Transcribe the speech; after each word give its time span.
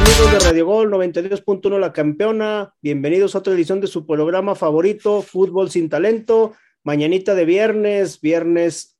amigos 0.00 0.32
de 0.32 0.38
Radio 0.38 0.66
Gol 0.66 0.90
92.1 0.90 1.78
La 1.78 1.92
Campeona. 1.92 2.74
Bienvenidos 2.80 3.34
a 3.34 3.38
otra 3.38 3.52
edición 3.52 3.82
de 3.82 3.86
su 3.86 4.06
programa 4.06 4.54
favorito, 4.54 5.20
Fútbol 5.20 5.70
sin 5.70 5.90
Talento. 5.90 6.54
Mañanita 6.82 7.34
de 7.34 7.44
viernes, 7.44 8.20
viernes 8.20 8.96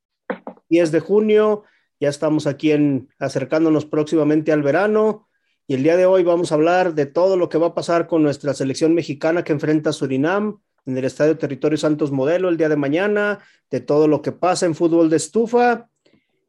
10 0.69 0.93
de 0.93 1.01
junio. 1.01 1.65
Ya 1.99 2.11
estamos 2.11 2.47
aquí 2.47 2.73
en, 2.73 3.09
acercándonos 3.19 3.87
próximamente 3.87 4.53
al 4.53 4.63
verano. 4.63 5.27
Y 5.67 5.75
el 5.75 5.83
día 5.83 5.97
de 5.97 6.05
hoy 6.05 6.23
vamos 6.23 6.53
a 6.53 6.57
hablar 6.57 6.95
de 6.95 7.07
todo 7.07 7.39
lo 7.39 7.49
que 7.49 7.59
va 7.59 7.69
a 7.69 7.75
pasar 7.75 8.07
con 8.07 8.23
nuestra 8.23 8.53
selección 8.53 8.95
mexicana 8.95 9.43
que 9.43 9.53
enfrenta 9.53 9.91
a 9.91 9.93
Surinam 9.95 10.61
en 10.85 10.99
el 10.99 11.05
Estadio 11.07 11.39
Territorio 11.39 11.79
Santos 11.79 12.13
Modelo 12.13 12.51
el 12.51 12.59
día 12.59 12.69
de 12.69 12.77
mañana, 12.77 13.39
de 13.71 13.81
todo 13.81 14.07
lo 14.07 14.21
que 14.21 14.33
pasa 14.33 14.67
en 14.67 14.75
fútbol 14.75 15.09
de 15.09 15.17
estufa. 15.17 15.89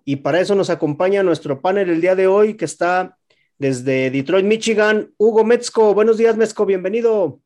Y 0.04 0.18
para 0.18 0.42
eso 0.42 0.56
nos 0.56 0.70
acompaña 0.70 1.24
nuestro 1.24 1.62
panel 1.62 1.90
el 1.90 2.02
día 2.02 2.16
de 2.16 2.28
hoy, 2.28 2.56
que 2.56 2.66
está 2.66 3.18
desde 3.62 4.10
Detroit, 4.10 4.44
Michigan, 4.44 5.14
Hugo 5.20 5.44
Metzco. 5.44 5.94
Buenos 5.94 6.18
días, 6.18 6.36
Metzco, 6.36 6.66
bienvenido. 6.66 7.42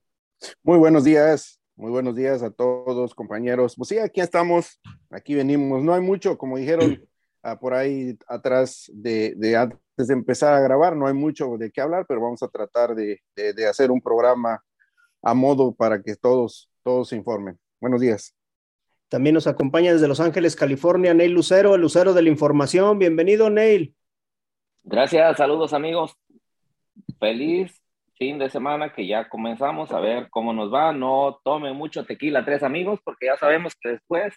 Muy 0.63 0.77
buenos 0.77 1.03
días, 1.03 1.59
muy 1.75 1.91
buenos 1.91 2.15
días 2.15 2.41
a 2.41 2.51
todos, 2.51 3.13
compañeros. 3.13 3.75
Pues 3.75 3.89
sí, 3.89 3.97
aquí 3.97 4.21
estamos, 4.21 4.79
aquí 5.09 5.35
venimos. 5.35 5.83
No 5.83 5.93
hay 5.93 5.99
mucho, 5.99 6.37
como 6.37 6.55
dijeron 6.55 7.03
ah, 7.43 7.59
por 7.59 7.73
ahí 7.73 8.17
atrás 8.29 8.89
de, 8.93 9.57
antes 9.57 10.07
de 10.07 10.13
empezar 10.13 10.53
a 10.53 10.61
grabar, 10.61 10.95
no 10.95 11.05
hay 11.05 11.13
mucho 11.13 11.57
de 11.57 11.69
qué 11.69 11.81
hablar, 11.81 12.05
pero 12.07 12.21
vamos 12.21 12.41
a 12.43 12.47
tratar 12.47 12.95
de, 12.95 13.19
de 13.35 13.67
hacer 13.67 13.91
un 13.91 13.99
programa 13.99 14.63
a 15.21 15.33
modo 15.33 15.75
para 15.75 16.01
que 16.01 16.15
todos, 16.15 16.71
todos 16.81 17.09
se 17.09 17.17
informen. 17.17 17.59
Buenos 17.81 17.99
días. 17.99 18.33
También 19.09 19.33
nos 19.33 19.47
acompaña 19.47 19.91
desde 19.91 20.07
Los 20.07 20.21
Ángeles, 20.21 20.55
California, 20.55 21.13
Neil 21.13 21.33
Lucero, 21.33 21.75
el 21.75 21.81
Lucero 21.81 22.13
de 22.13 22.21
la 22.21 22.29
Información. 22.29 22.99
Bienvenido, 22.99 23.49
Neil. 23.49 23.97
Gracias, 24.87 25.37
saludos 25.37 25.73
amigos. 25.73 26.15
Feliz 27.19 27.81
fin 28.19 28.37
de 28.37 28.51
semana 28.51 28.93
que 28.93 29.07
ya 29.07 29.27
comenzamos 29.27 29.91
a 29.91 29.99
ver 29.99 30.29
cómo 30.29 30.53
nos 30.53 30.71
va. 30.71 30.93
No 30.93 31.39
tome 31.43 31.73
mucho 31.73 32.05
tequila, 32.05 32.45
tres 32.45 32.61
amigos, 32.61 32.99
porque 33.03 33.25
ya 33.25 33.35
sabemos 33.35 33.73
que 33.81 33.89
después 33.89 34.35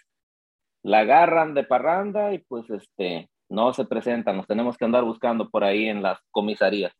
la 0.81 1.01
agarran 1.01 1.53
de 1.53 1.63
parranda 1.63 2.33
y 2.33 2.39
pues 2.39 2.67
este 2.71 3.29
no 3.47 3.73
se 3.73 3.85
presentan. 3.85 4.37
Nos 4.37 4.47
tenemos 4.47 4.75
que 4.75 4.85
andar 4.85 5.03
buscando 5.03 5.51
por 5.51 5.63
ahí 5.63 5.87
en 5.87 6.01
las 6.01 6.19
comisarías. 6.31 6.93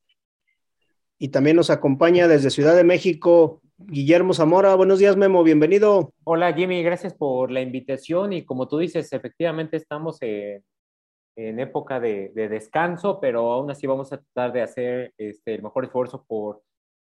Y 1.18 1.30
también 1.30 1.56
nos 1.56 1.72
acompaña 1.72 2.28
desde 2.28 2.52
Ciudad 2.52 2.76
de 2.76 2.84
México 2.84 3.62
Guillermo 3.80 4.34
Zamora. 4.36 4.76
Buenos 4.76 5.00
días, 5.00 5.18
Memo. 5.18 5.44
Bienvenido. 5.44 6.14
Hola, 6.24 6.54
Jimmy. 6.54 6.84
Gracias 6.84 7.16
por 7.16 7.50
la 7.50 7.62
invitación. 7.62 8.32
Y 8.32 8.46
como 8.46 8.68
tú 8.68 8.78
dices, 8.78 9.12
efectivamente 9.12 9.76
estamos 9.76 10.22
en 10.22 10.64
en 11.48 11.60
época 11.60 12.00
de, 12.00 12.32
descanso, 12.34 13.20
pero 13.20 13.52
aún 13.52 13.72
así 13.72 13.88
vamos 13.88 14.12
a 14.12 14.18
tratar 14.18 14.52
de 14.52 14.62
hacer 14.62 15.14
este, 15.18 15.56
el 15.56 15.64
mejor 15.64 15.86
esfuerzo 15.86 16.26
por 16.28 16.62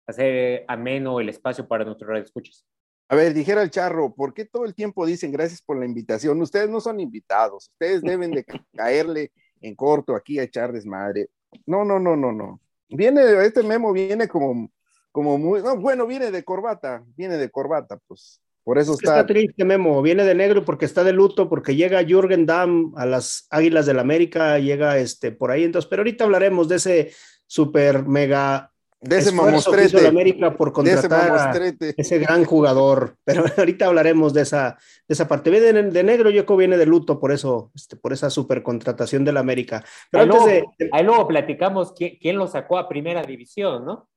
hacer 0.06 0.64
ameno 0.66 1.20
el 1.20 1.28
espacio 1.28 1.66
para 1.68 1.84
nuestros 1.84 2.18
escuchas. 2.18 2.66
A 3.08 3.14
ver, 3.14 3.32
dijera 3.32 3.62
el 3.62 3.70
charro, 3.70 4.12
¿por 4.14 4.34
qué 4.34 4.44
todo 4.44 4.64
el 4.64 4.74
tiempo 4.74 5.06
dicen 5.06 5.30
gracias 5.30 5.62
por 5.62 5.78
la 5.78 5.84
invitación? 5.84 6.40
Ustedes 6.40 6.68
no 6.68 6.80
son 6.80 6.98
invitados, 7.00 7.68
ustedes 7.72 8.02
deben 8.02 8.32
de 8.32 8.44
caerle 8.74 9.30
en 9.60 9.74
corto 9.76 10.16
aquí 10.16 10.38
a 10.38 10.42
echar 10.42 10.72
desmadre. 10.72 11.28
No, 11.66 11.84
no, 11.84 12.00
no, 12.00 12.16
no, 12.16 12.32
no. 12.32 12.60
Viene, 12.88 13.22
este 13.44 13.62
memo 13.62 13.92
viene 13.92 14.26
como, 14.26 14.68
como 15.12 15.38
muy, 15.38 15.62
no, 15.62 15.76
bueno, 15.76 16.06
viene 16.06 16.30
de 16.30 16.44
corbata, 16.44 17.04
viene 17.16 17.36
de 17.36 17.50
corbata, 17.50 17.98
pues 18.08 18.40
por 18.64 18.78
eso 18.78 18.94
está... 18.94 19.20
está... 19.20 19.26
triste, 19.26 19.64
Memo. 19.64 20.00
Viene 20.02 20.24
de 20.24 20.34
negro 20.34 20.64
porque 20.64 20.86
está 20.86 21.04
de 21.04 21.12
luto, 21.12 21.48
porque 21.48 21.76
llega 21.76 22.02
Jürgen 22.02 22.46
Damm 22.46 22.94
a 22.96 23.06
las 23.06 23.46
Águilas 23.50 23.86
del 23.86 23.96
la 23.96 24.02
América, 24.02 24.58
llega 24.58 24.98
este 24.98 25.30
por 25.30 25.50
ahí. 25.50 25.64
Entonces, 25.64 25.88
pero 25.88 26.00
ahorita 26.00 26.24
hablaremos 26.24 26.68
de 26.68 26.76
ese 26.76 27.12
super 27.46 28.06
mega 28.06 28.70
de 29.04 29.18
ese 29.18 29.32
mamostrete 29.32 30.00
de 30.00 30.08
América 30.08 30.56
por 30.56 30.72
contratar 30.72 31.62
ese, 31.62 31.94
ese, 31.96 32.18
gran 32.18 32.44
jugador. 32.44 33.16
Pero 33.22 33.44
ahorita 33.58 33.86
hablaremos 33.86 34.32
de 34.32 34.42
esa, 34.42 34.78
de 35.06 35.12
esa 35.12 35.28
parte. 35.28 35.50
Viene 35.50 35.82
de, 35.90 36.02
negro, 36.02 36.30
yo 36.30 36.46
creo 36.46 36.56
viene 36.56 36.78
de 36.78 36.86
luto 36.86 37.20
por 37.20 37.30
eso, 37.30 37.70
este, 37.74 37.96
por 37.96 38.14
esa 38.14 38.30
super 38.30 38.62
contratación 38.62 39.24
del 39.24 39.36
América. 39.36 39.84
Pero 40.10 40.22
ahí, 40.22 40.28
luego, 40.28 40.46
de, 40.46 40.64
ahí 40.92 41.04
luego 41.04 41.28
platicamos 41.28 41.92
quién, 41.92 42.16
quién, 42.18 42.36
lo 42.36 42.46
sacó 42.46 42.78
a 42.78 42.88
primera 42.88 43.22
división, 43.22 43.84
¿no? 43.84 44.08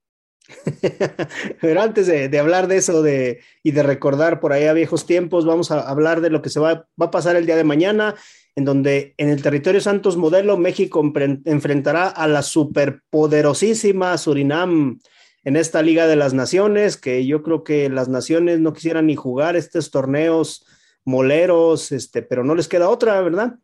Pero 1.61 1.81
antes 1.81 2.07
de, 2.07 2.39
hablar 2.39 2.67
de 2.67 2.77
eso 2.77 3.01
de, 3.01 3.41
y 3.63 3.71
de 3.71 3.83
recordar 3.83 4.39
por 4.39 4.53
ahí 4.53 4.65
a 4.65 4.73
viejos 4.73 5.05
tiempos, 5.05 5.45
vamos 5.45 5.71
a 5.71 5.81
hablar 5.81 6.21
de 6.21 6.29
lo 6.29 6.41
que 6.41 6.49
se 6.49 6.59
va, 6.59 6.87
va 6.99 7.07
a 7.07 7.11
pasar 7.11 7.35
el 7.35 7.45
día 7.45 7.55
de 7.55 7.63
mañana, 7.63 8.15
en 8.55 8.65
donde 8.65 9.13
en 9.17 9.29
el 9.29 9.41
territorio 9.41 9.81
Santos 9.81 10.17
Modelo 10.17 10.57
México 10.57 11.03
enfrentará 11.45 12.07
a 12.07 12.27
la 12.27 12.41
superpoderosísima 12.41 14.17
Surinam 14.17 14.99
en 15.43 15.55
esta 15.55 15.81
Liga 15.81 16.07
de 16.07 16.15
las 16.15 16.33
Naciones, 16.33 16.97
que 16.97 17.25
yo 17.25 17.43
creo 17.43 17.63
que 17.63 17.89
las 17.89 18.09
naciones 18.09 18.59
no 18.59 18.73
quisieran 18.73 19.05
ni 19.05 19.15
jugar 19.15 19.55
estos 19.55 19.91
torneos 19.91 20.65
moleros, 21.05 21.91
este, 21.91 22.21
pero 22.21 22.43
no 22.43 22.55
les 22.55 22.67
queda 22.67 22.89
otra, 22.89 23.21
¿verdad? 23.21 23.59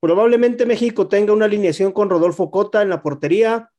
Probablemente 0.00 0.66
México 0.66 1.08
tenga 1.08 1.32
una 1.32 1.46
alineación 1.46 1.92
con 1.92 2.10
Rodolfo 2.10 2.50
Cota 2.50 2.82
en 2.82 2.90
la 2.90 3.02
portería, 3.02 3.70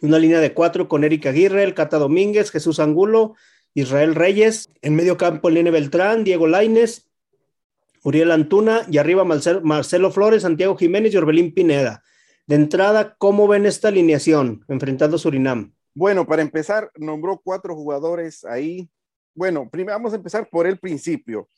una 0.00 0.18
línea 0.18 0.40
de 0.40 0.52
cuatro 0.52 0.88
con 0.88 1.04
Eric 1.04 1.26
Aguirre, 1.26 1.64
el 1.64 1.74
Cata 1.74 1.98
Domínguez, 1.98 2.50
Jesús 2.50 2.80
Angulo, 2.80 3.34
Israel 3.74 4.14
Reyes, 4.14 4.70
en 4.82 4.94
medio 4.94 5.16
campo 5.16 5.50
Lene 5.50 5.70
Beltrán, 5.70 6.24
Diego 6.24 6.46
Laines, 6.46 7.08
Uriel 8.04 8.30
Antuna 8.30 8.86
y 8.90 8.98
arriba 8.98 9.24
Marcelo, 9.24 10.10
Flores, 10.10 10.42
Santiago 10.42 10.76
Jiménez 10.76 11.14
y 11.14 11.16
Orbelín 11.16 11.54
Pineda. 11.54 12.02
De 12.46 12.54
entrada, 12.54 13.16
¿cómo 13.16 13.48
ven 13.48 13.64
esta 13.64 13.88
alineación 13.88 14.64
enfrentando 14.68 15.16
a 15.16 15.18
Surinam? 15.18 15.74
Bueno, 15.94 16.26
para 16.26 16.42
empezar, 16.42 16.90
nombró 16.96 17.40
cuatro 17.42 17.74
jugadores 17.74 18.44
ahí. 18.44 18.90
Bueno, 19.34 19.70
primero 19.70 19.96
vamos 19.96 20.12
a 20.12 20.16
empezar 20.16 20.48
por 20.50 20.66
el 20.66 20.78
principio. 20.78 21.48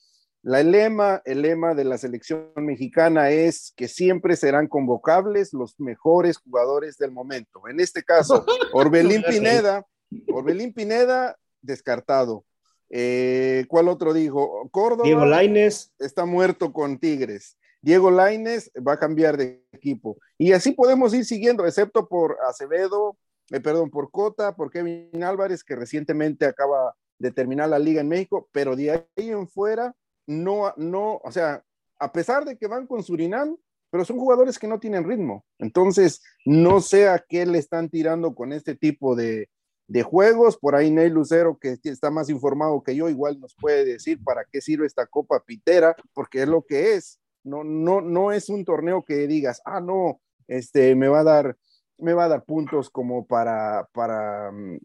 La 0.46 0.62
lema, 0.62 1.22
el 1.24 1.42
lema 1.42 1.74
de 1.74 1.82
la 1.82 1.98
selección 1.98 2.52
mexicana 2.54 3.30
es 3.30 3.72
que 3.74 3.88
siempre 3.88 4.36
serán 4.36 4.68
convocables 4.68 5.52
los 5.52 5.74
mejores 5.80 6.36
jugadores 6.36 6.98
del 6.98 7.10
momento. 7.10 7.66
En 7.66 7.80
este 7.80 8.04
caso, 8.04 8.46
Orbelín 8.72 9.24
Pineda, 9.28 9.84
Orbelín 10.32 10.72
Pineda 10.72 11.36
descartado. 11.60 12.44
Eh, 12.90 13.64
¿Cuál 13.66 13.88
otro 13.88 14.14
dijo? 14.14 14.68
Córdoba. 14.70 15.02
Diego 15.02 15.26
Laines. 15.26 15.92
Está 15.98 16.26
muerto 16.26 16.72
con 16.72 17.00
Tigres. 17.00 17.58
Diego 17.82 18.12
Laines 18.12 18.70
va 18.86 18.92
a 18.92 18.98
cambiar 19.00 19.36
de 19.36 19.64
equipo. 19.72 20.16
Y 20.38 20.52
así 20.52 20.70
podemos 20.70 21.12
ir 21.12 21.24
siguiendo, 21.24 21.66
excepto 21.66 22.06
por 22.06 22.38
Acevedo, 22.48 23.18
eh, 23.50 23.58
perdón, 23.58 23.90
por 23.90 24.12
Cota, 24.12 24.54
por 24.54 24.70
Kevin 24.70 25.24
Álvarez, 25.24 25.64
que 25.64 25.74
recientemente 25.74 26.46
acaba 26.46 26.94
de 27.18 27.32
terminar 27.32 27.68
la 27.68 27.80
liga 27.80 28.00
en 28.00 28.08
México, 28.08 28.48
pero 28.52 28.76
de 28.76 28.92
ahí 28.92 29.30
en 29.30 29.48
fuera 29.48 29.92
no, 30.26 30.72
no, 30.76 31.20
o 31.22 31.30
sea, 31.30 31.64
a 31.98 32.12
pesar 32.12 32.44
de 32.44 32.56
que 32.56 32.66
van 32.66 32.86
con 32.86 33.02
Surinam, 33.02 33.56
pero 33.90 34.04
son 34.04 34.18
jugadores 34.18 34.58
que 34.58 34.66
no 34.66 34.78
tienen 34.78 35.04
ritmo. 35.04 35.44
Entonces, 35.58 36.22
no 36.44 36.80
sé 36.80 37.08
a 37.08 37.18
qué 37.18 37.46
le 37.46 37.58
están 37.58 37.88
tirando 37.88 38.34
con 38.34 38.52
este 38.52 38.74
tipo 38.74 39.14
de, 39.14 39.48
de 39.88 40.02
juegos. 40.02 40.56
Por 40.56 40.74
ahí 40.74 40.90
Ney 40.90 41.08
Lucero, 41.08 41.58
que 41.58 41.78
está 41.84 42.10
más 42.10 42.28
informado 42.28 42.82
que 42.82 42.94
yo, 42.94 43.08
igual 43.08 43.40
nos 43.40 43.54
puede 43.54 43.84
decir 43.84 44.22
para 44.22 44.44
qué 44.44 44.60
sirve 44.60 44.86
esta 44.86 45.06
Copa 45.06 45.42
Pitera, 45.44 45.96
porque 46.12 46.42
es 46.42 46.48
lo 46.48 46.62
que 46.62 46.94
es. 46.94 47.20
No, 47.44 47.62
no, 47.62 48.00
no 48.00 48.32
es 48.32 48.48
un 48.48 48.64
torneo 48.64 49.04
que 49.04 49.26
digas, 49.28 49.62
ah, 49.64 49.80
no, 49.80 50.20
este, 50.48 50.94
me 50.96 51.08
va 51.08 51.20
a 51.20 51.24
dar 51.24 51.56
me 51.98 52.12
va 52.12 52.24
a 52.24 52.28
dar 52.28 52.44
puntos 52.44 52.90
como 52.90 53.26
para, 53.26 53.88
para, 53.92 54.50
mm, 54.52 54.78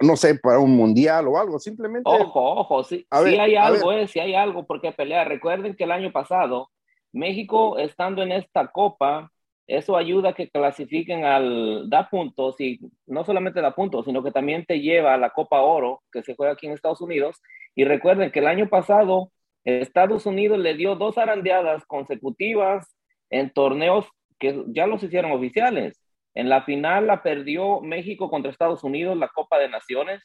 no 0.00 0.16
sé, 0.16 0.34
para 0.36 0.58
un 0.58 0.76
mundial 0.76 1.28
o 1.28 1.38
algo, 1.38 1.58
simplemente. 1.58 2.08
Ojo, 2.10 2.60
ojo, 2.60 2.84
sí, 2.84 3.06
sí 3.10 3.38
hay 3.38 3.56
algo, 3.56 3.92
eh, 3.92 4.06
sí 4.06 4.20
hay 4.20 4.34
algo 4.34 4.66
por 4.66 4.80
qué 4.80 4.92
pelear. 4.92 5.28
Recuerden 5.28 5.74
que 5.74 5.84
el 5.84 5.92
año 5.92 6.12
pasado, 6.12 6.70
México 7.12 7.78
estando 7.78 8.22
en 8.22 8.32
esta 8.32 8.68
copa, 8.68 9.30
eso 9.66 9.96
ayuda 9.96 10.30
a 10.30 10.34
que 10.34 10.50
clasifiquen 10.50 11.24
al, 11.24 11.88
da 11.88 12.08
puntos 12.10 12.60
y 12.60 12.80
no 13.06 13.24
solamente 13.24 13.60
da 13.60 13.74
puntos, 13.74 14.04
sino 14.04 14.22
que 14.22 14.32
también 14.32 14.64
te 14.66 14.80
lleva 14.80 15.14
a 15.14 15.18
la 15.18 15.30
Copa 15.30 15.62
Oro 15.62 16.02
que 16.10 16.22
se 16.22 16.34
juega 16.34 16.52
aquí 16.52 16.66
en 16.66 16.72
Estados 16.72 17.00
Unidos. 17.00 17.40
Y 17.74 17.84
recuerden 17.84 18.30
que 18.30 18.40
el 18.40 18.48
año 18.48 18.68
pasado 18.68 19.30
Estados 19.64 20.26
Unidos 20.26 20.58
le 20.58 20.74
dio 20.74 20.96
dos 20.96 21.18
arandeadas 21.18 21.84
consecutivas 21.86 22.96
en 23.30 23.50
torneos 23.50 24.06
que 24.38 24.64
ya 24.68 24.86
los 24.86 25.02
hicieron 25.02 25.32
oficiales. 25.32 26.01
En 26.34 26.48
la 26.48 26.62
final 26.62 27.06
la 27.06 27.22
perdió 27.22 27.80
México 27.80 28.30
contra 28.30 28.50
Estados 28.50 28.84
Unidos, 28.84 29.16
la 29.16 29.28
Copa 29.28 29.58
de 29.58 29.68
Naciones. 29.68 30.22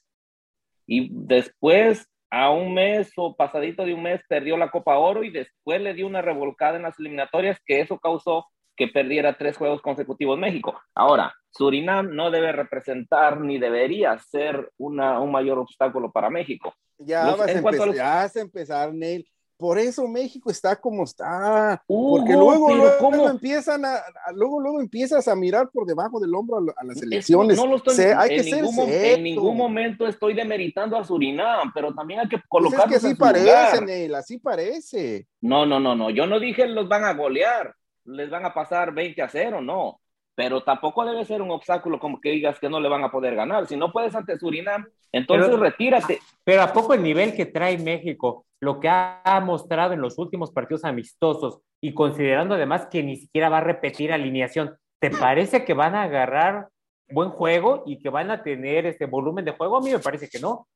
Y 0.86 1.10
después, 1.12 2.08
a 2.30 2.50
un 2.50 2.74
mes 2.74 3.12
o 3.18 3.36
pasadito 3.36 3.86
de 3.86 3.94
un 3.94 4.04
mes, 4.04 4.22
perdió 4.28 4.58
la 4.58 4.72
Copa 4.72 4.98
Oro 4.98 5.24
y 5.24 5.32
después 5.32 5.82
le 5.82 5.94
dio 5.94 6.08
una 6.08 6.22
revolcada 6.22 6.78
en 6.78 6.84
las 6.84 7.00
eliminatorias 7.00 7.60
que 7.66 7.82
eso 7.82 8.00
causó 8.00 8.46
que 8.78 8.88
perdiera 8.88 9.38
tres 9.38 9.58
juegos 9.58 9.82
consecutivos 9.82 10.38
México. 10.38 10.80
Ahora, 10.94 11.34
Surinam 11.50 12.16
no 12.16 12.30
debe 12.30 12.52
representar 12.52 13.42
ni 13.42 13.58
debería 13.58 14.18
ser 14.20 14.72
una, 14.78 15.20
un 15.20 15.32
mayor 15.32 15.58
obstáculo 15.58 16.12
para 16.12 16.30
México. 16.30 16.74
Ya, 17.00 17.26
vas, 17.36 17.48
a 17.48 17.52
empezar, 17.52 17.94
ya 17.94 18.16
vas 18.16 18.36
a 18.36 18.42
empezar, 18.42 18.94
Neil. 18.94 19.28
Por 19.58 19.80
eso 19.80 20.08
México 20.08 20.52
está 20.52 20.76
como 20.76 21.04
está. 21.04 21.84
porque 21.88 22.34
luego, 22.34 22.74
luego, 22.74 23.30
empiezan 23.30 23.84
a, 23.86 24.02
luego, 24.34 24.62
luego 24.62 24.80
empiezas 24.80 25.28
a 25.28 25.36
mirar 25.36 25.70
por 25.70 25.86
debajo 25.86 26.20
del 26.20 26.34
hombro 26.36 26.74
a, 26.78 26.84
las 26.84 27.02
elecciones. 27.02 27.58
No, 27.58 27.66
lo 27.66 27.78
estoy, 27.78 28.06
hay 28.06 28.36
en, 28.36 28.44
que 28.46 28.52
ningún, 28.52 28.76
ser 28.76 29.18
en 29.18 29.24
ningún 29.24 29.58
momento 29.58 30.08
estoy 30.08 30.34
demeritando 30.34 30.98
a 30.98 31.04
Surinam, 31.04 31.72
pero 31.74 31.94
también 31.94 32.22
hay 32.22 32.30
que 32.30 32.42
colocar. 32.48 32.86
Pues 32.86 32.96
es 32.96 33.02
que 33.02 33.08
así 33.08 33.16
parece, 33.16 33.82
Neil, 33.82 34.16
así 34.16 34.38
parece. 34.38 35.28
No, 35.42 35.66
no, 35.66 35.80
no, 35.80 35.96
no. 35.96 36.10
Yo 36.12 36.28
no 36.28 36.40
dije 36.40 36.68
los 36.68 36.88
van 36.88 37.04
a 37.04 37.14
golear, 37.14 37.76
les 38.06 38.30
van 38.30 38.46
a 38.46 38.54
pasar 38.54 38.94
20 38.94 39.22
a 39.22 39.30
0, 39.30 39.62
no 39.62 40.00
pero 40.38 40.62
tampoco 40.62 41.04
debe 41.04 41.26
ser 41.26 41.42
un 41.42 41.50
obstáculo 41.50 42.00
como 42.00 42.22
que 42.22 42.30
digas 42.30 42.60
que 42.60 42.70
no 42.70 42.80
le 42.80 42.88
van 42.88 43.04
a 43.04 43.10
poder 43.10 43.34
ganar. 43.34 43.66
Si 43.66 43.76
no 43.76 43.92
puedes 43.92 44.14
ante 44.14 44.38
Surinam, 44.38 44.88
entonces 45.12 45.58
retírate. 45.58 46.20
Pero 46.44 46.62
a 46.62 46.72
poco 46.72 46.94
el 46.94 47.02
nivel 47.02 47.36
que 47.36 47.48
trae 47.48 47.80
México, 47.80 48.46
lo 48.62 48.80
que 48.80 48.88
ha 48.88 49.42
mostrado 49.44 49.94
en 49.94 50.02
los 50.02 50.20
últimos 50.20 50.52
partidos 50.52 50.86
amistosos 50.86 51.62
y 51.82 51.96
considerando 51.96 52.54
además 52.54 52.86
que 52.86 53.02
ni 53.02 53.16
siquiera 53.16 53.50
va 53.50 53.58
a 53.58 53.62
repetir 53.62 54.14
alineación, 54.14 54.78
¿te 55.00 55.10
parece 55.10 55.66
que 55.66 55.74
van 55.74 55.96
a 55.96 56.04
agarrar 56.04 56.68
buen 57.10 57.32
juego 57.32 57.82
y 57.88 57.98
que 57.98 58.10
van 58.10 58.30
a 58.30 58.44
tener 58.44 58.86
este 58.86 59.08
volumen 59.08 59.44
de 59.44 59.54
juego? 59.54 59.78
A 59.78 59.82
mí 59.82 59.90
me 59.90 59.98
parece 59.98 60.30
que 60.30 60.40
no. 60.40 60.68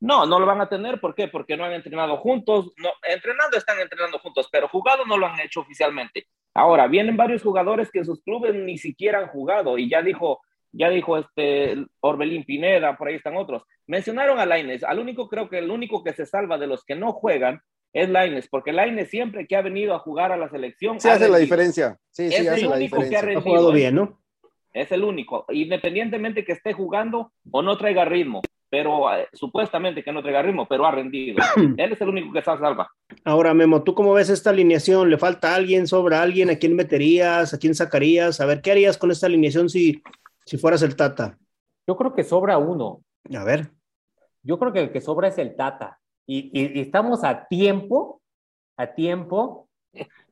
No, 0.00 0.26
no 0.26 0.40
lo 0.40 0.46
van 0.46 0.60
a 0.60 0.68
tener. 0.68 1.00
¿Por 1.00 1.14
qué? 1.14 1.28
Porque 1.28 1.56
no 1.56 1.64
han 1.64 1.72
entrenado 1.72 2.16
juntos. 2.16 2.72
No, 2.76 2.90
entrenando 3.04 3.58
están 3.58 3.78
entrenando 3.78 4.18
juntos, 4.18 4.48
pero 4.50 4.66
jugado 4.66 5.04
no 5.04 5.16
lo 5.16 5.26
han 5.26 5.38
hecho 5.38 5.60
oficialmente. 5.60 6.26
Ahora, 6.58 6.88
vienen 6.88 7.16
varios 7.16 7.40
jugadores 7.40 7.88
que 7.88 8.00
en 8.00 8.04
sus 8.04 8.20
clubes 8.20 8.52
ni 8.52 8.78
siquiera 8.78 9.20
han 9.20 9.28
jugado 9.28 9.78
y 9.78 9.88
ya 9.88 10.02
dijo, 10.02 10.40
ya 10.72 10.90
dijo 10.90 11.16
este 11.16 11.76
Orbelín 12.00 12.42
Pineda, 12.42 12.96
por 12.96 13.06
ahí 13.06 13.14
están 13.14 13.36
otros. 13.36 13.62
Mencionaron 13.86 14.40
a 14.40 14.44
Laines, 14.44 14.82
al 14.82 14.98
único, 14.98 15.28
creo 15.28 15.48
que 15.48 15.58
el 15.58 15.70
único 15.70 16.02
que 16.02 16.12
se 16.12 16.26
salva 16.26 16.58
de 16.58 16.66
los 16.66 16.84
que 16.84 16.96
no 16.96 17.12
juegan 17.12 17.60
es 17.92 18.08
Laines, 18.08 18.48
porque 18.48 18.72
Laines 18.72 19.08
siempre 19.08 19.46
que 19.46 19.54
ha 19.54 19.62
venido 19.62 19.94
a 19.94 20.00
jugar 20.00 20.32
a 20.32 20.36
la 20.36 20.48
selección. 20.48 20.98
Se 20.98 21.12
hace 21.12 21.28
la 21.28 21.38
diferencia. 21.38 21.96
Sí, 22.10 22.28
sí, 22.28 22.48
hace 22.48 22.66
la 22.66 22.76
diferencia. 22.76 23.20
ha 23.20 23.40
jugado 23.40 23.70
bien, 23.70 23.94
¿no? 23.94 24.20
Es 24.72 24.90
el 24.90 25.04
único, 25.04 25.44
independientemente 25.50 26.44
que 26.44 26.52
esté 26.52 26.72
jugando 26.72 27.30
o 27.52 27.62
no 27.62 27.78
traiga 27.78 28.04
ritmo 28.04 28.42
pero 28.70 29.12
eh, 29.14 29.28
supuestamente 29.32 30.02
que 30.02 30.12
no 30.12 30.22
traiga 30.22 30.42
ritmo, 30.42 30.66
pero 30.66 30.86
ha 30.86 30.90
rendido. 30.90 31.38
Él 31.76 31.92
es 31.92 32.00
el 32.00 32.08
único 32.08 32.32
que 32.32 32.40
está 32.40 32.58
salva. 32.58 32.90
Ahora, 33.24 33.54
Memo, 33.54 33.82
¿tú 33.82 33.94
cómo 33.94 34.12
ves 34.12 34.30
esta 34.30 34.50
alineación? 34.50 35.10
¿Le 35.10 35.18
falta 35.18 35.54
alguien, 35.54 35.86
sobra 35.86 36.22
alguien? 36.22 36.50
¿A 36.50 36.56
quién 36.56 36.76
meterías? 36.76 37.54
¿A 37.54 37.58
quién 37.58 37.74
sacarías? 37.74 38.40
A 38.40 38.46
ver, 38.46 38.60
¿qué 38.60 38.70
harías 38.70 38.98
con 38.98 39.10
esta 39.10 39.26
alineación 39.26 39.68
si, 39.68 40.02
si 40.44 40.58
fueras 40.58 40.82
el 40.82 40.96
Tata? 40.96 41.38
Yo 41.86 41.96
creo 41.96 42.14
que 42.14 42.24
sobra 42.24 42.58
uno. 42.58 43.02
A 43.34 43.44
ver. 43.44 43.70
Yo 44.42 44.58
creo 44.58 44.72
que 44.72 44.80
el 44.80 44.92
que 44.92 45.00
sobra 45.00 45.28
es 45.28 45.38
el 45.38 45.56
Tata. 45.56 45.98
Y, 46.26 46.50
y 46.52 46.80
estamos 46.80 47.24
a 47.24 47.46
tiempo, 47.48 48.20
a 48.76 48.88
tiempo 48.94 49.68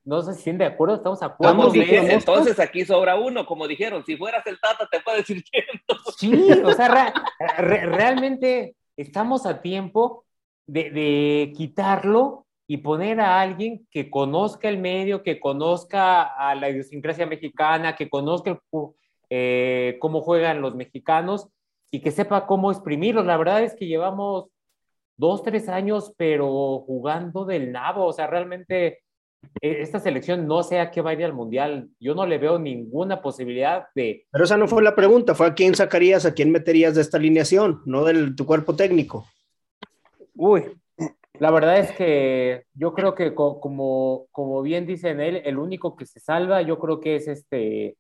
no 0.07 0.23
sé 0.23 0.35
si 0.35 0.39
están 0.39 0.59
de 0.59 0.67
acuerdo, 0.67 0.95
estamos 0.95 1.21
a 1.21 1.31
cuatro 1.31 1.73
Entonces 1.75 2.61
aquí 2.61 2.85
sobra 2.85 3.17
uno, 3.17 3.45
como 3.45 3.67
dijeron, 3.67 4.05
si 4.07 4.17
fueras 4.17 4.47
el 4.47 4.59
Tata 4.61 4.89
te 4.89 5.01
puedes 5.01 5.29
ir 5.29 5.43
yendo. 5.53 6.01
Sí, 6.17 6.53
o 6.65 6.73
sea, 6.73 7.13
realmente 7.59 8.77
estamos 8.97 9.47
a 9.47 9.61
tiempo 9.61 10.25
de, 10.65 11.53
quitarlo 11.57 12.47
y 12.69 12.79
poner 12.79 13.21
a 13.21 13.41
alguien 13.41 13.85
que 13.91 14.09
conozca 14.09 14.69
el 14.69 14.79
medio, 14.79 15.25
que 15.25 15.41
conozca 15.41 16.23
a 16.23 16.55
la 16.55 16.71
idiosincrasia 16.71 17.27
mexicana, 17.27 17.97
que 17.97 18.09
conozca 18.09 18.61
eh, 19.29 19.97
cómo 20.01 20.21
juegan 20.21 20.61
los 20.61 20.77
mexicanos 20.77 21.49
y 21.91 22.01
que 22.01 22.13
sepa 22.13 22.47
cómo 22.47 22.71
exprimirlos. 22.71 23.27
La 23.27 23.37
verdad 23.37 23.65
es 23.65 23.75
que 23.75 23.89
llevamos 23.89 24.47
dos, 25.17 25.43
tres 25.43 25.69
años, 25.69 26.13
pero 26.17 26.79
jugando 26.87 27.45
del 27.45 27.73
nabo, 27.73 28.05
o 28.05 28.13
sea, 28.13 28.29
realmente 28.29 29.01
esta 29.61 30.01
selección 30.01 30.47
no 30.47 30.63
sea 30.63 30.91
que 30.91 31.01
vaya 31.01 31.27
al 31.27 31.33
mundial. 31.33 31.89
Yo 32.01 32.15
no 32.15 32.27
le 32.27 32.39
veo 32.39 32.59
ninguna 32.59 33.23
posibilidad 33.23 33.87
de. 33.95 34.27
Pero 34.31 34.45
esa 34.45 34.57
no 34.57 34.69
fue 34.69 34.83
la 34.83 34.95
pregunta, 34.95 35.35
fue 35.35 35.47
a 35.47 35.55
quién 35.55 35.75
sacarías, 35.75 36.27
a 36.27 36.35
quién 36.35 36.51
meterías 36.51 36.95
de 36.95 37.03
esta 37.03 37.17
alineación, 37.17 37.83
no 37.85 38.05
de 38.05 38.33
tu 38.33 38.47
cuerpo 38.47 38.77
técnico. 38.77 39.27
Uy, 40.35 40.65
la 41.39 41.51
verdad 41.51 41.79
es 41.79 41.93
que 41.93 42.65
yo 42.75 42.95
creo 42.95 43.15
que 43.15 43.35
como, 43.35 44.27
como 44.31 44.63
bien 44.63 44.87
dicen 44.87 45.21
él, 45.21 45.43
el 45.45 45.59
único 45.59 45.97
que 45.97 46.07
se 46.07 46.21
salva, 46.21 46.63
yo 46.63 46.79
creo 46.79 47.01
que 47.01 47.17
es 47.17 47.29
este 47.29 47.97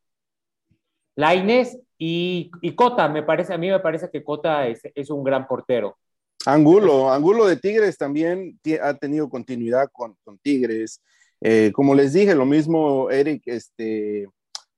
Laines 1.17 1.79
y, 1.99 2.51
y 2.61 2.75
Cota. 2.75 3.09
Me 3.09 3.23
parece, 3.23 3.55
a 3.55 3.59
mí 3.59 3.71
me 3.71 3.81
parece 3.81 4.11
que 4.11 4.23
Cota 4.23 4.67
es, 4.69 4.83
es 4.95 5.11
un 5.11 5.25
gran 5.25 5.47
portero. 5.47 5.97
Angulo, 6.45 7.11
Angulo 7.11 7.47
de 7.47 7.57
Tigres 7.57 7.99
también 7.99 8.59
ha 8.81 8.95
tenido 8.95 9.29
continuidad 9.29 9.89
con, 9.93 10.17
con 10.23 10.39
Tigres. 10.39 11.03
Eh, 11.41 11.71
como 11.75 11.95
les 11.95 12.13
dije, 12.13 12.35
lo 12.35 12.47
mismo 12.47 13.11
Eric, 13.11 13.43
este, 13.47 14.29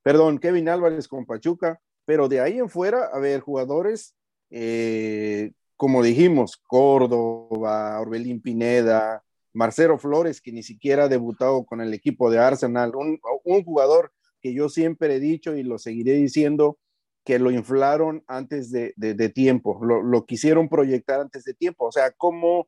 perdón, 0.03 0.39
Kevin 0.39 0.69
Álvarez 0.69 1.07
con 1.07 1.25
Pachuca, 1.25 1.79
pero 2.05 2.27
de 2.27 2.41
ahí 2.41 2.57
en 2.57 2.69
fuera, 2.69 3.09
a 3.13 3.19
ver, 3.19 3.41
jugadores, 3.41 4.15
eh, 4.49 5.51
como 5.77 6.03
dijimos, 6.03 6.57
Córdoba, 6.67 7.99
Orbelín 7.99 8.41
Pineda, 8.41 9.23
Marcelo 9.53 9.97
Flores, 9.97 10.41
que 10.41 10.51
ni 10.51 10.63
siquiera 10.63 11.05
ha 11.05 11.07
debutado 11.07 11.65
con 11.65 11.81
el 11.81 11.93
equipo 11.93 12.29
de 12.29 12.39
Arsenal, 12.39 12.93
un, 12.95 13.19
jugador 13.63 14.11
que 14.41 14.53
yo 14.53 14.69
siempre 14.69 15.15
he 15.15 15.19
dicho 15.19 15.55
y 15.55 15.63
lo 15.63 15.77
seguiré 15.77 16.13
diciendo, 16.13 16.77
que 17.25 17.39
lo 17.39 17.51
inflaron 17.51 18.23
antes 18.27 18.71
de, 18.71 19.31
tiempo, 19.33 19.79
lo, 19.83 20.01
lo, 20.01 20.25
quisieron 20.25 20.67
proyectar 20.67 21.19
antes 21.19 21.43
de 21.43 21.53
tiempo, 21.53 21.85
o 21.85 21.91
sea, 21.91 22.11
¿cómo 22.11 22.67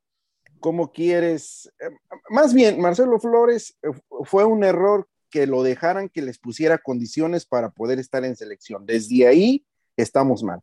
cómo 0.62 0.94
quieres. 0.94 1.70
Eh, 1.80 1.90
más 2.30 2.54
bien, 2.54 2.80
Marcelo 2.80 3.20
Flores 3.20 3.78
eh, 3.84 3.90
fue 4.24 4.46
un 4.46 4.64
error 4.64 5.10
que 5.30 5.48
lo 5.48 5.64
dejaran 5.64 6.08
que 6.08 6.22
les 6.22 6.40
pusiera 6.40 6.78
condiciones 6.78 7.46
para 7.46 7.72
poder 7.72 8.00
estar 8.00 8.24
en 8.24 8.38
selección. 8.38 8.86
Desde 8.86 9.28
ahí 9.28 9.66
estamos 9.98 10.44
mal, 10.44 10.62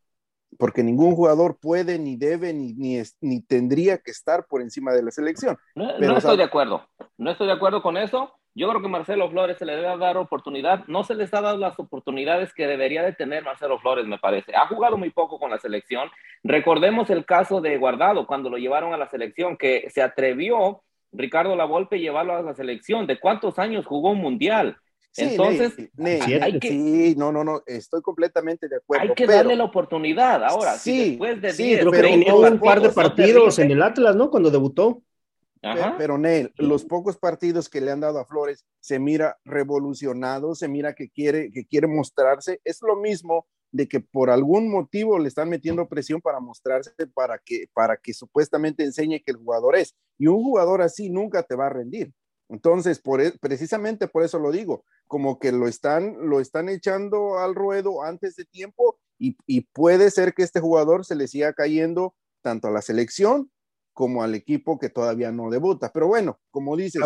porque 0.59 0.83
ningún 0.83 1.15
jugador 1.15 1.59
puede, 1.59 1.99
ni 1.99 2.17
debe, 2.17 2.55
ni, 2.55 2.73
ni, 2.75 3.03
ni 3.21 3.43
tendría 3.43 3.99
que 3.99 4.11
estar 4.11 4.47
por 4.47 4.63
encima 4.63 4.93
de 4.93 5.03
la 5.03 5.11
selección. 5.11 5.59
No, 5.75 5.99
no 5.99 6.17
estoy 6.17 6.39
de 6.39 6.45
acuerdo, 6.45 6.87
no 7.19 7.31
estoy 7.31 7.47
de 7.49 7.53
acuerdo 7.53 7.83
con 7.83 7.97
eso. 7.97 8.33
Yo 8.59 8.69
creo 8.69 8.83
que 8.83 8.89
Marcelo 8.89 9.31
Flores 9.31 9.57
se 9.57 9.65
le 9.65 9.77
debe 9.77 9.97
dar 9.99 10.17
oportunidad. 10.17 10.85
No 10.89 11.05
se 11.05 11.15
les 11.15 11.33
ha 11.33 11.41
dado 11.41 11.59
las 11.59 11.79
oportunidades 11.79 12.53
que 12.53 12.67
debería 12.67 13.05
de 13.05 13.13
tener 13.13 13.45
Marcelo 13.45 13.79
Flores, 13.79 14.05
me 14.05 14.19
parece. 14.19 14.57
Ha 14.57 14.67
jugado 14.67 14.97
muy 14.97 15.11
poco 15.11 15.39
con 15.39 15.53
la 15.53 15.59
selección. 15.59 16.09
Recordemos 16.43 17.09
el 17.11 17.25
caso 17.25 17.61
de 17.61 17.79
Guardado 17.79 18.27
cuando 18.27 18.51
lo 18.51 18.57
llevaron 18.57 18.93
a 18.93 18.97
la 18.97 19.09
selección, 19.09 19.57
que 19.57 19.89
se 19.91 20.03
atrevió 20.03 20.83
Ricardo 21.13 21.55
Lavolpe 21.55 22.01
llevarlo 22.01 22.35
a 22.35 22.43
la 22.43 22.53
selección. 22.53 23.07
¿De 23.07 23.21
cuántos 23.21 23.61
años 23.61 23.87
jugó 23.87 24.11
un 24.11 24.19
mundial? 24.19 24.77
Entonces, 25.17 25.75
sí, 26.61 27.15
no, 27.17 27.31
no, 27.31 27.45
no, 27.45 27.63
estoy 27.65 28.03
completamente 28.03 28.69
de 28.69 28.77
acuerdo. 28.79 29.05
Hay 29.05 29.15
que 29.15 29.27
darle 29.27 29.55
la 29.55 29.65
oportunidad 29.65 30.45
ahora. 30.45 30.73
Sí, 30.73 31.11
después 31.11 31.41
de 31.41 31.53
sí, 31.53 31.79
pero 31.93 32.09
un 32.37 32.59
par 32.59 32.81
de 32.81 32.89
partidos 32.91 33.61
en 33.61 33.71
el 33.71 33.83
Atlas, 33.83 34.17
¿no? 34.17 34.31
Cuando 34.31 34.51
debutó. 34.51 35.03
Pero 35.99 36.19
Nel, 36.19 36.53
los 36.57 36.85
pocos 36.85 37.17
partidos 37.17 37.69
que 37.69 37.81
le 37.81 37.91
han 37.91 38.01
dado 38.01 38.19
a 38.19 38.25
Flores 38.25 38.65
se 38.81 38.99
mira 38.99 39.39
revolucionado, 39.45 40.55
se 40.55 40.69
mira 40.69 40.95
que 40.95 41.11
quiere, 41.11 41.51
que 41.51 41.67
quiere 41.67 41.87
mostrarse. 41.87 42.61
Es 42.65 42.81
lo 42.83 42.97
mismo 42.97 43.47
de 43.71 43.89
que 43.89 44.01
por 44.01 44.31
algún 44.31 44.71
motivo 44.71 45.19
le 45.19 45.29
están 45.29 45.49
metiendo 45.49 45.89
presión 45.89 46.21
para 46.21 46.41
mostrarse, 46.41 46.93
para 47.13 47.39
que, 47.39 47.67
para 47.75 47.97
que 47.97 48.15
supuestamente 48.15 48.85
enseñe 48.85 49.23
que 49.25 49.33
el 49.33 49.37
jugador 49.37 49.77
es. 49.77 49.95
Y 50.19 50.27
un 50.27 50.43
jugador 50.43 50.83
así 50.83 51.11
nunca 51.11 51.43
te 51.43 51.55
va 51.55 51.67
a 51.67 51.71
rendir. 51.71 52.13
Entonces, 52.49 52.99
por, 52.99 53.21
e, 53.21 53.33
precisamente 53.33 54.09
por 54.09 54.23
eso 54.23 54.39
lo 54.39 54.51
digo, 54.53 54.85
como 55.07 55.39
que 55.39 55.53
lo 55.53 55.69
están, 55.69 56.17
lo 56.29 56.41
están 56.41 56.69
echando 56.69 57.39
al 57.39 57.55
ruedo 57.55 58.03
antes 58.03 58.37
de 58.37 58.47
tiempo 58.47 58.99
y, 59.19 59.37
y 59.47 59.63
puede 59.73 60.11
ser 60.11 60.33
que 60.33 60.45
este 60.45 60.61
jugador 60.61 61.05
se 61.05 61.15
le 61.15 61.29
siga 61.29 61.53
cayendo 61.53 62.15
tanto 62.41 62.69
a 62.69 62.71
la 62.71 62.81
selección 62.81 63.51
como 63.99 64.23
al 64.23 64.37
equipo 64.37 64.79
que 64.79 64.91
todavía 64.91 65.33
no 65.33 65.51
debuta. 65.51 65.91
Pero 65.93 66.07
bueno, 66.07 66.39
como 66.53 66.77
dices, 66.77 67.03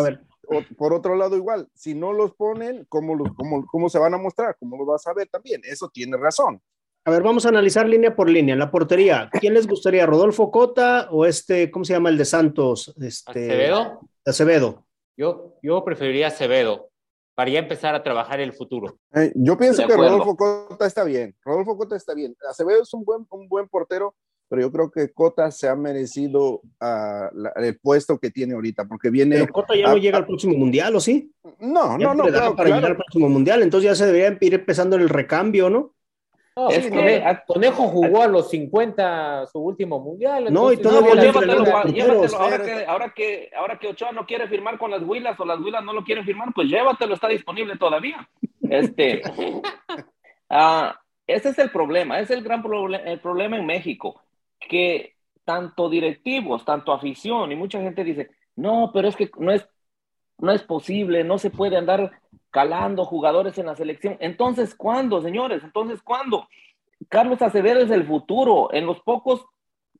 por 0.77 0.93
otro 0.93 1.15
lado 1.15 1.35
igual, 1.35 1.67
si 1.73 1.95
no 1.95 2.13
los 2.13 2.35
ponen, 2.35 2.85
¿cómo, 2.87 3.15
los, 3.15 3.29
cómo, 3.35 3.65
¿cómo 3.65 3.89
se 3.89 3.97
van 3.97 4.13
a 4.13 4.19
mostrar? 4.19 4.55
¿Cómo 4.59 4.77
lo 4.77 4.85
vas 4.85 5.07
a 5.07 5.13
ver 5.15 5.27
también? 5.27 5.59
Eso 5.63 5.89
tiene 5.91 6.17
razón. 6.17 6.61
A 7.05 7.09
ver, 7.09 7.23
vamos 7.23 7.47
a 7.47 7.49
analizar 7.49 7.89
línea 7.89 8.15
por 8.15 8.29
línea. 8.29 8.55
La 8.55 8.69
portería, 8.69 9.27
¿quién 9.41 9.55
les 9.55 9.65
gustaría? 9.65 10.05
¿Rodolfo 10.05 10.51
Cota 10.51 11.07
o 11.09 11.25
este, 11.25 11.71
¿cómo 11.71 11.83
se 11.83 11.93
llama 11.93 12.09
el 12.09 12.17
de 12.19 12.25
Santos? 12.25 12.93
Este, 13.01 13.49
Acevedo. 13.49 14.01
Acevedo. 14.23 14.85
Yo, 15.17 15.55
yo 15.63 15.83
preferiría 15.83 16.27
Acevedo 16.27 16.91
para 17.33 17.49
ya 17.49 17.57
empezar 17.57 17.95
a 17.95 18.03
trabajar 18.03 18.39
el 18.39 18.53
futuro. 18.53 18.99
Eh, 19.15 19.31
yo 19.33 19.57
pienso 19.57 19.87
que 19.87 19.97
Rodolfo 19.97 20.37
Cota 20.37 20.85
está 20.85 21.03
bien. 21.03 21.35
Rodolfo 21.43 21.75
Cota 21.75 21.95
está 21.95 22.13
bien. 22.13 22.35
Acevedo 22.47 22.83
es 22.83 22.93
un 22.93 23.03
buen, 23.03 23.25
un 23.31 23.47
buen 23.47 23.67
portero, 23.67 24.13
pero 24.49 24.61
yo 24.61 24.71
creo 24.71 24.91
que 24.91 25.11
Cota 25.11 25.49
se 25.51 25.67
ha 25.67 25.75
merecido 25.75 26.55
uh, 26.55 26.61
la, 26.79 27.53
el 27.55 27.79
puesto 27.79 28.19
que 28.19 28.29
tiene 28.29 28.53
ahorita, 28.53 28.85
porque 28.85 29.09
viene... 29.09 29.37
Pero 29.39 29.53
Cota 29.53 29.75
ya 29.75 29.87
no 29.87 29.97
llega 29.97 30.17
al 30.17 30.25
próximo 30.25 30.57
mundial, 30.57 30.95
¿o 30.95 30.99
sí? 30.99 31.31
No, 31.59 31.97
no, 31.97 32.13
no. 32.13 32.25
Claro, 32.25 32.55
para 32.55 32.69
llegar 32.69 32.91
al 32.91 32.97
próximo 32.97 33.29
mundial, 33.29 33.63
entonces 33.63 33.89
ya 33.89 33.95
se 33.95 34.05
debería 34.05 34.37
ir 34.39 34.53
empezando 34.53 34.95
el 34.95 35.09
recambio, 35.09 35.69
¿no? 35.69 35.93
es 36.69 36.91
que 36.91 37.23
Conejo 37.47 37.87
jugó 37.87 38.21
a 38.21 38.27
los 38.27 38.49
50 38.51 39.47
su 39.47 39.59
último 39.59 39.99
mundial. 39.99 40.53
No, 40.53 40.71
y 40.71 40.77
todavía 40.77 41.15
llévatelo, 41.15 41.75
Ahora, 42.37 42.63
que, 42.63 42.85
ahora, 42.85 43.13
que, 43.15 43.49
ahora 43.55 43.79
que 43.79 43.87
Ochoa 43.87 44.11
no 44.11 44.25
quiere 44.25 44.47
firmar 44.47 44.77
con 44.77 44.91
las 44.91 45.01
Huilas 45.01 45.39
o 45.39 45.45
las 45.45 45.59
Huilas 45.59 45.83
no 45.83 45.93
lo 45.93 46.03
quieren 46.03 46.25
firmar, 46.25 46.49
pues 46.53 46.67
llévatelo, 46.67 47.15
está 47.15 47.27
disponible 47.27 47.75
todavía. 47.77 48.27
Este, 48.69 49.21
ah, 50.49 50.99
ese 51.25 51.49
es 51.49 51.57
el 51.57 51.71
problema, 51.71 52.19
ese 52.19 52.33
es 52.33 52.39
el 52.39 52.43
gran 52.43 52.63
el 53.05 53.19
problema 53.19 53.57
en 53.57 53.65
México, 53.65 54.21
que 54.69 55.15
tanto 55.45 55.89
directivos, 55.89 56.65
tanto 56.65 56.93
afición 56.93 57.51
y 57.51 57.55
mucha 57.55 57.81
gente 57.81 58.03
dice, 58.03 58.31
no, 58.55 58.91
pero 58.93 59.07
es 59.07 59.15
que 59.15 59.29
no 59.37 59.51
es, 59.51 59.67
no 60.37 60.51
es 60.51 60.63
posible, 60.63 61.23
no 61.23 61.37
se 61.37 61.49
puede 61.49 61.77
andar 61.77 62.11
calando 62.51 63.05
jugadores 63.05 63.57
en 63.57 63.65
la 63.65 63.75
selección. 63.75 64.17
Entonces, 64.19 64.75
¿cuándo, 64.75 65.21
señores? 65.21 65.63
Entonces, 65.63 66.01
¿cuándo? 66.01 66.47
Carlos 67.09 67.41
Acevedo 67.41 67.81
es 67.81 67.91
el 67.91 68.05
futuro. 68.05 68.69
En 68.71 68.85
los 68.85 69.01
pocos 69.01 69.45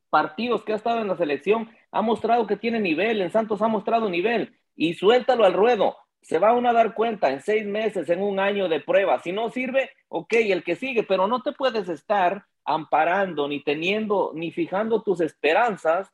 partidos 0.09 0.63
que 0.63 0.73
ha 0.73 0.75
estado 0.75 1.01
en 1.01 1.07
la 1.07 1.17
selección, 1.17 1.69
ha 1.91 2.01
mostrado 2.01 2.45
que 2.45 2.57
tiene 2.57 2.79
nivel. 2.79 3.21
En 3.21 3.31
Santos 3.31 3.61
ha 3.61 3.67
mostrado 3.67 4.09
nivel. 4.09 4.55
Y 4.75 4.93
suéltalo 4.93 5.45
al 5.45 5.53
ruedo. 5.53 5.97
Se 6.21 6.39
va 6.39 6.53
uno 6.53 6.69
a 6.69 6.73
dar 6.73 6.93
cuenta 6.93 7.31
en 7.31 7.41
seis 7.41 7.65
meses, 7.65 8.09
en 8.09 8.21
un 8.21 8.39
año 8.39 8.69
de 8.69 8.79
prueba. 8.79 9.19
Si 9.19 9.31
no 9.31 9.49
sirve, 9.49 9.89
ok, 10.07 10.33
el 10.33 10.63
que 10.63 10.75
sigue, 10.75 11.03
pero 11.03 11.27
no 11.27 11.41
te 11.41 11.51
puedes 11.51 11.89
estar 11.89 12.45
amparando, 12.65 13.47
ni 13.47 13.63
teniendo, 13.63 14.31
ni 14.33 14.51
fijando 14.51 15.01
tus 15.01 15.21
esperanzas 15.21 16.11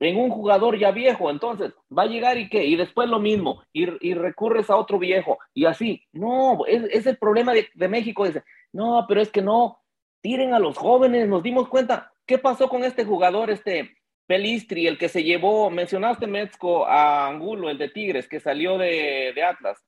en 0.00 0.16
un 0.16 0.30
jugador 0.30 0.78
ya 0.78 0.92
viejo, 0.92 1.30
entonces 1.30 1.72
va 1.96 2.02
a 2.04 2.06
llegar 2.06 2.38
y 2.38 2.48
qué, 2.48 2.64
y 2.64 2.76
después 2.76 3.08
lo 3.08 3.18
mismo, 3.18 3.62
y, 3.72 4.14
recurres 4.14 4.70
a 4.70 4.76
otro 4.76 4.98
viejo, 4.98 5.38
y 5.54 5.64
así. 5.64 6.04
No, 6.12 6.64
es, 6.66 7.04
el 7.06 7.18
problema 7.18 7.52
de, 7.52 7.88
México, 7.88 8.24
dice, 8.24 8.44
no, 8.72 9.06
pero 9.08 9.20
es 9.20 9.30
que 9.30 9.42
no, 9.42 9.80
tiren 10.20 10.54
a 10.54 10.60
los 10.60 10.78
jóvenes, 10.78 11.28
nos 11.28 11.42
dimos 11.42 11.68
cuenta, 11.68 12.12
¿qué 12.26 12.38
pasó 12.38 12.68
con 12.68 12.84
este 12.84 13.04
jugador, 13.04 13.50
este 13.50 13.98
Pelistri, 14.28 14.86
el 14.86 14.98
que 14.98 15.08
se 15.08 15.24
llevó, 15.24 15.70
mencionaste 15.70 16.26
Metzco 16.26 16.86
a 16.86 17.26
Angulo, 17.28 17.70
el 17.70 17.78
de 17.78 17.88
Tigres, 17.88 18.28
que 18.28 18.40
salió 18.40 18.76
de, 18.76 19.34
Atlas. 19.42 19.82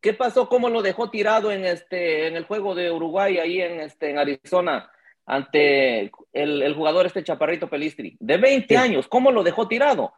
¿Qué 0.00 0.14
pasó? 0.14 0.48
¿Cómo 0.48 0.68
lo 0.70 0.82
dejó 0.82 1.10
tirado 1.10 1.52
en 1.52 1.64
este, 1.64 2.26
en 2.26 2.36
el 2.36 2.44
juego 2.44 2.74
de 2.74 2.90
Uruguay 2.90 3.38
ahí 3.38 3.60
en 3.60 3.80
este, 3.80 4.10
en 4.10 4.18
Arizona? 4.18 4.90
ante 5.30 6.10
el, 6.32 6.74
jugador 6.74 7.06
este 7.06 7.22
Chaparrito 7.22 7.70
Pelistri, 7.70 8.16
de 8.18 8.36
20 8.36 8.76
años, 8.76 9.06
¿cómo 9.06 9.30
lo 9.30 9.44
dejó 9.44 9.68
tirado? 9.68 10.12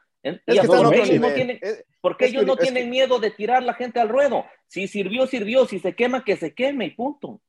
¿Por 2.01 2.17
qué 2.17 2.27
ellos 2.27 2.47
no 2.47 2.57
tienen 2.57 2.89
miedo 2.89 3.19
de 3.19 3.31
tirar 3.31 3.63
la 3.63 3.75
gente 3.75 4.01
al 4.01 4.09
ruedo? 4.09 4.47
Si 4.67 4.89
sirvió, 4.89 5.27
sirvió, 5.27 5.67
si 5.67 5.81
se 5.81 5.95
quema, 5.95 6.25
que 6.25 6.37
se 6.37 6.55
queme 6.55 6.87
y 6.87 6.91
punto. 6.93 7.43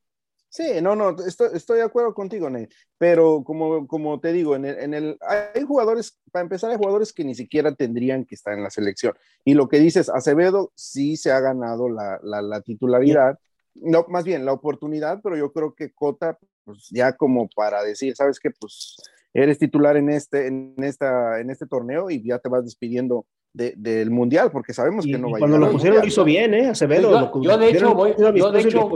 Sí, 0.54 0.80
no, 0.80 0.94
no, 0.94 1.16
estoy, 1.26 1.78
de 1.78 1.82
acuerdo 1.82 2.14
contigo, 2.14 2.48
Ney, 2.48 2.68
pero 2.96 3.42
como, 3.42 3.88
como 3.88 4.20
te 4.20 4.32
digo, 4.32 4.54
en 4.54 4.64
el, 4.64 4.78
en 4.78 4.94
el, 4.94 5.18
hay 5.20 5.64
jugadores, 5.64 6.20
para 6.30 6.44
empezar, 6.44 6.70
hay 6.70 6.76
jugadores 6.76 7.12
que 7.12 7.24
ni 7.24 7.34
siquiera 7.34 7.74
tendrían 7.74 8.24
que 8.24 8.36
estar 8.36 8.54
en 8.54 8.62
la 8.62 8.70
selección. 8.70 9.14
Y 9.44 9.54
lo 9.54 9.68
que 9.68 9.80
dices, 9.80 10.08
Acevedo 10.08 10.70
sí 10.76 11.16
se 11.16 11.32
ha 11.32 11.40
ganado 11.40 11.88
la, 11.88 12.20
la 12.22 12.60
titularidad, 12.60 13.36
no, 13.74 14.06
más 14.08 14.22
bien 14.22 14.44
la 14.44 14.52
oportunidad, 14.52 15.18
pero 15.24 15.36
yo 15.36 15.52
creo 15.52 15.74
que 15.74 15.92
Cota 15.92 16.38
pues 16.62 16.88
ya 16.88 17.14
como 17.14 17.48
para 17.48 17.82
decir, 17.82 18.14
¿sabes 18.14 18.38
qué? 18.38 18.52
Pues 18.52 18.94
eres 19.32 19.58
titular 19.58 19.96
en 19.96 20.08
este, 20.08 20.46
en 20.46 20.76
esta, 20.78 21.40
en 21.40 21.50
este 21.50 21.66
torneo 21.66 22.10
y 22.10 22.22
ya 22.22 22.38
te 22.38 22.48
vas 22.48 22.64
despidiendo 22.64 23.26
del 23.52 24.10
mundial, 24.12 24.52
porque 24.52 24.72
sabemos 24.72 25.04
que 25.04 25.18
no 25.18 25.30
va 25.30 25.38
a 25.38 25.40
Cuando 25.40 25.58
lo 25.58 25.70
pusieron 25.70 26.00
lo 26.00 26.06
hizo 26.06 26.24
bien, 26.24 26.54
¿eh? 26.54 26.68
Acevedo. 26.68 27.32
Yo, 27.40 27.58
de 27.58 27.70
hecho 27.70 27.94
voy, 27.94 28.14
yo 28.16 28.50
de 28.52 28.60
hecho, 28.60 28.88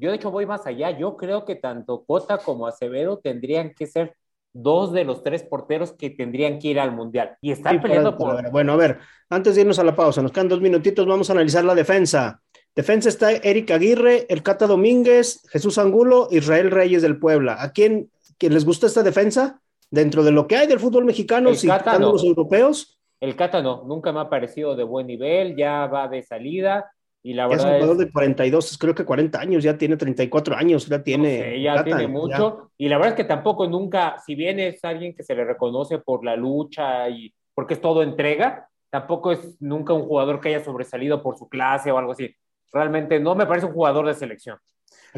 yo 0.00 0.10
de 0.10 0.16
hecho 0.16 0.30
voy 0.30 0.46
más 0.46 0.66
allá. 0.66 0.90
Yo 0.98 1.16
creo 1.16 1.44
que 1.44 1.56
tanto 1.56 2.04
Cota 2.04 2.38
como 2.38 2.66
Acevedo 2.66 3.18
tendrían 3.18 3.74
que 3.74 3.86
ser 3.86 4.16
dos 4.52 4.92
de 4.92 5.04
los 5.04 5.22
tres 5.22 5.42
porteros 5.42 5.92
que 5.92 6.10
tendrían 6.10 6.58
que 6.58 6.68
ir 6.68 6.80
al 6.80 6.92
mundial. 6.92 7.36
Y 7.40 7.52
están 7.52 7.80
peleando 7.80 8.16
por. 8.16 8.50
Bueno, 8.50 8.72
a 8.72 8.76
ver, 8.76 8.98
antes 9.28 9.54
de 9.54 9.60
irnos 9.60 9.78
a 9.78 9.84
la 9.84 9.94
pausa, 9.94 10.22
nos 10.22 10.32
quedan 10.32 10.48
dos 10.48 10.60
minutitos, 10.60 11.06
vamos 11.06 11.30
a 11.30 11.34
analizar 11.34 11.64
la 11.64 11.74
defensa. 11.74 12.40
Defensa 12.74 13.08
está 13.08 13.32
Eric 13.32 13.70
Aguirre, 13.72 14.26
El 14.28 14.42
Cata 14.42 14.66
Domínguez, 14.66 15.42
Jesús 15.50 15.76
Angulo, 15.78 16.28
Israel 16.30 16.70
Reyes 16.70 17.02
del 17.02 17.18
Puebla. 17.18 17.62
¿A 17.62 17.72
quién, 17.72 18.10
les 18.40 18.64
gusta 18.64 18.86
esta 18.86 19.02
defensa? 19.02 19.60
Dentro 19.90 20.22
de 20.22 20.30
lo 20.30 20.46
que 20.46 20.56
hay 20.56 20.66
del 20.68 20.78
fútbol 20.78 21.04
mexicano, 21.04 21.52
si 21.54 21.66
los 21.66 22.24
europeos. 22.24 22.96
El 23.20 23.36
Cata 23.36 23.60
no, 23.60 23.84
nunca 23.86 24.12
me 24.12 24.20
ha 24.20 24.30
parecido 24.30 24.76
de 24.76 24.84
buen 24.84 25.06
nivel, 25.06 25.56
ya 25.56 25.86
va 25.86 26.08
de 26.08 26.22
salida. 26.22 26.90
Y 27.22 27.34
la 27.34 27.46
verdad 27.46 27.66
es 27.66 27.72
un 27.72 27.80
jugador 27.80 27.96
de 27.98 28.12
42, 28.12 28.78
creo 28.78 28.94
que 28.94 29.04
40 29.04 29.38
años, 29.38 29.62
ya 29.62 29.76
tiene 29.76 29.96
34 29.96 30.56
años, 30.56 30.86
ya 30.86 31.02
tiene. 31.02 31.60
ya 31.62 31.84
tiene 31.84 32.08
mucho. 32.08 32.70
Y 32.78 32.88
la 32.88 32.96
verdad 32.96 33.12
es 33.12 33.16
que 33.16 33.24
tampoco 33.24 33.68
nunca, 33.68 34.16
si 34.24 34.34
bien 34.34 34.58
es 34.58 34.82
alguien 34.84 35.14
que 35.14 35.22
se 35.22 35.34
le 35.34 35.44
reconoce 35.44 35.98
por 35.98 36.24
la 36.24 36.34
lucha 36.36 37.08
y 37.10 37.34
porque 37.54 37.74
es 37.74 37.80
todo 37.80 38.02
entrega, 38.02 38.68
tampoco 38.88 39.32
es 39.32 39.60
nunca 39.60 39.92
un 39.92 40.06
jugador 40.06 40.40
que 40.40 40.48
haya 40.48 40.64
sobresalido 40.64 41.22
por 41.22 41.36
su 41.36 41.48
clase 41.48 41.92
o 41.92 41.98
algo 41.98 42.12
así. 42.12 42.34
Realmente 42.72 43.20
no 43.20 43.34
me 43.34 43.46
parece 43.46 43.66
un 43.66 43.74
jugador 43.74 44.06
de 44.06 44.14
selección. 44.14 44.58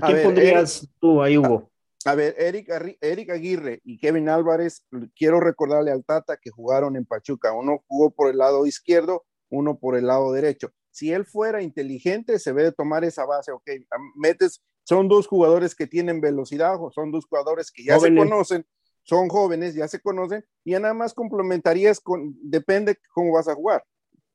¿A 0.00 0.06
quién 0.06 0.23
pondrías 0.25 0.88
tú 1.00 1.23
ahí, 1.23 1.38
Hugo? 1.38 1.71
A, 2.04 2.16
ver, 2.16 2.35
Eric, 2.37 2.68
Eric 3.00 3.30
Aguirre 3.30 3.80
y 3.85 3.97
Kevin 3.97 4.28
Álvarez, 4.28 4.85
quiero 5.14 5.38
recordarle 5.38 5.92
al 5.92 6.04
Tata 6.04 6.37
que 6.37 6.50
jugaron 6.50 6.97
en 6.97 7.04
Pachuca. 7.04 7.52
Uno 7.52 7.85
jugó 7.87 8.11
por 8.11 8.28
el 8.28 8.38
lado 8.38 8.66
izquierdo, 8.66 9.25
uno 9.50 9.78
por 9.78 9.97
el 9.97 10.06
lado 10.09 10.32
derecho. 10.32 10.73
Si 10.92 11.12
él 11.12 11.25
fuera 11.25 11.62
inteligente, 11.62 12.38
se 12.38 12.52
ve 12.52 12.62
de 12.62 12.72
tomar 12.72 13.02
esa 13.04 13.26
base, 13.26 13.50
ok, 13.50 13.68
metes, 14.14 14.62
son 14.84 15.08
dos 15.08 15.26
jugadores 15.26 15.75
que 15.75 15.88
tienen 15.88 16.20
velocidad, 16.20 16.76
son 16.94 17.11
dos 17.11 17.26
jugadores 17.26 17.72
que 17.72 17.84
ya 17.84 17.99
se 17.99 18.14
conocen, 18.14 18.64
son 19.02 19.28
jóvenes, 19.28 19.75
ya 19.75 19.88
se 19.88 20.00
conocen, 20.00 20.44
y 20.64 20.72
ya 20.72 20.80
nada 20.80 20.94
más 20.94 21.14
complementarías 21.14 21.99
con, 21.99 22.37
depende 22.40 22.96
cómo 23.12 23.32
vas 23.32 23.49
a 23.49 23.54
jugar, 23.54 23.84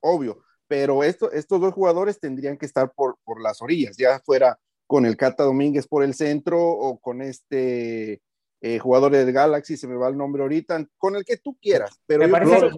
obvio 0.02 0.44
pero 0.68 1.04
esto, 1.04 1.32
estos 1.32 1.62
dos 1.62 1.74
jugadores 1.74 2.20
tendrían 2.20 2.58
que 2.58 2.66
estar 2.66 2.92
por, 2.94 3.18
por 3.24 3.42
las 3.42 3.62
orillas, 3.62 3.98
ya 3.98 4.20
fuera 4.20 4.60
con 4.86 5.06
el 5.06 5.18
Cata 5.18 5.44
Domínguez 5.44 5.88
por 5.88 6.04
el 6.04 6.14
centro 6.14 6.62
o 6.62 7.00
con 7.00 7.22
este 7.22 8.22
eh, 8.62 8.80
jugador 8.80 9.12
del 9.12 9.32
Galaxy, 9.32 9.78
se 9.78 9.88
me 9.88 9.96
va 9.96 10.10
el 10.10 10.18
nombre 10.18 10.42
ahorita, 10.42 10.86
con 10.98 11.16
el 11.16 11.26
que 11.26 11.38
tú 11.38 11.58
quieras. 11.62 12.02
Pero 12.06 12.22
me, 12.22 12.30
parece, 12.30 12.72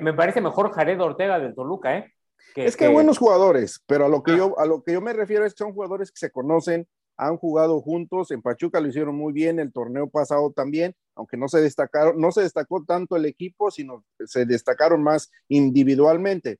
me, 0.00 0.14
parece, 0.14 0.40
mejor 0.40 0.72
Jared 0.72 1.00
Ortega 1.00 1.38
del 1.38 1.54
Toluca, 1.54 1.98
¿eh? 1.98 2.12
Es 2.56 2.76
que, 2.76 2.86
hay 2.86 2.92
buenos 2.92 3.18
jugadores, 3.18 3.80
pero 3.86 4.06
a 4.06 4.08
lo, 4.08 4.22
que 4.22 4.32
ah. 4.32 4.36
yo, 4.36 4.58
a 4.58 4.66
lo 4.66 4.82
que 4.82 4.92
yo 4.92 5.00
me 5.00 5.12
refiero 5.12 5.44
es 5.44 5.54
que 5.54 5.64
son 5.64 5.72
jugadores 5.72 6.10
que 6.10 6.18
se 6.18 6.30
conocen, 6.30 6.86
han 7.16 7.36
jugado 7.36 7.80
juntos, 7.80 8.30
en 8.30 8.40
Pachuca 8.40 8.80
lo 8.80 8.88
hicieron 8.88 9.14
muy 9.14 9.32
bien, 9.32 9.58
el 9.58 9.72
torneo 9.72 10.08
pasado 10.08 10.52
también, 10.52 10.94
aunque 11.14 11.36
no 11.36 11.48
se 11.48 11.60
destacaron, 11.60 12.18
no 12.18 12.32
se 12.32 12.42
destacó 12.42 12.84
tanto 12.84 13.16
el 13.16 13.26
equipo, 13.26 13.70
sino 13.70 14.04
se 14.24 14.46
destacaron 14.46 15.02
más 15.02 15.30
individualmente 15.48 16.58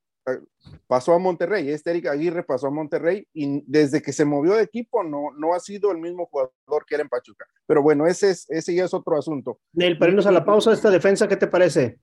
pasó 0.86 1.14
a 1.14 1.18
Monterrey, 1.18 1.70
este 1.70 1.90
Eric 1.90 2.06
Aguirre 2.06 2.42
pasó 2.42 2.68
a 2.68 2.70
Monterrey 2.70 3.26
y 3.32 3.62
desde 3.66 4.02
que 4.02 4.12
se 4.12 4.24
movió 4.24 4.54
de 4.54 4.62
equipo 4.62 5.02
no, 5.02 5.32
no 5.36 5.54
ha 5.54 5.60
sido 5.60 5.90
el 5.92 5.98
mismo 5.98 6.26
jugador 6.26 6.84
que 6.86 6.94
era 6.94 7.02
en 7.02 7.08
Pachuca. 7.08 7.46
Pero 7.66 7.82
bueno, 7.82 8.06
ese, 8.06 8.30
es, 8.30 8.48
ese 8.50 8.74
ya 8.74 8.84
es 8.84 8.94
otro 8.94 9.16
asunto. 9.16 9.58
Neil, 9.72 9.98
para 9.98 10.10
irnos 10.10 10.26
a 10.26 10.32
la 10.32 10.44
pausa 10.44 10.72
esta 10.72 10.90
defensa, 10.90 11.28
¿qué 11.28 11.36
te 11.36 11.46
parece? 11.46 11.98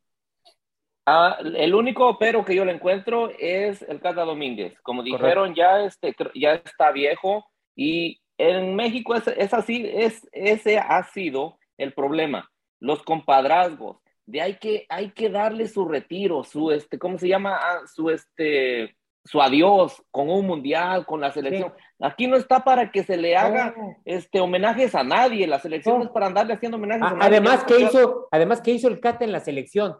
Ah, 1.10 1.38
el 1.42 1.74
único 1.74 2.20
pero 2.20 2.44
que 2.44 2.54
yo 2.54 2.66
le 2.66 2.74
encuentro 2.74 3.30
es 3.40 3.82
el 3.84 4.02
Cata 4.02 4.26
Domínguez. 4.26 4.78
Como 4.82 5.04
dijeron, 5.04 5.56
ya, 5.56 5.86
este, 5.86 6.14
ya 6.36 6.56
está 6.56 6.92
viejo 6.92 7.46
y 7.78 8.20
en 8.38 8.76
México 8.76 9.16
es, 9.16 9.26
es 9.28 9.54
así, 9.54 9.90
es, 9.90 10.28
ese 10.34 10.78
ha 10.78 11.02
sido 11.04 11.58
el 11.78 11.94
problema. 11.94 12.52
Los 12.82 13.04
compadrazgos, 13.04 14.00
de 14.26 14.42
hay 14.42 14.56
que, 14.56 14.86
hay 14.90 15.12
que 15.12 15.30
darle 15.30 15.70
su 15.70 15.88
retiro, 15.88 16.44
su, 16.44 16.72
este, 16.72 17.00
¿cómo 17.00 17.18
se 17.18 17.30
llama? 17.30 17.56
Ah, 17.56 17.80
su, 17.88 18.10
este, 18.10 18.98
su 19.24 19.42
adiós 19.42 20.04
con 20.12 20.30
un 20.30 20.46
mundial, 20.46 21.06
con 21.06 21.22
la 21.22 21.32
selección. 21.32 21.74
Aquí 22.02 22.28
no 22.28 22.36
está 22.36 22.66
para 22.66 22.92
que 22.92 23.04
se 23.04 23.16
le 23.16 23.38
haga 23.38 23.74
este, 24.04 24.42
homenajes 24.42 24.94
a 24.94 25.06
nadie, 25.06 25.48
la 25.48 25.60
selección 25.60 26.02
es 26.02 26.10
para 26.10 26.28
andarle 26.28 26.54
haciendo 26.54 26.76
homenajes 26.76 27.04
a, 27.04 27.14
nadie. 27.14 27.24
Además, 27.24 27.64
¿qué 27.64 27.80
hizo, 27.80 28.28
además, 28.30 28.60
¿qué 28.60 28.72
hizo 28.72 28.90
el 28.90 29.00
Cata 29.00 29.24
en 29.24 29.32
la 29.32 29.40
selección? 29.40 29.96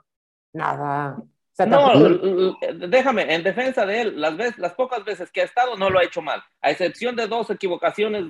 Nada. 0.58 1.18
no, 1.66 2.58
déjame, 2.88 3.34
en 3.34 3.44
defensa 3.44 3.86
de 3.86 4.02
él, 4.02 4.22
las, 4.22 4.36
veces, 4.36 4.58
las 4.58 4.74
pocas 4.74 5.04
veces 5.06 5.32
que 5.32 5.42
ha 5.42 5.46
estado 5.46 5.78
no 5.78 5.90
lo 5.90 6.00
ha 6.00 6.04
hecho 6.04 6.22
mal, 6.22 6.42
a 6.62 6.72
excepción 6.72 7.16
de 7.16 7.28
dos 7.28 7.50
equivocaciones 7.50 8.26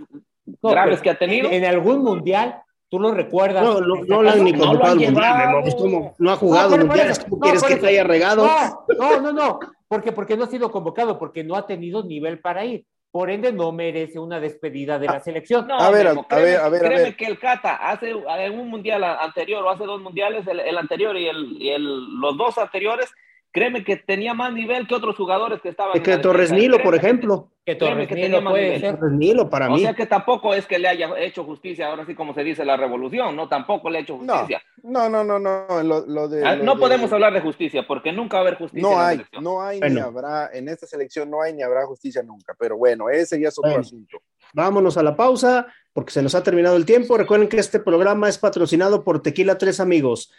graves 0.61 1.01
que 1.01 1.09
ha 1.09 1.17
tenido. 1.17 1.49
En 1.49 1.65
algún 1.65 2.03
mundial 2.03 2.61
Tú 2.89 2.99
lo 2.99 3.13
recuerdas. 3.13 3.63
No, 3.63 3.81
no, 3.81 4.05
no 4.05 4.23
lo 4.23 4.29
han 4.29 4.43
ni 4.45 4.53
convocado 4.53 4.95
no, 4.95 5.01
mundial, 5.01 6.13
no, 6.17 6.31
ha 6.31 6.35
jugado 6.37 6.77
mundiales. 6.77 7.19
¿Cómo 7.19 7.39
quieres 7.41 7.63
que 7.63 7.75
te 7.75 7.87
haya 7.87 8.03
regado? 8.05 8.47
No, 8.97 9.19
no, 9.19 9.33
no, 9.33 9.59
porque, 9.89 10.13
porque 10.13 10.37
no 10.37 10.45
ha 10.45 10.47
sido 10.47 10.71
convocado, 10.71 11.19
porque 11.19 11.43
no 11.43 11.55
ha 11.55 11.67
tenido 11.67 12.03
nivel 12.03 12.39
para 12.39 12.63
ir. 12.63 12.85
Por 13.17 13.31
ende, 13.31 13.51
no 13.51 13.71
merece 13.71 14.19
una 14.19 14.39
despedida 14.39 14.99
de 14.99 15.07
la 15.07 15.13
ah, 15.13 15.19
selección. 15.19 15.71
a 15.71 15.89
ver, 15.89 16.05
a, 16.05 16.35
ver, 16.37 16.59
a 16.59 16.69
ver, 16.69 16.81
créeme 16.83 17.15
que 17.15 17.25
el 17.25 17.39
Cata 17.39 17.77
hace 17.77 18.11
en 18.11 18.59
un 18.59 18.69
mundial 18.69 19.03
anterior 19.03 19.63
o 19.63 19.71
hace 19.71 19.85
dos 19.85 19.99
mundiales, 19.99 20.45
el, 20.45 20.77
anterior 20.77 21.17
y, 21.17 21.27
el, 21.27 21.57
y 21.59 21.69
el, 21.69 21.83
los 22.21 22.37
dos 22.37 22.59
anteriores, 22.59 23.11
Créeme 23.57 23.83
que 23.83 23.95
tenía 23.97 24.35
más 24.35 24.53
nivel 24.53 24.87
que 24.87 24.93
otros 24.93 25.15
jugadores 25.15 25.59
que 25.61 25.69
estaban. 25.69 25.99
Que 26.03 26.17
Torres 26.17 26.51
Nilo, 26.51 26.77
por 26.83 26.93
ejemplo. 26.93 27.49
Que, 27.65 27.73
Torres 27.73 28.07
Nilo 28.11 28.43
puede 28.43 28.79
ser. 28.79 28.99
Torres 28.99 29.13
Nilo 29.13 29.49
para 29.49 29.67
mí. 29.67 29.77
O 29.77 29.77
sea 29.79 29.95
que 29.95 30.05
tampoco 30.05 30.53
es 30.53 30.67
que 30.67 30.77
le 30.77 30.87
haya 30.87 31.09
hecho 31.17 31.43
justicia, 31.43 31.87
ahora 31.87 32.05
sí 32.05 32.13
como 32.13 32.35
se 32.35 32.43
dice 32.43 32.63
la 32.63 32.77
revolución, 32.77 33.35
no, 33.35 33.49
tampoco 33.49 33.89
le 33.89 33.97
ha 33.97 34.01
hecho 34.01 34.19
justicia. 34.19 34.61
No, 34.83 35.09
no, 35.09 35.23
no, 35.23 35.39
no, 35.39 35.81
lo, 35.81 36.27
de, 36.27 36.45
ah, 36.45 36.55
no 36.55 36.77
podemos 36.77 37.11
hablar 37.11 37.33
de 37.33 37.41
justicia 37.41 37.83
porque 37.87 38.13
nunca 38.13 38.37
va 38.37 38.43
a 38.43 38.47
haber 38.47 38.59
justicia. 38.59 38.87
No 38.87 38.99
hay, 38.99 39.23
no 39.41 39.59
hay 39.59 39.79
ni 39.79 39.99
habrá, 39.99 40.51
en 40.53 40.69
esta 40.69 40.85
selección 40.85 41.27
no 41.31 41.41
hay 41.41 41.53
ni 41.53 41.63
habrá 41.63 41.83
justicia 41.87 42.21
nunca, 42.21 42.55
pero 42.59 42.77
bueno, 42.77 43.09
ese 43.09 43.41
ya 43.41 43.47
es 43.47 43.57
otro 43.57 43.79
asunto. 43.79 44.19
Vámonos 44.53 44.97
a 44.97 45.03
la 45.03 45.15
pausa 45.15 45.65
porque 45.93 46.11
se 46.11 46.21
nos 46.21 46.35
ha 46.35 46.43
terminado 46.43 46.75
el 46.77 46.85
tiempo. 46.85 47.17
Recuerden 47.17 47.49
que 47.49 47.57
este 47.57 47.79
programa 47.79 48.29
es 48.29 48.37
patrocinado 48.37 49.03
por 49.03 49.23
Tequila 49.23 49.57
Tres 49.57 49.79
Amigos. 49.79 50.31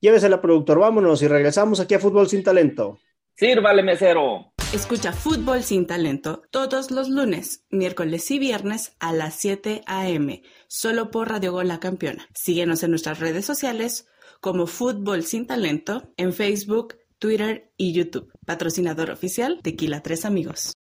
Llévesela, 0.00 0.40
productor, 0.40 0.78
vámonos 0.78 1.22
y 1.22 1.28
regresamos 1.28 1.80
aquí 1.80 1.94
a 1.94 1.98
Fútbol 1.98 2.28
Sin 2.28 2.42
Talento. 2.42 2.98
Sírvale, 3.34 3.82
mesero. 3.82 4.52
Escucha 4.72 5.12
Fútbol 5.12 5.62
Sin 5.62 5.86
Talento 5.86 6.42
todos 6.50 6.90
los 6.90 7.08
lunes, 7.08 7.64
miércoles 7.70 8.30
y 8.30 8.38
viernes 8.38 8.96
a 8.98 9.12
las 9.12 9.34
7 9.36 9.82
a.m. 9.86 10.42
solo 10.68 11.10
por 11.10 11.28
Radio 11.28 11.52
Gol 11.52 11.68
La 11.68 11.80
Campeona. 11.80 12.26
Síguenos 12.34 12.82
en 12.82 12.90
nuestras 12.90 13.20
redes 13.20 13.44
sociales 13.44 14.08
como 14.40 14.66
Fútbol 14.66 15.22
Sin 15.22 15.46
Talento 15.46 16.12
en 16.16 16.32
Facebook, 16.32 16.96
Twitter 17.18 17.72
y 17.76 17.92
YouTube. 17.92 18.32
Patrocinador 18.44 19.10
oficial 19.10 19.60
Tequila 19.62 20.02
Tres 20.02 20.24
Amigos. 20.24 20.72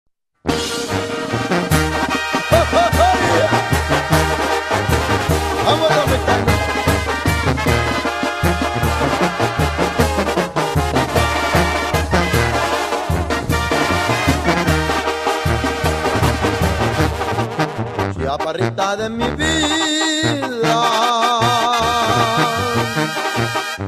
Parrita 18.54 18.96
de 18.96 19.10
mi 19.10 19.28
vida. 19.30 20.80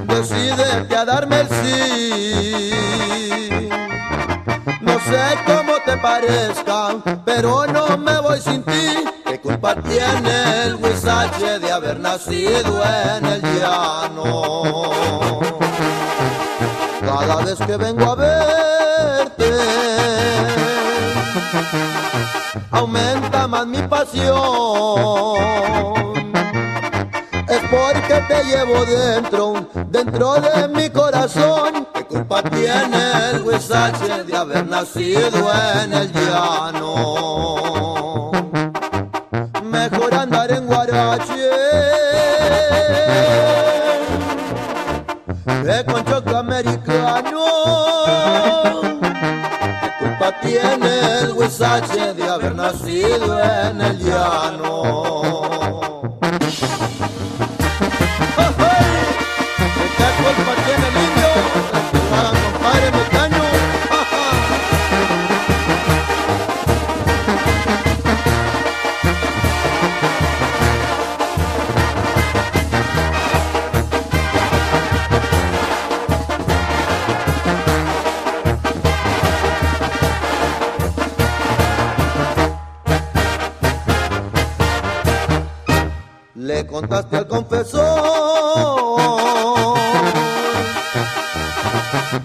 Decide 0.08 0.96
a 0.96 1.04
darme 1.04 1.40
el 1.42 1.49
sí. 1.49 2.70
No 4.80 4.94
sé 4.94 5.38
cómo 5.46 5.75
te 5.85 5.96
parezca, 5.99 6.96
pero 7.25 7.66
no 7.66 7.96
me 7.96 8.18
voy 8.20 8.40
sin 8.40 8.64
ti. 8.64 9.04
¿Qué 9.25 9.40
culpa 9.40 9.76
tiene 9.76 10.64
el 10.64 10.75
huizache 10.75 11.61
de 11.61 11.70
haber 11.70 12.00
nacido 12.00 12.82
en 13.14 13.26
el 13.26 13.42
llano? 13.42 15.40
Cada 17.02 17.37
vez 17.44 17.58
que 17.58 17.76
vengo 17.76 18.11
a 18.11 18.14
verte 18.16 18.96
aumenta 22.70 23.46
más 23.46 23.66
mi 23.66 23.82
pasión. 23.82 24.36
Es 27.48 27.60
porque 27.70 28.22
te 28.28 28.44
llevo 28.44 28.84
dentro, 28.84 29.68
dentro 29.88 30.34
de 30.34 30.68
mi 30.68 30.90
corazón. 30.90 31.88
¿Qué 31.94 32.04
culpa 32.06 32.42
tiene 32.42 33.30
el 33.30 33.42
huizache 33.42 34.25
de 34.25 34.36
haber 34.36 34.66
nacido 34.66 35.50
en 35.82 35.92
el 35.92 36.12
llano? 36.12 37.52
Mejor 39.62 40.14
andar 40.14 40.50
en 40.50 40.66
Guarache 40.66 41.46
que 45.66 45.84
con 45.84 46.36
americano 46.36 47.25
tiene 50.46 51.20
el 51.20 51.32
huizache 51.32 52.14
de 52.14 52.28
haber 52.28 52.54
nacido 52.54 53.38
en 53.42 53.80
el 53.80 53.98
llano. 53.98 55.35
Contaste 86.80 87.17
al 87.17 87.26
confesor 87.26 87.80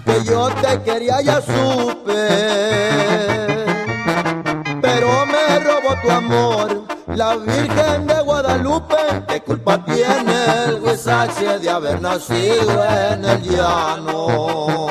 que 0.04 0.24
yo 0.26 0.50
te 0.62 0.82
quería 0.82 1.22
ya 1.22 1.40
supe, 1.42 2.28
pero 4.82 5.26
me 5.26 5.60
robó 5.60 5.96
tu 6.02 6.12
amor 6.12 6.82
la 7.16 7.38
Virgen 7.38 8.08
de 8.08 8.22
Guadalupe. 8.24 8.98
¿Qué 9.30 9.42
culpa 9.42 9.86
tiene 9.86 10.36
el 10.66 10.84
huizache 10.84 11.60
de 11.60 11.70
haber 11.70 12.02
nacido 12.02 12.84
en 13.10 13.24
el 13.24 13.42
llano? 13.44 14.88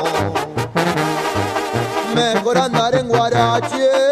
Mejor 2.14 2.56
andar 2.56 2.94
en 2.94 3.08
Guarache 3.08 4.09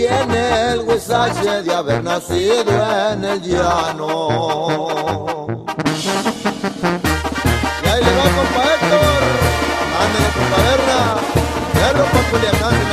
tiene 0.00 0.72
el 0.72 0.80
huizache 0.80 1.62
de 1.62 1.74
haber 1.74 2.02
nacido 2.02 2.72
en 3.12 3.24
el 3.24 3.42
llano? 3.42 4.28
Y 7.82 7.88
ahí 7.88 8.04
le 8.04 8.12
va 8.16 8.24
compa 8.36 8.62
Héctor, 8.72 9.22
ándale 10.00 10.30
compa 10.36 10.58
Berna, 10.68 11.00
perro 11.74 12.04
pa' 12.12 12.24
Culiacán, 12.30 12.89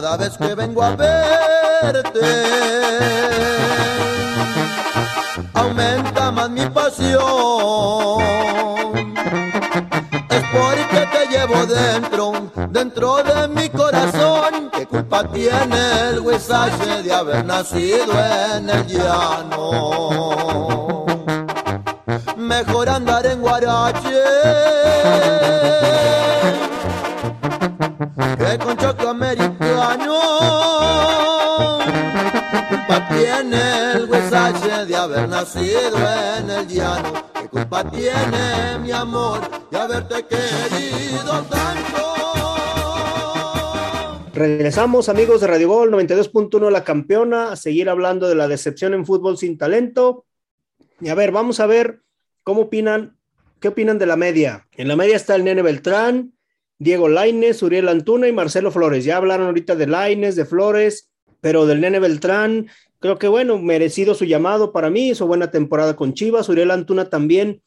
cada 0.00 0.16
vez 0.16 0.38
que 0.38 0.54
vengo 0.54 0.82
a 0.82 0.96
verte. 0.96 2.20
Aumenta 5.52 6.30
más 6.30 6.48
mi 6.48 6.64
pasión. 6.70 7.20
Es 10.30 10.42
porque 10.54 11.06
te 11.12 11.26
llevo 11.30 11.66
dentro, 11.66 12.32
dentro 12.70 13.22
de 13.22 13.48
mi 13.48 13.68
corazón. 13.68 14.70
¿Qué 14.72 14.86
culpa 14.86 15.22
tiene 15.24 16.08
el 16.08 16.20
huesaje 16.20 17.02
de 17.02 17.12
haber 17.12 17.44
nacido 17.44 18.14
en 18.56 18.70
el 18.70 18.86
llano? 18.86 20.30
Mejor 22.38 22.88
andar 22.88 23.26
en 23.26 23.42
Guarache 23.42 24.20
tiene 33.20 33.92
el 33.92 34.04
huesaje 34.08 34.86
de 34.86 34.96
haber 34.96 35.28
nacido 35.28 35.98
en 36.38 36.50
el 36.50 36.66
llano? 36.66 37.12
¿Qué 37.40 37.48
culpa 37.48 37.90
tiene 37.90 38.78
mi 38.82 38.90
amor 38.90 39.40
de 39.70 39.78
haberte 39.78 40.26
querido 40.26 41.42
tanto? 41.50 42.00
Regresamos 44.32 45.08
amigos 45.08 45.40
de 45.40 45.48
Radio 45.48 45.68
Gol 45.68 45.90
92.1 45.90 46.70
La 46.70 46.84
Campeona 46.84 47.52
a 47.52 47.56
seguir 47.56 47.90
hablando 47.90 48.28
de 48.28 48.36
la 48.36 48.48
decepción 48.48 48.94
en 48.94 49.04
fútbol 49.04 49.36
sin 49.36 49.58
talento. 49.58 50.24
Y 51.00 51.08
a 51.08 51.14
ver, 51.14 51.32
vamos 51.32 51.60
a 51.60 51.66
ver 51.66 52.00
cómo 52.42 52.62
opinan, 52.62 53.18
qué 53.58 53.68
opinan 53.68 53.98
de 53.98 54.06
la 54.06 54.16
media. 54.16 54.66
En 54.76 54.88
la 54.88 54.96
media 54.96 55.16
está 55.16 55.34
el 55.34 55.44
Nene 55.44 55.62
Beltrán, 55.62 56.32
Diego 56.78 57.08
Laines, 57.08 57.62
Uriel 57.62 57.88
Antuna 57.88 58.28
y 58.28 58.32
Marcelo 58.32 58.70
Flores. 58.70 59.04
Ya 59.04 59.18
hablaron 59.18 59.48
ahorita 59.48 59.76
de 59.76 59.86
Laines, 59.86 60.36
de 60.36 60.46
Flores, 60.46 61.10
pero 61.40 61.66
del 61.66 61.80
Nene 61.80 61.98
Beltrán, 61.98 62.68
creo 63.00 63.18
que 63.18 63.28
bueno, 63.28 63.58
merecido 63.58 64.14
su 64.14 64.24
llamado 64.24 64.72
para 64.72 64.90
mí, 64.90 65.08
hizo 65.10 65.26
buena 65.26 65.50
temporada 65.50 65.96
con 65.96 66.14
Chivas, 66.14 66.48
Uriel 66.48 66.70
Antuna 66.70 67.10
también 67.10 67.62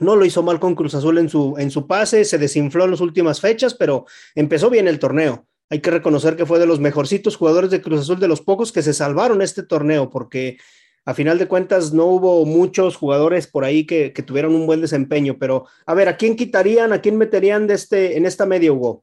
No 0.00 0.16
lo 0.16 0.24
hizo 0.24 0.42
mal 0.42 0.58
con 0.58 0.74
Cruz 0.74 0.94
Azul 0.94 1.18
en 1.18 1.28
su, 1.28 1.54
en 1.58 1.70
su 1.70 1.86
pase, 1.86 2.24
se 2.24 2.38
desinfló 2.38 2.84
en 2.84 2.92
las 2.92 3.00
últimas 3.00 3.40
fechas, 3.40 3.74
pero 3.74 4.06
empezó 4.34 4.70
bien 4.70 4.88
el 4.88 4.98
torneo. 4.98 5.46
Hay 5.70 5.80
que 5.80 5.90
reconocer 5.90 6.36
que 6.36 6.46
fue 6.46 6.58
de 6.58 6.66
los 6.66 6.80
mejorcitos 6.80 7.36
jugadores 7.36 7.70
de 7.70 7.80
Cruz 7.80 8.00
Azul, 8.00 8.20
de 8.20 8.28
los 8.28 8.40
pocos 8.40 8.72
que 8.72 8.82
se 8.82 8.92
salvaron 8.92 9.40
este 9.42 9.62
torneo, 9.62 10.10
porque 10.10 10.58
a 11.04 11.14
final 11.14 11.38
de 11.38 11.48
cuentas 11.48 11.92
no 11.92 12.06
hubo 12.06 12.44
muchos 12.46 12.96
jugadores 12.96 13.46
por 13.46 13.64
ahí 13.64 13.86
que, 13.86 14.10
tuvieron 14.26 14.54
un 14.54 14.66
buen 14.66 14.80
desempeño. 14.80 15.36
Pero, 15.38 15.66
a 15.86 15.94
ver, 15.94 16.08
¿a 16.08 16.16
quién 16.16 16.36
quitarían, 16.36 16.92
a 16.92 17.00
quién 17.00 17.16
meterían 17.16 17.66
de 17.66 17.74
este, 17.74 18.16
en 18.16 18.26
esta 18.26 18.46
media, 18.46 18.72
Hugo? 18.72 19.02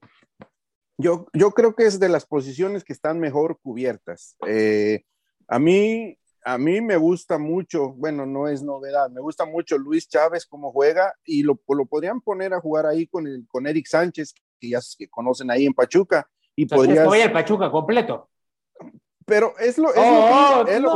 Yo, 0.98 1.28
yo 1.34 1.52
creo 1.52 1.76
que 1.76 1.86
es 1.86 2.00
de 2.00 2.10
las 2.10 2.26
posiciones 2.26 2.84
que 2.84 2.94
están 2.94 3.20
mejor 3.20 3.60
cubiertas. 3.62 4.36
Eh, 4.48 5.04
a 5.48 5.60
mí 5.60 6.18
a 6.44 6.58
mí 6.58 6.82
me 6.82 6.98
gusta 6.98 7.38
mucho, 7.38 7.94
bueno, 7.94 8.26
no 8.26 8.48
es 8.48 8.64
novedad, 8.64 9.10
me 9.10 9.22
gusta 9.22 9.46
mucho 9.46 9.78
Luis 9.78 10.08
Chávez 10.08 10.46
como 10.46 10.72
juega 10.72 11.14
y 11.24 11.44
lo, 11.44 11.60
lo 11.68 11.86
podrían 11.86 12.22
poner 12.22 12.54
a 12.54 12.60
jugar 12.60 12.86
ahí 12.86 13.08
con, 13.08 13.28
el, 13.28 13.46
con 13.48 13.68
Eric 13.68 13.86
Sánchez, 13.88 14.34
que 14.60 14.70
ya 14.70 14.80
que 14.98 15.08
conocen 15.08 15.52
ahí 15.52 15.66
en 15.66 15.74
Pachuca. 15.74 16.28
Y 16.56 16.66
podría 16.66 17.06
voy 17.06 17.22
al 17.22 17.32
Pachuca 17.32 17.70
completo. 17.70 18.30
Pero 19.26 19.54
es 19.60 19.78
lo, 19.78 19.90
es 19.90 19.96
lo 19.96 20.04
oh, 20.04 20.66
que, 20.66 20.76
es 20.76 20.82
lo 20.82 20.94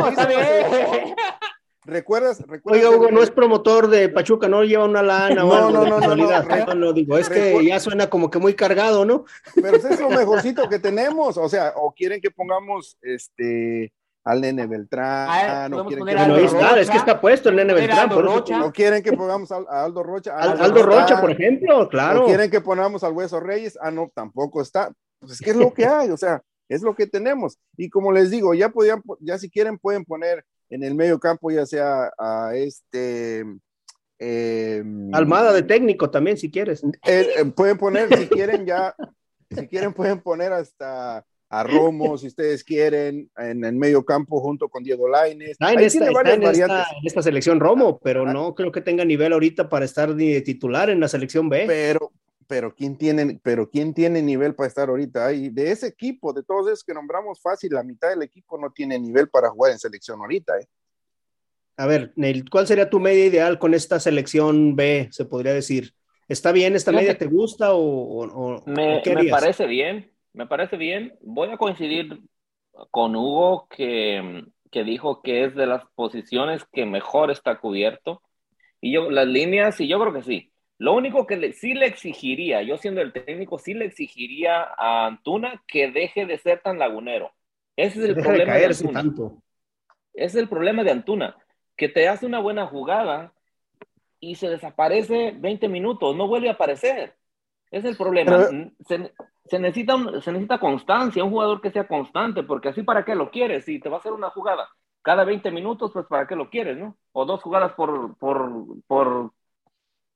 ¿Recuerdas? 1.87 2.43
Oiga, 2.63 2.89
Hugo, 2.89 3.11
no 3.11 3.21
es 3.21 3.29
promotor 3.29 3.87
de 3.87 4.09
Pachuca, 4.09 4.47
no 4.47 4.63
lleva 4.63 4.85
una 4.85 5.03
lana 5.03 5.35
no, 5.35 5.69
no, 5.69 5.85
no, 5.85 5.99
no, 5.99 6.15
no, 6.15 6.73
no, 6.73 6.93
digo, 6.93 7.15
es 7.15 7.29
que 7.29 7.63
ya 7.63 7.79
suena 7.79 8.09
como 8.09 8.31
que 8.31 8.39
muy 8.39 8.55
cargado, 8.55 9.05
¿no? 9.05 9.25
Pero 9.53 9.77
es 9.77 9.99
lo 9.99 10.09
mejorcito 10.09 10.67
que 10.67 10.79
tenemos, 10.79 11.37
o 11.37 11.47
sea, 11.47 11.73
o 11.75 11.93
quieren 11.93 12.19
que 12.19 12.31
pongamos 12.31 12.97
este 13.03 13.93
al 14.25 14.41
nene 14.41 14.65
Beltrán. 14.65 15.27
Ah, 15.29 15.67
no 15.69 15.85
quieren 15.85 16.05
que 16.05 16.81
es 16.81 16.89
que 16.89 16.97
está 16.97 17.21
puesto 17.21 17.49
el 17.49 17.55
nene 17.55 17.73
Beltrán. 17.73 18.09
no 18.09 18.73
quieren 18.73 19.03
que 19.03 19.13
pongamos 19.13 19.51
a, 19.51 19.57
Aldo 19.83 20.03
Rocha. 20.03 20.35
Aldo, 20.35 20.83
Rocha, 20.83 21.21
por 21.21 21.31
ejemplo, 21.31 21.87
claro. 21.87 22.21
No 22.21 22.25
quieren 22.25 22.49
que 22.49 22.59
pongamos 22.59 23.03
al 23.03 23.13
Hueso 23.13 23.39
Reyes. 23.39 23.77
Ah, 23.79 23.91
no, 23.91 24.11
tampoco 24.13 24.61
está. 24.61 24.91
Pues 25.19 25.33
es 25.33 25.39
que 25.39 25.51
es 25.51 25.55
lo 25.55 25.73
que 25.73 25.85
hay, 25.85 26.09
o 26.09 26.17
sea, 26.17 26.41
es 26.67 26.81
lo 26.81 26.95
que 26.95 27.05
tenemos. 27.05 27.59
Y 27.77 27.89
como 27.89 28.11
les 28.11 28.31
digo, 28.31 28.53
ya 28.55 28.69
podían, 28.69 29.01
ya 29.19 29.37
si 29.37 29.49
quieren 29.49 29.77
pueden 29.77 30.03
poner 30.03 30.43
en 30.69 30.83
el 30.83 30.95
medio 30.95 31.19
campo, 31.19 31.51
ya 31.51 31.65
sea 31.65 32.11
a 32.17 32.55
este. 32.55 33.45
Em, 34.17 35.13
Almada 35.13 35.53
de 35.53 35.61
técnico 35.61 36.09
también, 36.09 36.37
si 36.37 36.49
quieres. 36.49 36.83
Eh, 37.05 37.27
eh, 37.37 37.45
pueden 37.55 37.77
poner, 37.77 38.09
si 38.17 38.27
quieren, 38.27 38.65
ya, 38.65 38.95
si 39.51 39.67
quieren, 39.67 39.93
pueden 39.93 40.19
poner 40.19 40.51
hasta 40.51 41.23
a 41.49 41.63
Romo, 41.63 42.17
si 42.17 42.27
ustedes 42.27 42.63
quieren, 42.63 43.29
en 43.37 43.63
el 43.63 43.75
medio 43.75 44.03
campo 44.03 44.41
junto 44.41 44.67
con 44.67 44.83
Diego 44.83 45.07
Laines. 45.07 45.57
en, 45.59 45.79
esta, 45.79 47.21
selección 47.21 47.59
Romo, 47.59 47.99
pero 47.99 48.25
no 48.25 48.55
creo 48.55 48.71
que 48.71 48.81
tenga 48.81 49.05
nivel 49.05 49.33
ahorita 49.33 49.69
para 49.69 49.85
estar 49.85 50.15
de 50.15 50.41
titular 50.41 50.89
en 50.89 50.99
la 50.99 51.07
selección 51.07 51.47
B. 51.47 51.65
Pero, 51.67 52.11
pero 52.47 52.73
¿quién 52.73 52.97
tiene, 52.97 53.39
pero 53.43 53.69
quién 53.69 53.93
tiene 53.93 54.21
nivel 54.21 54.55
para 54.55 54.67
estar 54.67 54.89
ahorita 54.89 55.27
ahí? 55.27 55.49
De 55.49 55.71
ese 55.71 55.87
equipo, 55.87 56.33
de 56.33 56.43
todos 56.43 56.67
esos 56.67 56.83
que 56.83 56.93
nombramos 56.93 57.39
fácil, 57.41 57.73
la 57.73 57.83
mitad 57.83 58.09
del 58.09 58.23
equipo 58.23 58.57
no 58.57 58.71
tiene 58.71 58.97
nivel 58.99 59.29
para 59.29 59.49
jugar 59.49 59.71
en 59.71 59.79
selección 59.79 60.19
ahorita, 60.19 60.57
¿eh? 60.59 60.67
A 61.77 61.87
ver, 61.87 62.13
Neil, 62.15 62.49
¿cuál 62.49 62.65
sería 62.67 62.89
tu 62.89 63.01
media 63.01 63.25
ideal 63.25 63.59
con 63.59 63.73
esta 63.73 63.99
selección 63.99 64.77
B, 64.77 65.09
se 65.11 65.25
podría 65.25 65.53
decir? 65.53 65.93
¿Está 66.29 66.53
bien 66.53 66.73
esta 66.73 66.93
media? 66.93 67.17
¿Te 67.17 67.25
gusta 67.25 67.73
o, 67.73 68.63
me, 68.65 69.03
me 69.05 69.29
parece 69.29 69.67
bien 69.67 70.14
me 70.35 70.47
parece 70.47 70.77
bien. 70.77 71.17
Voy 71.21 71.49
a 71.49 71.57
coincidir 71.57 72.21
con 72.91 73.15
Hugo 73.15 73.67
que, 73.69 74.45
dijo 74.71 75.21
que 75.21 75.45
es 75.45 75.55
de 75.55 75.65
las 75.65 75.85
posiciones 75.95 76.65
que 76.71 76.85
mejor 76.85 77.31
está 77.31 77.59
cubierto. 77.59 78.21
Y 78.81 78.93
yo, 78.93 79.09
las 79.09 79.27
líneas, 79.27 79.79
y 79.79 79.87
yo 79.87 79.99
creo 79.99 80.13
que 80.13 80.23
sí. 80.23 80.51
Lo 80.77 80.93
único 80.93 81.25
que 81.25 81.53
sí 81.53 81.73
le 81.73 81.85
exigiría, 81.85 82.61
yo 82.61 82.77
siendo 82.77 83.01
el 83.01 83.13
técnico, 83.13 83.57
sí 83.57 83.73
le 83.73 83.85
exigiría 83.85 84.63
a 84.77 85.07
Antuna 85.07 85.63
que 85.67 85.89
deje 85.89 86.25
de 86.25 86.37
ser 86.37 86.61
tan 86.61 86.77
lagunero. 86.77 87.31
Ese 87.77 87.99
es 87.99 88.09
el 88.09 88.15
problema 88.15 88.55
de, 88.55 88.65
Antuna. 88.65 88.99
Ese 90.13 90.25
es 90.25 90.35
el 90.35 90.49
problema 90.49 90.83
de 90.83 90.91
Antuna, 90.91 91.37
que 91.77 91.87
te 91.87 92.09
hace 92.09 92.25
una 92.25 92.39
buena 92.39 92.67
jugada 92.67 93.33
y 94.19 94.35
se 94.35 94.49
desaparece 94.49 95.33
20 95.37 95.69
minutos, 95.69 96.15
no 96.15 96.27
vuelve 96.27 96.49
a 96.49 96.53
aparecer. 96.53 97.15
Es 97.71 97.85
el 97.85 97.95
problema 97.95 98.49
se 98.85 99.13
necesita, 99.59 99.95
se 100.21 100.31
necesita 100.31 100.59
constancia, 100.59 101.23
un 101.23 101.31
jugador 101.31 101.61
que 101.61 101.71
sea 101.71 101.87
constante, 101.87 102.43
porque 102.43 102.69
así 102.69 102.83
para 102.83 103.05
qué 103.05 103.15
lo 103.15 103.29
quieres, 103.29 103.65
si 103.65 103.79
te 103.79 103.89
va 103.89 103.97
a 103.97 103.99
hacer 103.99 104.11
una 104.11 104.29
jugada 104.29 104.67
cada 105.05 105.23
20 105.23 105.51
minutos, 105.51 105.91
pues 105.93 106.07
para 106.07 106.25
qué 106.25 106.35
lo 106.35 106.49
quieres, 106.49 106.77
¿no? 106.77 106.97
O 107.11 107.25
dos 107.25 107.41
jugadas 107.43 107.73
por, 107.73 108.17
por, 108.17 108.51
por, 108.87 109.31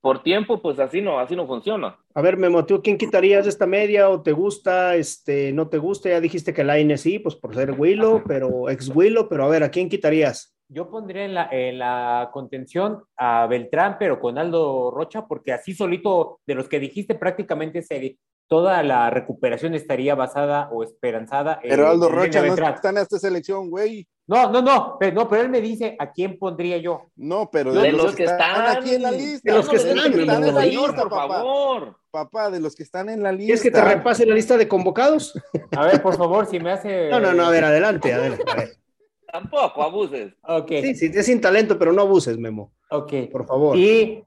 por 0.02 0.24
tiempo, 0.24 0.64
pues 0.64 0.80
así 0.80 1.00
no, 1.00 1.20
así 1.20 1.36
no 1.36 1.46
funciona. 1.46 1.96
A 2.16 2.22
ver, 2.24 2.38
Memo, 2.38 2.66
¿tú 2.66 2.82
quién 2.82 2.98
quitarías 2.98 3.44
de 3.44 3.52
esta 3.52 3.68
media 3.68 4.10
o 4.10 4.24
te 4.24 4.32
gusta, 4.32 4.96
este, 4.96 5.54
no 5.54 5.70
te 5.70 5.78
gusta? 5.78 6.10
Ya 6.10 6.20
dijiste 6.20 6.56
que 6.56 6.64
la 6.64 6.76
sí, 6.98 7.20
pues 7.20 7.36
por 7.36 7.54
ser 7.54 7.80
Willow, 7.80 8.24
pero 8.26 8.68
ex 8.68 8.90
Willow, 8.94 9.30
pero 9.30 9.46
a 9.46 9.50
ver, 9.50 9.62
¿a 9.62 9.70
quién 9.70 9.90
quitarías? 9.90 10.56
Yo 10.68 10.90
pondría 10.90 11.26
en 11.26 11.36
la, 11.36 11.50
en 11.52 11.78
la 11.78 12.30
contención 12.34 13.04
a 13.16 13.46
Beltrán, 13.46 13.98
pero 14.00 14.20
con 14.20 14.40
Aldo 14.40 14.90
Rocha, 14.90 15.28
porque 15.28 15.54
así 15.54 15.76
solito, 15.76 16.40
de 16.48 16.56
los 16.56 16.68
que 16.68 16.80
dijiste, 16.80 17.14
prácticamente 17.14 17.84
se, 17.84 18.18
toda 18.50 18.82
la 18.84 19.10
recuperación 19.12 19.76
estaría 19.76 20.16
basada 20.16 20.70
o 20.72 20.84
esperanzada 20.84 21.60
en. 21.64 21.70
Pero 21.70 21.88
Aldo 21.88 22.10
Rocha 22.10 22.42
no 22.42 22.54
está 22.54 22.90
en 22.90 22.98
esta 22.98 23.20
selección, 23.20 23.70
güey. 23.70 24.06
No, 24.28 24.52
no, 24.52 24.62
no, 24.62 24.98
pero, 25.00 25.16
no, 25.16 25.30
pero 25.30 25.44
él 25.44 25.50
me 25.50 25.62
dice 25.62 25.96
a 25.98 26.12
quién 26.12 26.38
pondría 26.38 26.78
yo. 26.78 27.10
No, 27.16 27.50
pero 27.52 27.74
de, 27.74 27.92
los, 27.92 28.16
que 28.16 28.26
están, 28.26 28.78
aquí 28.78 28.96
en 28.96 29.04
la 29.04 29.12
lista. 29.12 29.52
De 29.52 29.58
los 29.58 29.70
que 29.70 29.78
están, 29.78 30.14
en 30.14 30.28
la 30.28 30.66
lista, 30.66 31.04
por 31.04 31.10
favor. 31.10 31.98
Papá, 32.12 32.50
de 32.50 32.60
los 32.60 32.76
que 32.76 32.84
están 32.84 33.10
en 33.10 33.24
la 33.24 33.32
lista. 33.32 33.46
¿Quieres 33.46 33.64
que 33.64 33.72
te 33.72 33.82
repase 33.82 34.26
la 34.26 34.36
lista 34.36 34.58
de 34.58 34.68
convocados? 34.68 35.34
A 35.76 35.86
ver, 35.86 36.02
por 36.02 36.18
favor, 36.18 36.46
si 36.48 36.60
me 36.60 36.72
hace. 36.72 37.10
No, 37.10 37.20
no, 37.20 37.34
no, 37.34 37.46
a 37.46 37.50
ver, 37.50 37.64
adelante, 37.64 38.14
adelante. 38.14 38.44
Tampoco 39.32 39.84
abuses. 39.84 40.34
Okay. 40.44 40.82
Sí, 40.82 40.96
sí, 40.96 41.12
es 41.14 41.26
sin 41.26 41.40
talento, 41.40 41.78
pero 41.78 41.94
no 41.94 42.02
abuses, 42.02 42.38
Memo. 42.38 42.74
Ok. 42.90 43.14
Por 43.32 43.46
favor. 43.46 43.78
Y 43.78 44.24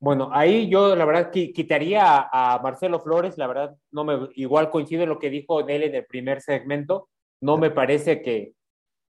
bueno, 0.00 0.30
ahí 0.32 0.70
yo 0.70 0.96
la 0.96 1.04
verdad 1.04 1.30
quitaría 1.30 2.28
a, 2.32 2.58
Marcelo 2.62 3.00
Flores, 3.00 3.36
la 3.36 3.46
verdad 3.46 3.76
no 3.90 4.04
me 4.04 4.30
igual 4.34 4.70
coincide 4.70 5.04
lo 5.06 5.18
que 5.18 5.28
dijo 5.28 5.60
él 5.60 5.82
en 5.82 5.94
el 5.94 6.06
primer 6.06 6.40
segmento, 6.40 7.10
no 7.40 7.58
me 7.58 7.70
parece 7.70 8.22
que, 8.22 8.54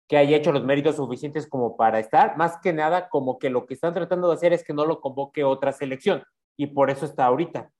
que 0.08 0.16
haya 0.16 0.36
hecho 0.36 0.50
los 0.50 0.64
méritos 0.64 0.96
suficientes 0.96 1.46
como 1.46 1.76
para 1.76 2.00
estar, 2.00 2.36
más 2.36 2.58
que 2.60 2.72
nada 2.72 3.08
como 3.08 3.38
que 3.38 3.50
lo 3.50 3.66
que 3.66 3.74
están 3.74 3.94
tratando 3.94 4.28
de 4.28 4.34
hacer 4.34 4.52
es 4.52 4.64
que 4.64 4.74
no 4.74 4.84
lo 4.84 5.00
convoque 5.00 5.44
otra 5.44 5.72
selección 5.72 6.24
y 6.56 6.66
por 6.66 6.90
eso 6.90 7.06
está 7.06 7.26
ahorita. 7.26 7.70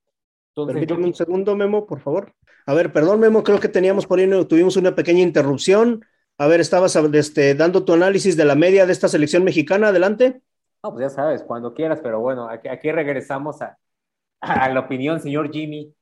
Entonces, 0.54 0.90
un 0.96 1.14
segundo, 1.14 1.56
Memo, 1.56 1.86
por 1.86 2.00
favor. 2.00 2.34
A 2.66 2.74
ver, 2.74 2.92
perdón, 2.92 3.20
Memo, 3.20 3.42
creo 3.42 3.58
que 3.58 3.68
teníamos 3.68 4.06
por 4.06 4.20
ahí, 4.20 4.28
tuvimos 4.46 4.76
una 4.76 4.94
pequeña 4.94 5.20
interrupción. 5.20 6.04
A 6.38 6.46
ver, 6.46 6.60
estabas 6.60 6.94
este, 6.96 7.54
dando 7.54 7.84
tu 7.84 7.92
análisis 7.92 8.36
de 8.36 8.44
la 8.44 8.54
media 8.54 8.86
de 8.86 8.92
esta 8.92 9.08
selección 9.08 9.44
mexicana, 9.44 9.88
adelante. 9.88 10.42
No, 10.82 10.92
pues 10.92 11.02
ya 11.02 11.10
sabes, 11.10 11.42
cuando 11.42 11.74
quieras, 11.74 12.00
pero 12.02 12.20
bueno, 12.20 12.48
aquí, 12.48 12.90
regresamos 12.90 13.60
a, 13.60 13.78
la 14.40 14.80
opinión, 14.80 15.20
señor 15.20 15.52
Jimmy. 15.52 15.94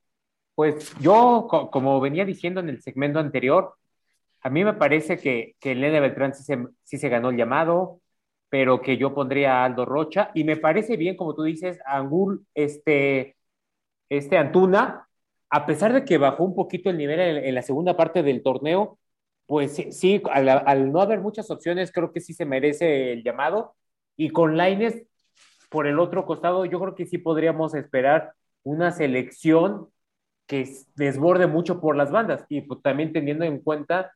Pues 0.55 0.93
yo, 0.99 1.47
como 1.71 1.99
venía 2.01 2.25
diciendo 2.25 2.61
en 2.61 2.69
el 2.69 2.81
segmento 2.81 3.19
anterior, 3.19 3.75
a 4.41 4.49
mí 4.49 4.63
me 4.63 4.73
parece 4.73 5.17
que, 5.17 5.55
que 5.59 5.75
Beltrán 5.75 6.33
sí 6.35 6.43
se, 6.43 6.67
sí 6.83 6.97
se, 6.97 7.09
ganó 7.09 7.29
el 7.29 7.37
llamado, 7.37 8.01
pero 8.49 8.81
que 8.81 8.97
yo 8.97 9.13
pondría 9.13 9.61
a 9.61 9.65
Aldo 9.65 9.85
Rocha, 9.85 10.31
y 10.33 10.43
me 10.45 10.57
parece 10.57 10.97
bien, 10.97 11.17
como 11.17 11.35
tú 11.35 11.43
dices, 11.43 11.79
Angul, 11.85 12.45
este, 12.53 13.37
este 14.09 14.37
Antuna, 14.37 15.07
a 15.49 15.65
pesar 15.65 15.93
de 15.93 16.05
que 16.05 16.17
bajó 16.17 16.43
un 16.45 16.55
poquito 16.55 16.89
el 16.89 16.97
nivel 16.97 17.19
en, 17.19 17.55
la 17.55 17.61
segunda 17.63 17.97
parte 17.97 18.23
del 18.23 18.43
torneo, 18.43 18.99
pues 19.47 19.73
sí, 19.91 20.21
al, 20.31 20.49
al, 20.49 20.91
no 20.91 21.01
haber 21.01 21.21
muchas 21.21 21.51
opciones, 21.51 21.91
creo 21.91 22.11
que 22.13 22.21
sí 22.21 22.33
se 22.33 22.45
merece 22.45 23.13
el 23.13 23.23
llamado, 23.23 23.75
y 24.19 24.31
con 24.31 24.57
Laines, 24.57 25.01
por 25.69 25.87
el 25.87 25.97
otro 25.97 26.25
costado, 26.25 26.65
yo 26.65 26.77
creo 26.77 26.93
que 26.93 27.05
sí 27.05 27.17
podríamos 27.17 27.73
esperar 27.73 28.33
una 28.63 28.91
selección 28.91 29.87
que 30.45 30.69
desborde 30.95 31.47
mucho 31.47 31.79
por 31.79 31.95
las 31.95 32.11
bandas 32.11 32.45
y 32.49 32.59
pues, 32.59 32.81
también 32.81 33.13
teniendo 33.13 33.45
en 33.45 33.61
cuenta 33.61 34.11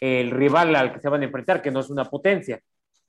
el 0.00 0.30
rival 0.30 0.76
al 0.76 0.92
que 0.92 1.00
se 1.00 1.08
van 1.08 1.22
a 1.22 1.24
enfrentar, 1.24 1.62
que 1.62 1.72
no 1.72 1.80
es 1.80 1.90
una 1.90 2.04
potencia. 2.04 2.60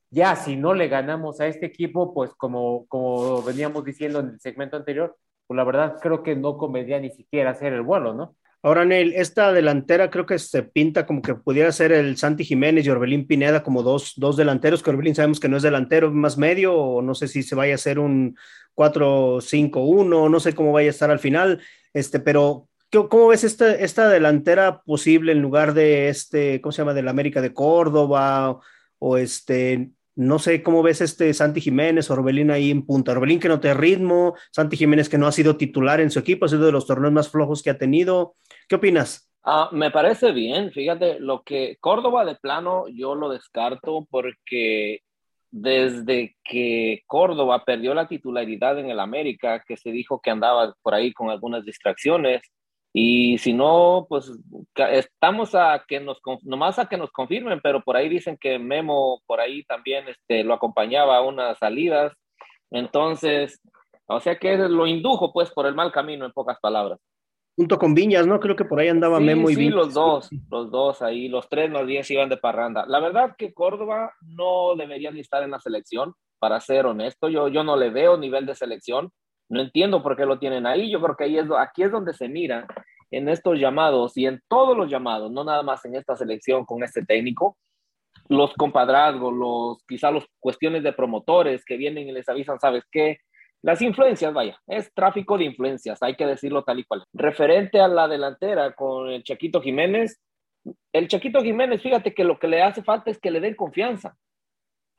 Ya, 0.09 0.35
si 0.35 0.55
no 0.55 0.73
le 0.73 0.87
ganamos 0.87 1.39
a 1.39 1.45
este 1.45 1.67
equipo, 1.67 2.11
pues 2.11 2.33
como, 2.33 2.87
como 2.87 3.43
veníamos 3.43 3.85
diciendo 3.85 4.19
en 4.19 4.29
el 4.29 4.39
segmento 4.39 4.77
anterior, 4.77 5.15
pues 5.45 5.55
la 5.55 5.63
verdad 5.63 5.99
creo 6.01 6.23
que 6.23 6.35
no 6.35 6.57
convendría 6.57 6.99
ni 6.99 7.11
siquiera 7.11 7.51
hacer 7.51 7.71
el 7.73 7.83
vuelo, 7.83 8.15
¿no? 8.15 8.35
Ahora, 8.63 8.85
Neil, 8.85 9.13
esta 9.15 9.51
delantera 9.53 10.11
creo 10.11 10.27
que 10.27 10.37
se 10.37 10.61
pinta 10.61 11.07
como 11.07 11.23
que 11.23 11.33
pudiera 11.33 11.71
ser 11.71 11.91
el 11.91 12.15
Santi 12.17 12.45
Jiménez 12.45 12.85
y 12.85 12.89
Orbelín 12.91 13.25
Pineda 13.25 13.63
como 13.63 13.81
dos, 13.81 14.13
dos 14.17 14.37
delanteros, 14.37 14.83
que 14.83 14.91
Orbelín 14.91 15.15
sabemos 15.15 15.39
que 15.39 15.49
no 15.49 15.57
es 15.57 15.63
delantero, 15.63 16.11
más 16.11 16.37
medio, 16.37 16.75
o 16.75 17.01
no 17.01 17.15
sé 17.15 17.27
si 17.27 17.41
se 17.41 17.55
vaya 17.55 17.73
a 17.73 17.75
hacer 17.75 17.97
un 17.97 18.37
4-5-1, 18.75 20.29
no 20.29 20.39
sé 20.39 20.53
cómo 20.53 20.73
vaya 20.73 20.89
a 20.89 20.91
estar 20.91 21.09
al 21.09 21.19
final, 21.19 21.59
este, 21.93 22.19
pero 22.19 22.67
¿cómo 23.09 23.29
ves 23.29 23.43
esta, 23.43 23.73
esta 23.73 24.09
delantera 24.09 24.81
posible 24.83 25.31
en 25.31 25.41
lugar 25.41 25.73
de 25.73 26.09
este, 26.09 26.61
¿cómo 26.61 26.71
se 26.71 26.81
llama?, 26.83 26.93
del 26.93 27.07
América 27.07 27.41
de 27.41 27.53
Córdoba, 27.53 28.59
o 28.99 29.17
este, 29.17 29.89
No 30.15 30.37
sé 30.39 30.61
cómo 30.61 30.83
ves 30.83 31.01
este 31.01 31.33
Santi 31.33 31.61
Jiménez, 31.61 32.11
Orbelín 32.11 32.51
ahí 32.51 32.69
en 32.69 32.85
punta. 32.85 33.13
Orbelín 33.13 33.39
que 33.39 33.47
no 33.47 33.59
te 33.59 33.73
ritmo, 33.73 34.35
Santi 34.51 34.77
Jiménez 34.77 35.09
que 35.09 35.17
no 35.17 35.25
ha 35.25 35.31
sido 35.31 35.57
titular 35.57 35.99
en 35.99 36.11
su 36.11 36.19
equipo, 36.19 36.45
ha 36.45 36.49
sido 36.49 36.65
de 36.65 36.71
los 36.71 36.85
torneos 36.85 37.13
más 37.13 37.29
flojos 37.29 37.63
que 37.63 37.71
ha 37.71 37.77
tenido. 37.77 38.35
¿Qué 38.71 38.77
opinas? 38.77 39.29
Ah, 39.43 39.67
me 39.73 39.91
parece 39.91 40.31
bien, 40.31 40.71
fíjate, 40.71 41.19
lo 41.19 41.43
que 41.43 41.75
Córdoba 41.81 42.23
de 42.23 42.35
plano 42.35 42.85
yo 42.87 43.15
lo 43.15 43.27
descarto 43.27 44.07
porque 44.09 45.01
desde 45.49 46.37
que 46.41 47.01
Córdoba 47.05 47.65
perdió 47.65 47.93
la 47.93 48.07
titularidad 48.07 48.79
en 48.79 48.89
el 48.89 49.01
América, 49.01 49.61
que 49.67 49.75
se 49.75 49.91
dijo 49.91 50.21
que 50.21 50.29
andaba 50.29 50.73
por 50.81 50.93
ahí 50.93 51.11
con 51.11 51.29
algunas 51.29 51.65
distracciones, 51.65 52.43
y 52.93 53.39
si 53.39 53.51
no, 53.51 54.05
pues 54.07 54.31
estamos 54.77 55.53
a 55.53 55.83
que 55.85 55.99
nos, 55.99 56.21
nomás 56.43 56.79
a 56.79 56.87
que 56.87 56.95
nos 56.95 57.11
confirmen, 57.11 57.59
pero 57.61 57.81
por 57.81 57.97
ahí 57.97 58.07
dicen 58.07 58.37
que 58.39 58.57
Memo 58.57 59.21
por 59.25 59.41
ahí 59.41 59.65
también 59.65 60.07
este, 60.07 60.45
lo 60.45 60.53
acompañaba 60.53 61.17
a 61.17 61.23
unas 61.23 61.57
salidas. 61.57 62.13
Entonces, 62.69 63.59
o 64.05 64.21
sea 64.21 64.37
que 64.37 64.55
lo 64.55 64.87
indujo 64.87 65.33
pues 65.33 65.51
por 65.51 65.65
el 65.65 65.75
mal 65.75 65.91
camino, 65.91 66.25
en 66.25 66.31
pocas 66.31 66.57
palabras. 66.61 66.99
Junto 67.55 67.77
con 67.77 67.93
Viñas, 67.93 68.25
¿no? 68.25 68.39
Creo 68.39 68.55
que 68.55 68.65
por 68.65 68.79
ahí 68.79 68.87
andaba 68.87 69.19
Memo 69.19 69.49
y 69.49 69.55
Sí, 69.55 69.69
los 69.69 69.93
dos, 69.93 70.29
los 70.49 70.71
dos 70.71 71.01
ahí, 71.01 71.27
los 71.27 71.49
tres, 71.49 71.69
los 71.69 71.85
diez 71.85 72.09
iban 72.09 72.29
de 72.29 72.37
parranda. 72.37 72.85
La 72.87 72.99
verdad 72.99 73.35
que 73.37 73.53
Córdoba 73.53 74.13
no 74.21 74.75
debería 74.75 75.11
ni 75.11 75.19
estar 75.19 75.43
en 75.43 75.51
la 75.51 75.59
selección, 75.59 76.15
para 76.41 76.59
ser 76.59 76.87
honesto. 76.87 77.29
Yo, 77.29 77.47
yo 77.49 77.63
no 77.63 77.77
le 77.77 77.91
veo 77.91 78.17
nivel 78.17 78.47
de 78.47 78.55
selección. 78.55 79.11
No 79.47 79.61
entiendo 79.61 80.01
por 80.01 80.17
qué 80.17 80.25
lo 80.25 80.39
tienen 80.39 80.65
ahí. 80.65 80.89
Yo 80.89 80.99
creo 80.99 81.15
que 81.15 81.25
ahí 81.25 81.37
es, 81.37 81.45
aquí 81.55 81.83
es 81.83 81.91
donde 81.91 82.13
se 82.13 82.27
mira 82.27 82.65
en 83.11 83.29
estos 83.29 83.59
llamados 83.59 84.17
y 84.17 84.25
en 84.25 84.41
todos 84.47 84.75
los 84.75 84.89
llamados, 84.89 85.31
no 85.31 85.43
nada 85.43 85.61
más 85.61 85.85
en 85.85 85.95
esta 85.95 86.15
selección 86.15 86.65
con 86.65 86.81
este 86.81 87.05
técnico, 87.05 87.57
los 88.29 88.53
compadrazgos, 88.53 89.33
los 89.33 89.83
quizá 89.85 90.09
las 90.11 90.25
cuestiones 90.39 90.81
de 90.81 90.93
promotores 90.93 91.63
que 91.65 91.75
vienen 91.75 92.07
y 92.07 92.13
les 92.13 92.27
avisan, 92.29 92.59
¿sabes 92.59 92.85
qué? 92.89 93.17
Las 93.63 93.81
influencias, 93.81 94.33
vaya, 94.33 94.59
es 94.65 94.91
tráfico 94.93 95.37
de 95.37 95.45
influencias, 95.45 96.01
hay 96.01 96.15
que 96.15 96.25
decirlo 96.25 96.63
tal 96.63 96.79
y 96.79 96.83
cual. 96.83 97.03
Referente 97.13 97.79
a 97.79 97.87
la 97.87 98.07
delantera 98.07 98.73
con 98.73 99.09
el 99.09 99.23
Chaquito 99.23 99.61
Jiménez, 99.61 100.19
el 100.91 101.07
Chaquito 101.07 101.41
Jiménez, 101.41 101.81
fíjate 101.81 102.13
que 102.13 102.23
lo 102.23 102.39
que 102.39 102.47
le 102.47 102.63
hace 102.63 102.81
falta 102.81 103.11
es 103.11 103.19
que 103.19 103.31
le 103.31 103.39
den 103.39 103.55
confianza. 103.55 104.15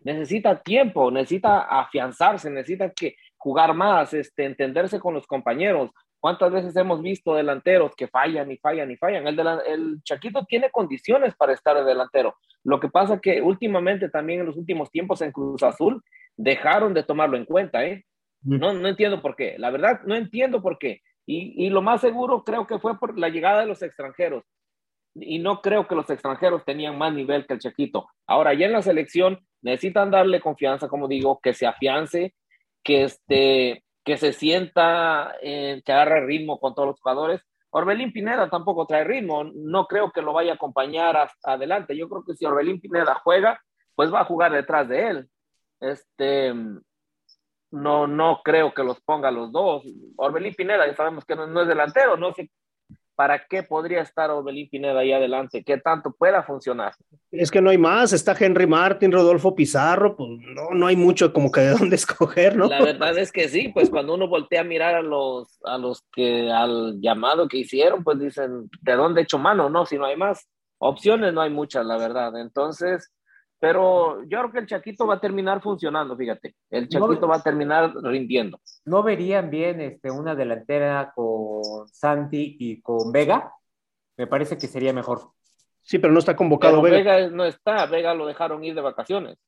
Necesita 0.01 0.61
tiempo, 0.63 1.11
necesita 1.11 1.63
afianzarse, 1.63 2.51
necesita 2.51 2.91
que 2.91 3.17
jugar 3.37 3.75
más, 3.75 4.15
este, 4.15 4.45
entenderse 4.45 5.01
con 5.01 5.15
los 5.15 5.27
compañeros. 5.27 5.91
¿Cuántas 6.21 6.53
veces 6.53 6.77
hemos 6.77 7.03
visto 7.03 7.35
delanteros 7.35 7.97
que 7.97 8.07
fallan 8.07 8.51
y 8.51 8.57
fallan 8.59 8.91
y 8.93 8.97
fallan? 8.97 9.27
El, 9.27 9.41
el 9.67 10.03
Chaquito 10.05 10.45
tiene 10.45 10.71
condiciones 10.71 11.35
para 11.35 11.53
estar 11.53 11.77
de 11.77 11.85
delantero. 11.85 12.37
Lo 12.63 12.79
que 12.79 12.89
pasa 12.89 13.21
que 13.21 13.43
últimamente 13.43 14.09
también 14.09 14.41
en 14.41 14.47
los 14.47 14.57
últimos 14.57 14.91
tiempos 14.91 15.21
en 15.21 15.33
Cruz 15.33 15.65
Azul 15.65 16.01
dejaron 16.37 16.95
de 16.95 17.03
tomarlo 17.03 17.37
en 17.37 17.45
cuenta, 17.45 17.85
¿eh? 17.85 18.05
No, 18.43 18.73
no 18.73 18.89
entiendo 18.89 19.23
por 19.23 19.37
qué. 19.37 19.57
La 19.59 19.71
verdad, 19.71 20.01
no 20.05 20.15
entiendo 20.15 20.63
por 20.63 20.79
qué. 20.79 21.03
Y, 21.27 21.67
y 21.67 21.71
lo 21.71 21.83
más 21.83 22.01
seguro 22.01 22.43
creo 22.45 22.67
que 22.67 22.79
fue 22.79 22.99
por 22.99 23.19
la 23.19 23.29
llegada 23.29 23.61
de 23.61 23.67
los 23.67 23.83
extranjeros. 23.83 24.45
Y 25.15 25.39
no 25.39 25.61
creo 25.61 25.87
que 25.87 25.95
los 25.95 26.09
extranjeros 26.09 26.65
tenían 26.65 26.97
más 26.97 27.13
nivel 27.13 27.47
que 27.47 27.55
el 27.55 27.61
Chaquito. 27.61 28.09
Ahora, 28.27 28.55
ya 28.55 28.67
en 28.67 28.73
la 28.73 28.83
selección 28.83 29.39
necesitan 29.61 30.11
darle 30.11 30.41
confianza, 30.41 30.89
como 30.89 31.07
digo, 31.07 31.39
que 31.43 31.55
se 31.55 31.67
afiance, 31.67 32.35
que, 32.83 33.05
este, 33.05 33.85
que 34.05 34.17
se 34.17 34.33
sienta, 34.33 35.35
eh, 35.43 35.83
que 35.85 35.93
agarre 35.93 36.27
ritmo 36.27 36.59
con 36.59 36.75
todos 36.75 36.89
los 36.89 37.01
jugadores. 37.01 37.43
Orbelín 37.71 38.13
Pineda 38.13 38.51
tampoco 38.51 38.87
trae 38.87 39.05
ritmo, 39.05 39.45
no 39.45 39.87
creo 39.87 40.11
que 40.13 40.21
lo 40.21 40.33
vaya 40.33 40.53
a 40.53 40.55
acompañar 40.57 41.31
adelante. 41.43 41.97
Yo 41.97 42.09
creo 42.09 42.25
que 42.25 42.35
si 42.35 42.45
Orbelín 42.45 42.81
Pineda 42.81 43.15
juega, 43.23 43.61
pues 43.95 44.13
va 44.13 44.21
a 44.21 44.25
jugar 44.25 44.53
detrás 44.53 44.89
de 44.89 45.09
él. 45.09 45.29
Este, 45.81 46.53
no, 47.73 48.07
no 48.07 48.41
creo 48.45 48.73
que 48.73 48.85
los 48.85 49.01
ponga 49.01 49.31
los 49.31 49.51
dos. 49.51 49.83
Orbelín 50.17 50.55
Pineda, 50.55 50.87
ya 50.87 50.95
sabemos 50.95 51.25
que 51.25 51.35
no, 51.35 51.47
no 51.47 51.63
es 51.63 51.69
delantero, 51.69 52.17
no 52.17 52.33
sé 52.33 52.51
¿para 53.15 53.47
qué 53.47 53.63
podría 53.63 54.01
estar 54.01 54.31
Orbelín 54.31 54.69
Pineda 54.69 55.01
ahí 55.01 55.13
adelante? 55.13 55.63
¿Qué 55.65 55.79
tanto 55.79 56.13
pueda 56.13 56.43
funcionar? 56.43 56.95
Es 57.31 57.51
que 57.51 57.61
no 57.61 57.71
hay 57.71 57.79
más, 57.79 58.13
está 58.13 58.35
Henry 58.39 58.67
Martin, 58.67 59.13
Rodolfo 59.13 59.55
Pizarro, 59.55 60.17
pues 60.17 60.31
no, 60.41 60.71
no 60.73 60.87
hay 60.87 60.97
mucho 60.97 61.33
como 61.33 61.51
que 61.51 61.61
de 61.61 61.71
dónde 61.71 61.97
escoger, 61.97 62.57
¿no? 62.57 62.67
La 62.67 62.83
verdad 62.83 63.17
es 63.19 63.31
que 63.31 63.49
sí, 63.49 63.69
pues 63.69 63.91
cuando 63.91 64.15
uno 64.15 64.29
voltea 64.29 64.63
a 64.63 64.65
mirar 64.65 64.95
a 64.95 65.03
los, 65.03 65.59
a 65.65 65.79
los 65.79 66.03
que, 66.13 66.51
al 66.51 67.01
llamado 67.01 67.49
que 67.49 67.59
hicieron, 67.59 68.03
pues 68.03 68.19
dicen, 68.19 68.71
¿de 68.81 68.93
dónde 68.95 69.23
hecho 69.23 69.39
mano? 69.39 69.69
No, 69.69 69.87
si 69.87 69.99
no 69.99 70.07
hay 70.07 70.17
más. 70.17 70.49
Opciones 70.79 71.33
no 71.33 71.43
hay 71.43 71.51
muchas, 71.51 71.87
la 71.87 71.97
verdad. 71.97 72.37
Entonces, 72.41 73.13
pero 73.63 74.25
yo 74.25 74.41
creo 74.41 74.51
que 74.51 74.59
el 74.59 74.67
Chaquito 74.67 75.07
va 75.07 75.15
a 75.15 75.21
terminar 75.21 75.63
funcionando, 75.63 76.17
fíjate. 76.17 76.57
El 76.69 76.89
Chaquito 76.89 77.29
va 77.29 77.37
a 77.37 77.43
terminar 77.45 77.95
rindiendo. 77.95 78.61
¿No 78.87 79.05
verían 79.05 79.51
bien 79.51 79.81
este, 79.81 80.11
una 80.11 80.35
delantera 80.35 81.13
con 81.15 81.87
Santi 81.87 82.57
y 82.59 82.83
con 82.83 83.13
Vega? 83.13 83.53
Me 84.17 84.27
parece 84.27 84.59
que 84.59 84.67
sería 84.67 84.93
mejor. 84.93 85.31
Sí, 85.81 86.01
pero 86.01 86.13
no 86.13 86.19
está 86.19 86.35
convocado 86.35 86.83
Vega. 86.83 86.97
Vega 86.97 87.29
no 87.29 87.45
está, 87.45 87.87
Vega 87.87 88.15
lo 88.15 88.27
dejaron 88.27 88.65
ir 88.65 88.75
de 88.75 88.81
vacaciones. 88.81 89.39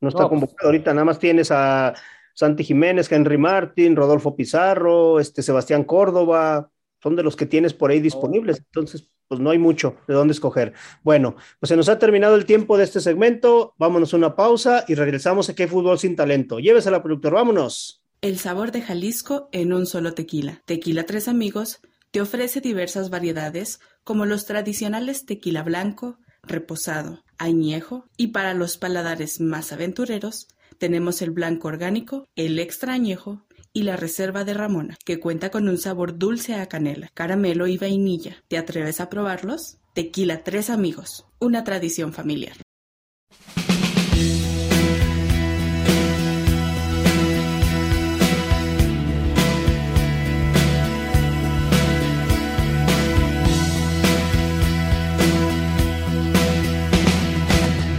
No 0.00 0.08
está 0.08 0.28
convocado 0.28 0.70
ahorita, 0.70 0.92
nada 0.92 1.04
más 1.04 1.20
tienes 1.20 1.52
a 1.52 1.94
Santi 2.34 2.64
Jiménez, 2.64 3.12
Henry 3.12 3.38
Martín, 3.38 3.94
Rodolfo 3.94 4.34
Pizarro, 4.34 5.20
este 5.20 5.40
Sebastián 5.40 5.84
Córdoba, 5.84 6.68
son 7.00 7.14
de 7.14 7.22
los 7.22 7.36
que 7.36 7.46
tienes 7.46 7.74
por 7.74 7.92
ahí 7.92 8.00
disponibles. 8.00 8.58
Entonces, 8.58 9.08
pues 9.34 9.42
no 9.42 9.50
hay 9.50 9.58
mucho 9.58 9.96
de 10.06 10.14
dónde 10.14 10.32
escoger. 10.32 10.74
Bueno, 11.02 11.34
pues 11.58 11.68
se 11.68 11.76
nos 11.76 11.88
ha 11.88 11.98
terminado 11.98 12.36
el 12.36 12.44
tiempo 12.44 12.78
de 12.78 12.84
este 12.84 13.00
segmento. 13.00 13.74
Vámonos 13.78 14.14
a 14.14 14.16
una 14.16 14.36
pausa 14.36 14.84
y 14.86 14.94
regresamos 14.94 15.48
a 15.48 15.54
Qué 15.54 15.66
Fútbol 15.66 15.98
Sin 15.98 16.14
Talento. 16.14 16.60
Llévesela, 16.60 17.02
productor, 17.02 17.34
vámonos. 17.34 18.02
El 18.20 18.38
sabor 18.38 18.70
de 18.70 18.80
Jalisco 18.80 19.48
en 19.52 19.72
un 19.72 19.86
solo 19.86 20.14
tequila. 20.14 20.62
Tequila 20.66 21.04
Tres 21.04 21.26
Amigos 21.26 21.80
te 22.12 22.20
ofrece 22.20 22.60
diversas 22.60 23.10
variedades 23.10 23.80
como 24.04 24.24
los 24.24 24.44
tradicionales 24.46 25.26
tequila 25.26 25.64
blanco, 25.64 26.18
reposado, 26.44 27.24
añejo 27.38 28.06
y 28.16 28.28
para 28.28 28.54
los 28.54 28.76
paladares 28.76 29.40
más 29.40 29.72
aventureros 29.72 30.46
tenemos 30.78 31.22
el 31.22 31.30
blanco 31.30 31.68
orgánico, 31.68 32.28
el 32.36 32.58
extra 32.58 32.92
añejo 32.92 33.44
y 33.74 33.82
la 33.82 33.96
reserva 33.96 34.44
de 34.44 34.54
Ramona, 34.54 34.96
que 35.04 35.18
cuenta 35.18 35.50
con 35.50 35.68
un 35.68 35.78
sabor 35.78 36.16
dulce 36.16 36.54
a 36.54 36.66
canela, 36.66 37.10
caramelo 37.12 37.66
y 37.66 37.76
vainilla. 37.76 38.36
¿Te 38.48 38.56
atreves 38.56 39.00
a 39.00 39.10
probarlos? 39.10 39.78
Tequila 39.94 40.44
Tres 40.44 40.70
Amigos, 40.70 41.26
una 41.40 41.64
tradición 41.64 42.12
familiar. 42.12 42.56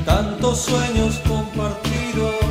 Tantos 0.05 0.59
sueños 0.59 1.19
compartidos, 1.27 2.44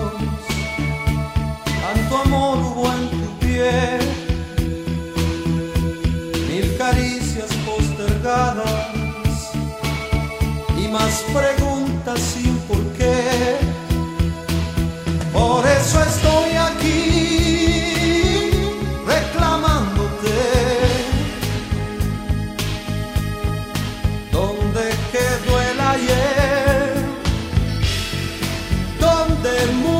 más 10.94 11.24
preguntas 11.38 12.20
sin 12.20 12.56
por 12.68 12.82
qué. 12.96 13.56
Por 15.32 15.66
eso 15.66 15.96
estoy 16.12 16.50
aquí 16.68 17.00
reclamándote. 19.04 20.36
¿Dónde 24.30 24.84
quedó 25.12 25.52
el 25.70 25.78
ayer? 25.94 26.94
¿Dónde 29.00 29.52
murió 29.82 29.93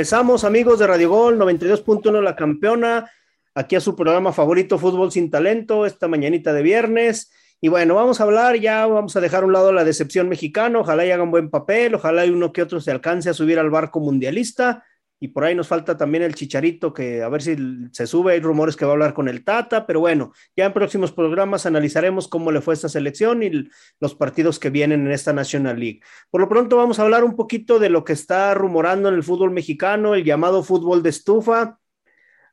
Regresamos, 0.00 0.44
amigos 0.44 0.78
de 0.78 0.86
Radio 0.86 1.10
Gol 1.10 1.38
92.1 1.38 2.22
La 2.22 2.34
Campeona, 2.34 3.10
aquí 3.54 3.76
a 3.76 3.80
su 3.80 3.94
programa 3.94 4.32
favorito 4.32 4.78
Fútbol 4.78 5.12
sin 5.12 5.30
Talento, 5.30 5.84
esta 5.84 6.08
mañanita 6.08 6.54
de 6.54 6.62
viernes. 6.62 7.30
Y 7.60 7.68
bueno, 7.68 7.96
vamos 7.96 8.18
a 8.18 8.24
hablar, 8.24 8.56
ya 8.56 8.86
vamos 8.86 9.14
a 9.16 9.20
dejar 9.20 9.42
a 9.42 9.46
un 9.46 9.52
lado 9.52 9.74
la 9.74 9.84
decepción 9.84 10.30
mexicana, 10.30 10.78
ojalá 10.78 11.04
y 11.04 11.10
hagan 11.10 11.30
buen 11.30 11.50
papel, 11.50 11.96
ojalá 11.96 12.24
y 12.24 12.30
uno 12.30 12.50
que 12.50 12.62
otro 12.62 12.80
se 12.80 12.90
alcance 12.90 13.28
a 13.28 13.34
subir 13.34 13.58
al 13.58 13.68
barco 13.68 14.00
mundialista 14.00 14.86
y 15.22 15.28
por 15.28 15.44
ahí 15.44 15.54
nos 15.54 15.68
falta 15.68 15.98
también 15.98 16.24
el 16.24 16.34
Chicharito, 16.34 16.94
que 16.94 17.22
a 17.22 17.28
ver 17.28 17.42
si 17.42 17.54
se 17.92 18.06
sube, 18.06 18.32
hay 18.32 18.40
rumores 18.40 18.74
que 18.74 18.86
va 18.86 18.92
a 18.92 18.94
hablar 18.94 19.12
con 19.12 19.28
el 19.28 19.44
Tata, 19.44 19.86
pero 19.86 20.00
bueno, 20.00 20.32
ya 20.56 20.64
en 20.64 20.72
próximos 20.72 21.12
programas 21.12 21.66
analizaremos 21.66 22.26
cómo 22.26 22.50
le 22.50 22.62
fue 22.62 22.72
esta 22.72 22.88
selección 22.88 23.42
y 23.42 23.68
los 24.00 24.14
partidos 24.14 24.58
que 24.58 24.70
vienen 24.70 25.06
en 25.06 25.12
esta 25.12 25.34
National 25.34 25.78
League. 25.78 26.00
Por 26.30 26.40
lo 26.40 26.48
pronto 26.48 26.78
vamos 26.78 26.98
a 26.98 27.02
hablar 27.02 27.22
un 27.22 27.36
poquito 27.36 27.78
de 27.78 27.90
lo 27.90 28.02
que 28.02 28.14
está 28.14 28.54
rumorando 28.54 29.10
en 29.10 29.14
el 29.14 29.22
fútbol 29.22 29.50
mexicano, 29.50 30.14
el 30.14 30.24
llamado 30.24 30.62
fútbol 30.62 31.02
de 31.02 31.10
estufa. 31.10 31.78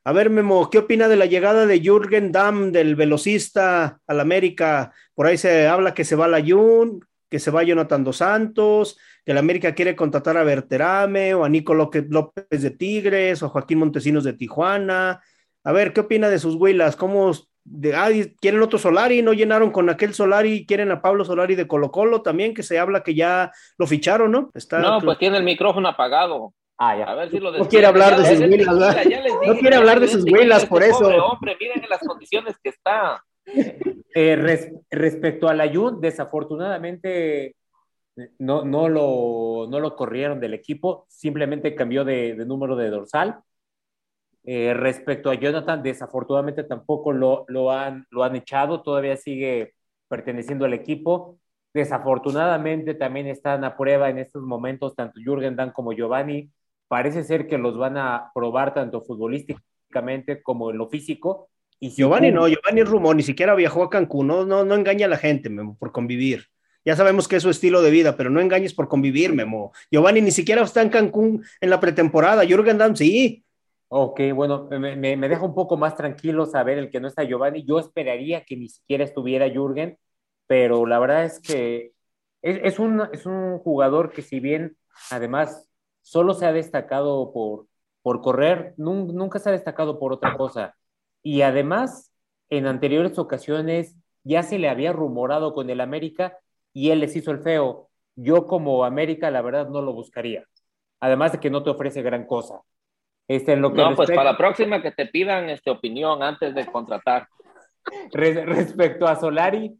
A 0.04 0.12
ver, 0.12 0.28
Memo, 0.28 0.68
¿qué 0.68 0.78
opina 0.78 1.08
de 1.08 1.16
la 1.16 1.26
llegada 1.26 1.64
de 1.64 1.80
Jürgen 1.80 2.32
Damm, 2.32 2.70
del 2.70 2.96
velocista 2.96 3.98
al 4.06 4.20
América? 4.20 4.92
Por 5.14 5.26
ahí 5.26 5.38
se 5.38 5.66
habla 5.66 5.94
que 5.94 6.04
se 6.04 6.16
va 6.16 6.28
la 6.28 6.42
Jun, 6.42 7.00
que 7.28 7.38
se 7.38 7.50
va 7.50 7.62
Jonathan 7.62 8.04
Dos 8.04 8.18
Santos, 8.18 8.98
que 9.24 9.32
el 9.32 9.38
América 9.38 9.74
quiere 9.74 9.96
contratar 9.96 10.36
a 10.36 10.44
Berterame 10.44 11.34
o 11.34 11.44
a 11.44 11.48
Nico 11.48 11.74
López 11.74 12.62
de 12.62 12.70
Tigres 12.70 13.42
o 13.42 13.46
a 13.46 13.48
Joaquín 13.50 13.78
Montesinos 13.78 14.24
de 14.24 14.32
Tijuana. 14.32 15.20
A 15.64 15.72
ver, 15.72 15.92
¿qué 15.92 16.00
opina 16.00 16.30
de 16.30 16.38
sus 16.38 16.54
huilas? 16.54 16.96
¿Cómo 16.96 17.32
de, 17.64 17.94
ah, 17.94 18.08
quieren 18.40 18.62
otro 18.62 18.78
Solari? 18.78 19.22
¿No 19.22 19.32
llenaron 19.32 19.70
con 19.70 19.90
aquel 19.90 20.14
Solari? 20.14 20.64
¿Quieren 20.64 20.90
a 20.90 21.02
Pablo 21.02 21.24
Solari 21.24 21.54
de 21.54 21.66
Colo 21.66 21.90
Colo 21.90 22.22
también? 22.22 22.54
Que 22.54 22.62
se 22.62 22.78
habla 22.78 23.02
que 23.02 23.14
ya 23.14 23.52
lo 23.76 23.86
ficharon, 23.86 24.32
¿no? 24.32 24.50
Está, 24.54 24.78
no, 24.78 25.00
pues 25.00 25.18
tiene 25.18 25.36
el 25.36 25.44
micrófono 25.44 25.88
apagado. 25.88 26.54
Ah, 26.78 26.96
ya. 26.96 27.04
A 27.04 27.14
ver 27.16 27.30
si 27.30 27.40
lo 27.40 27.50
no 27.50 27.68
quiere 27.68 27.86
hablar 27.86 28.16
de 28.16 28.36
sus 28.36 28.40
huilas, 28.40 28.96
No 29.46 29.56
quiere 29.56 29.76
hablar 29.76 30.00
de 30.00 30.08
sus 30.08 30.24
huilas, 30.24 30.64
por 30.64 30.82
eso. 30.82 31.08
Hombre, 31.08 31.56
miren 31.60 31.82
las 31.88 32.00
condiciones 32.00 32.56
que 32.62 32.70
está. 32.70 33.22
Eh, 34.14 34.36
respecto 34.90 35.48
al 35.48 35.60
Ayun, 35.60 36.00
desafortunadamente 36.00 37.54
no, 38.38 38.64
no, 38.64 38.88
lo, 38.88 39.66
no 39.68 39.80
lo 39.80 39.96
corrieron 39.96 40.40
del 40.40 40.54
equipo, 40.54 41.06
simplemente 41.08 41.74
cambió 41.74 42.04
de, 42.04 42.34
número 42.46 42.76
de 42.76 42.90
dorsal. 42.90 43.40
Eh, 44.44 44.72
respecto 44.74 45.30
a 45.30 45.34
Jonathan, 45.34 45.82
desafortunadamente 45.82 46.64
tampoco 46.64 47.12
lo, 47.12 47.44
lo, 47.48 47.70
han, 47.70 48.06
lo 48.10 48.24
han 48.24 48.34
echado, 48.36 48.82
todavía 48.82 49.16
sigue 49.16 49.74
perteneciendo 50.08 50.64
al 50.64 50.72
equipo. 50.74 51.38
Desafortunadamente 51.74 52.94
también 52.94 53.26
están 53.26 53.62
a 53.64 53.76
prueba 53.76 54.08
en 54.08 54.18
estos 54.18 54.42
momentos 54.42 54.94
tanto 54.96 55.20
Jürgen 55.20 55.54
Dan 55.54 55.72
como 55.72 55.92
Giovanni. 55.92 56.50
Parece 56.88 57.24
ser 57.24 57.46
que 57.46 57.58
los 57.58 57.76
van 57.76 57.98
a 57.98 58.30
probar 58.34 58.72
tanto 58.72 59.02
futbolísticamente 59.02 60.42
como 60.42 60.70
en 60.70 60.78
lo 60.78 60.88
físico. 60.88 61.50
Y 61.80 61.90
Giovanni 61.90 62.32
no, 62.32 62.48
Giovanni 62.48 62.82
rumor, 62.82 63.14
ni 63.14 63.22
siquiera 63.22 63.54
viajó 63.54 63.84
a 63.84 63.90
Cancún, 63.90 64.26
no, 64.26 64.44
no, 64.44 64.64
no 64.64 64.74
engaña 64.74 65.06
a 65.06 65.08
la 65.08 65.16
gente 65.16 65.50
por 65.78 65.92
convivir. 65.92 66.46
Ya 66.84 66.96
sabemos 66.96 67.28
que 67.28 67.36
es 67.36 67.42
su 67.42 67.50
estilo 67.50 67.82
de 67.82 67.90
vida, 67.90 68.16
pero 68.16 68.30
no 68.30 68.40
engañes 68.40 68.74
por 68.74 68.88
convivir, 68.88 69.32
Memo. 69.34 69.72
Giovanni 69.90 70.22
ni 70.22 70.30
siquiera 70.30 70.62
está 70.62 70.82
en 70.82 70.88
Cancún 70.88 71.44
en 71.60 71.70
la 71.70 71.80
pretemporada. 71.80 72.44
Jürgen 72.46 72.78
Damm 72.78 72.96
sí. 72.96 73.44
Ok, 73.88 74.20
bueno, 74.34 74.68
me, 74.70 74.96
me, 74.96 75.28
deja 75.28 75.44
un 75.44 75.54
poco 75.54 75.76
más 75.76 75.96
tranquilo 75.96 76.46
saber 76.46 76.78
el 76.78 76.90
que 76.90 77.00
no 77.00 77.08
está 77.08 77.24
Giovanni. 77.24 77.64
Yo 77.64 77.78
esperaría 77.78 78.44
que 78.44 78.56
ni 78.56 78.68
siquiera 78.68 79.04
estuviera 79.04 79.48
Jürgen, 79.48 79.98
pero 80.46 80.86
la 80.86 80.98
verdad 80.98 81.24
es 81.24 81.40
que 81.40 81.92
es, 82.42 82.58
es, 82.62 82.78
un, 82.78 83.02
es 83.12 83.26
un 83.26 83.58
jugador 83.58 84.10
que 84.10 84.22
si 84.22 84.40
bien 84.40 84.76
además 85.10 85.68
solo 86.02 86.34
se 86.34 86.46
ha 86.46 86.52
destacado 86.52 87.32
por, 87.32 87.66
por 88.02 88.22
correr, 88.22 88.74
nunca 88.78 89.38
se 89.38 89.50
ha 89.50 89.52
destacado 89.52 89.98
por 89.98 90.14
otra 90.14 90.36
cosa. 90.38 90.74
Y 91.28 91.42
además, 91.42 92.10
en 92.48 92.66
anteriores 92.66 93.18
ocasiones 93.18 93.98
ya 94.24 94.42
se 94.42 94.58
le 94.58 94.70
había 94.70 94.94
rumorado 94.94 95.52
con 95.52 95.68
el 95.68 95.82
América 95.82 96.38
y 96.72 96.88
él 96.88 97.00
les 97.00 97.14
hizo 97.16 97.32
el 97.32 97.40
feo. 97.40 97.90
Yo 98.16 98.46
como 98.46 98.82
América, 98.82 99.30
la 99.30 99.42
verdad, 99.42 99.68
no 99.68 99.82
lo 99.82 99.92
buscaría. 99.92 100.44
Además 101.00 101.32
de 101.32 101.38
que 101.38 101.50
no 101.50 101.62
te 101.62 101.68
ofrece 101.68 102.00
gran 102.00 102.24
cosa. 102.24 102.62
Este, 103.28 103.52
en 103.52 103.60
lo 103.60 103.74
que 103.74 103.82
no, 103.82 103.94
pues 103.94 104.08
para 104.08 104.32
la 104.32 104.38
próxima 104.38 104.80
que 104.80 104.90
te 104.90 105.04
pidan 105.04 105.50
este, 105.50 105.68
opinión 105.68 106.22
antes 106.22 106.54
de 106.54 106.64
contratar. 106.64 107.28
respecto 108.14 109.06
a 109.06 109.16
Solari, 109.16 109.78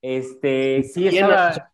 este, 0.00 0.84
sí 0.84 1.08
está, 1.08 1.72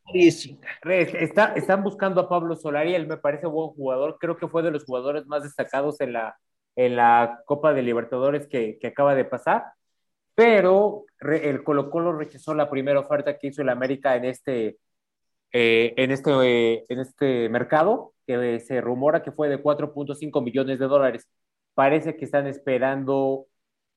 está, 0.83 1.53
están 1.57 1.83
buscando 1.83 2.23
a 2.23 2.29
Pablo 2.31 2.57
Solari, 2.57 2.95
él 2.95 3.07
me 3.07 3.19
parece 3.19 3.47
buen 3.47 3.69
jugador, 3.69 4.17
creo 4.19 4.39
que 4.39 4.49
fue 4.49 4.63
de 4.63 4.71
los 4.71 4.85
jugadores 4.85 5.27
más 5.27 5.43
destacados 5.43 6.01
en 6.01 6.15
la, 6.15 6.39
en 6.77 6.97
la 6.97 7.43
Copa 7.47 7.73
de 7.73 7.83
Libertadores 7.83 8.47
que, 8.47 8.79
que 8.79 8.87
acaba 8.89 9.15
de 9.15 9.25
pasar 9.25 9.65
pero 10.41 11.05
el 11.21 11.63
Colo 11.63 11.91
Colo 11.91 12.13
rechazó 12.17 12.55
la 12.55 12.71
primera 12.71 13.01
oferta 13.01 13.37
que 13.37 13.49
hizo 13.49 13.61
el 13.61 13.69
América 13.69 14.17
en 14.17 14.25
este, 14.25 14.79
eh, 15.53 15.93
en 15.99 16.11
este, 16.13 16.31
eh, 16.45 16.85
en 16.89 16.99
este 17.01 17.51
mercado, 17.51 18.15
que 18.27 18.59
se 18.61 18.81
rumora 18.81 19.23
que 19.23 19.33
fue 19.33 19.51
de 19.51 19.63
4.5 19.63 20.43
millones 20.43 20.79
de 20.79 20.87
dólares. 20.87 21.29
Parece 21.75 22.17
que 22.17 22.25
están 22.25 22.47
esperando 22.47 23.49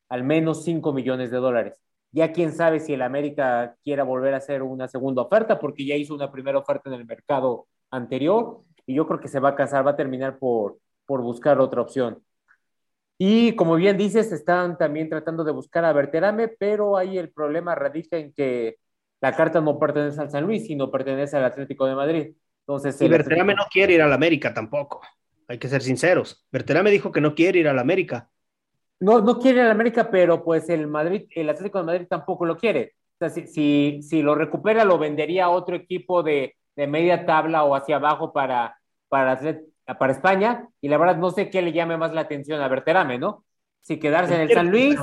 al 0.09 0.25
menos 0.25 0.65
5 0.65 0.91
millones 0.91 1.31
de 1.31 1.37
dólares. 1.37 1.75
Ya 2.11 2.33
quién 2.33 2.51
sabe 2.51 2.81
si 2.81 2.93
el 2.93 3.03
América 3.03 3.77
quiera 3.81 4.03
volver 4.03 4.33
a 4.33 4.37
hacer 4.37 4.63
una 4.63 4.89
segunda 4.89 5.21
oferta, 5.21 5.59
porque 5.59 5.85
ya 5.85 5.95
hizo 5.95 6.13
una 6.13 6.29
primera 6.29 6.59
oferta 6.59 6.89
en 6.89 6.95
el 6.95 7.05
mercado 7.05 7.67
anterior, 7.89 8.63
y 8.85 8.95
yo 8.95 9.07
creo 9.07 9.21
que 9.21 9.29
se 9.29 9.39
va 9.39 9.49
a 9.49 9.55
casar, 9.55 9.87
va 9.87 9.91
a 9.91 9.95
terminar 9.95 10.39
por, 10.39 10.77
por 11.05 11.21
buscar 11.21 11.59
otra 11.61 11.81
opción. 11.81 12.21
Y 13.17 13.55
como 13.55 13.75
bien 13.75 13.97
dices, 13.97 14.31
están 14.31 14.77
también 14.77 15.09
tratando 15.09 15.43
de 15.43 15.51
buscar 15.51 15.85
a 15.85 15.93
Berterame, 15.93 16.47
pero 16.47 16.97
ahí 16.97 17.17
el 17.17 17.31
problema 17.31 17.75
radica 17.75 18.17
en 18.17 18.33
que 18.33 18.77
la 19.21 19.35
carta 19.35 19.61
no 19.61 19.79
pertenece 19.79 20.19
al 20.19 20.29
San 20.29 20.43
Luis, 20.43 20.65
sino 20.65 20.91
pertenece 20.91 21.37
al 21.37 21.45
Atlético 21.45 21.85
de 21.85 21.95
Madrid. 21.95 22.35
Entonces, 22.67 22.99
y 23.01 23.07
Berterame 23.07 23.55
no 23.55 23.63
quiere 23.71 23.93
ir 23.93 24.01
al 24.01 24.13
América 24.13 24.53
tampoco. 24.53 25.01
Hay 25.47 25.57
que 25.57 25.67
ser 25.67 25.81
sinceros. 25.81 26.45
Berterame 26.51 26.91
dijo 26.91 27.11
que 27.11 27.21
no 27.21 27.35
quiere 27.35 27.59
ir 27.59 27.67
al 27.67 27.79
América. 27.79 28.29
No, 28.99 29.21
no 29.21 29.39
quiere 29.39 29.59
ir 29.59 29.65
al 29.65 29.71
América, 29.71 30.09
pero 30.09 30.43
pues 30.43 30.69
el 30.69 30.87
Madrid, 30.87 31.27
el 31.35 31.49
Atlético 31.49 31.79
de 31.79 31.85
Madrid 31.85 32.07
tampoco 32.09 32.45
lo 32.45 32.57
quiere. 32.57 32.95
O 33.19 33.29
sea, 33.29 33.29
si, 33.29 34.01
si, 34.01 34.21
lo 34.21 34.35
recupera, 34.35 34.83
lo 34.85 34.97
vendería 34.97 35.45
a 35.45 35.49
otro 35.49 35.75
equipo 35.75 36.23
de, 36.23 36.55
de 36.75 36.87
media 36.87 37.25
tabla 37.25 37.63
o 37.63 37.75
hacia 37.75 37.97
abajo 37.97 38.33
para, 38.33 38.77
para, 39.09 39.39
para 39.85 40.13
España. 40.13 40.67
Y 40.81 40.87
la 40.87 40.97
verdad 40.97 41.17
no 41.17 41.31
sé 41.31 41.49
qué 41.49 41.61
le 41.61 41.73
llame 41.73 41.97
más 41.97 42.13
la 42.13 42.21
atención 42.21 42.61
a 42.61 42.67
Berterame, 42.67 43.17
¿no? 43.17 43.45
Si 43.81 43.99
quedarse 43.99 44.35
en 44.35 44.41
el 44.41 44.49
San 44.49 44.69
Luis, 44.69 44.99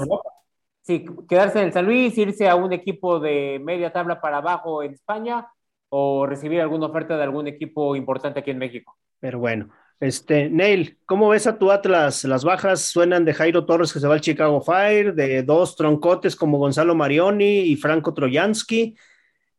si 0.83 1.05
quedarse 1.29 1.61
en 1.61 1.67
el 1.67 1.73
San 1.73 1.85
Luis, 1.85 2.17
irse 2.17 2.49
a 2.49 2.57
un 2.57 2.73
equipo 2.73 3.21
de 3.21 3.61
media 3.63 3.93
tabla 3.93 4.21
para 4.21 4.39
abajo 4.39 4.83
en 4.83 4.95
España 4.95 5.47
o 5.91 6.27
recibir 6.27 6.61
alguna 6.61 6.87
oferta 6.87 7.17
de 7.17 7.23
algún 7.23 7.47
equipo 7.47 7.95
importante 7.97 8.41
aquí 8.41 8.51
en 8.51 8.59
México. 8.59 8.97
Pero 9.19 9.39
bueno, 9.39 9.69
este, 10.01 10.49
Neil, 10.49 10.99
¿cómo 11.05 11.29
ves 11.29 11.47
a 11.47 11.59
tu 11.59 11.71
Atlas? 11.71 12.25
Las 12.25 12.43
bajas 12.43 12.81
suenan 12.81 13.27
de 13.27 13.35
Jairo 13.35 13.67
Torres 13.67 13.93
que 13.93 14.01
se 14.01 14.09
va 14.09 14.15
al 14.15 14.23
Chicago 14.23 14.63
Fire, 14.63 15.15
de 15.15 15.43
dos 15.43 15.77
troncotes 15.77 16.37
como 16.37 16.59
Gonzalo 16.59 16.95
Marioni 16.95 17.61
y 17.61 17.77
Franco 17.77 18.15
Troyansky, 18.15 18.97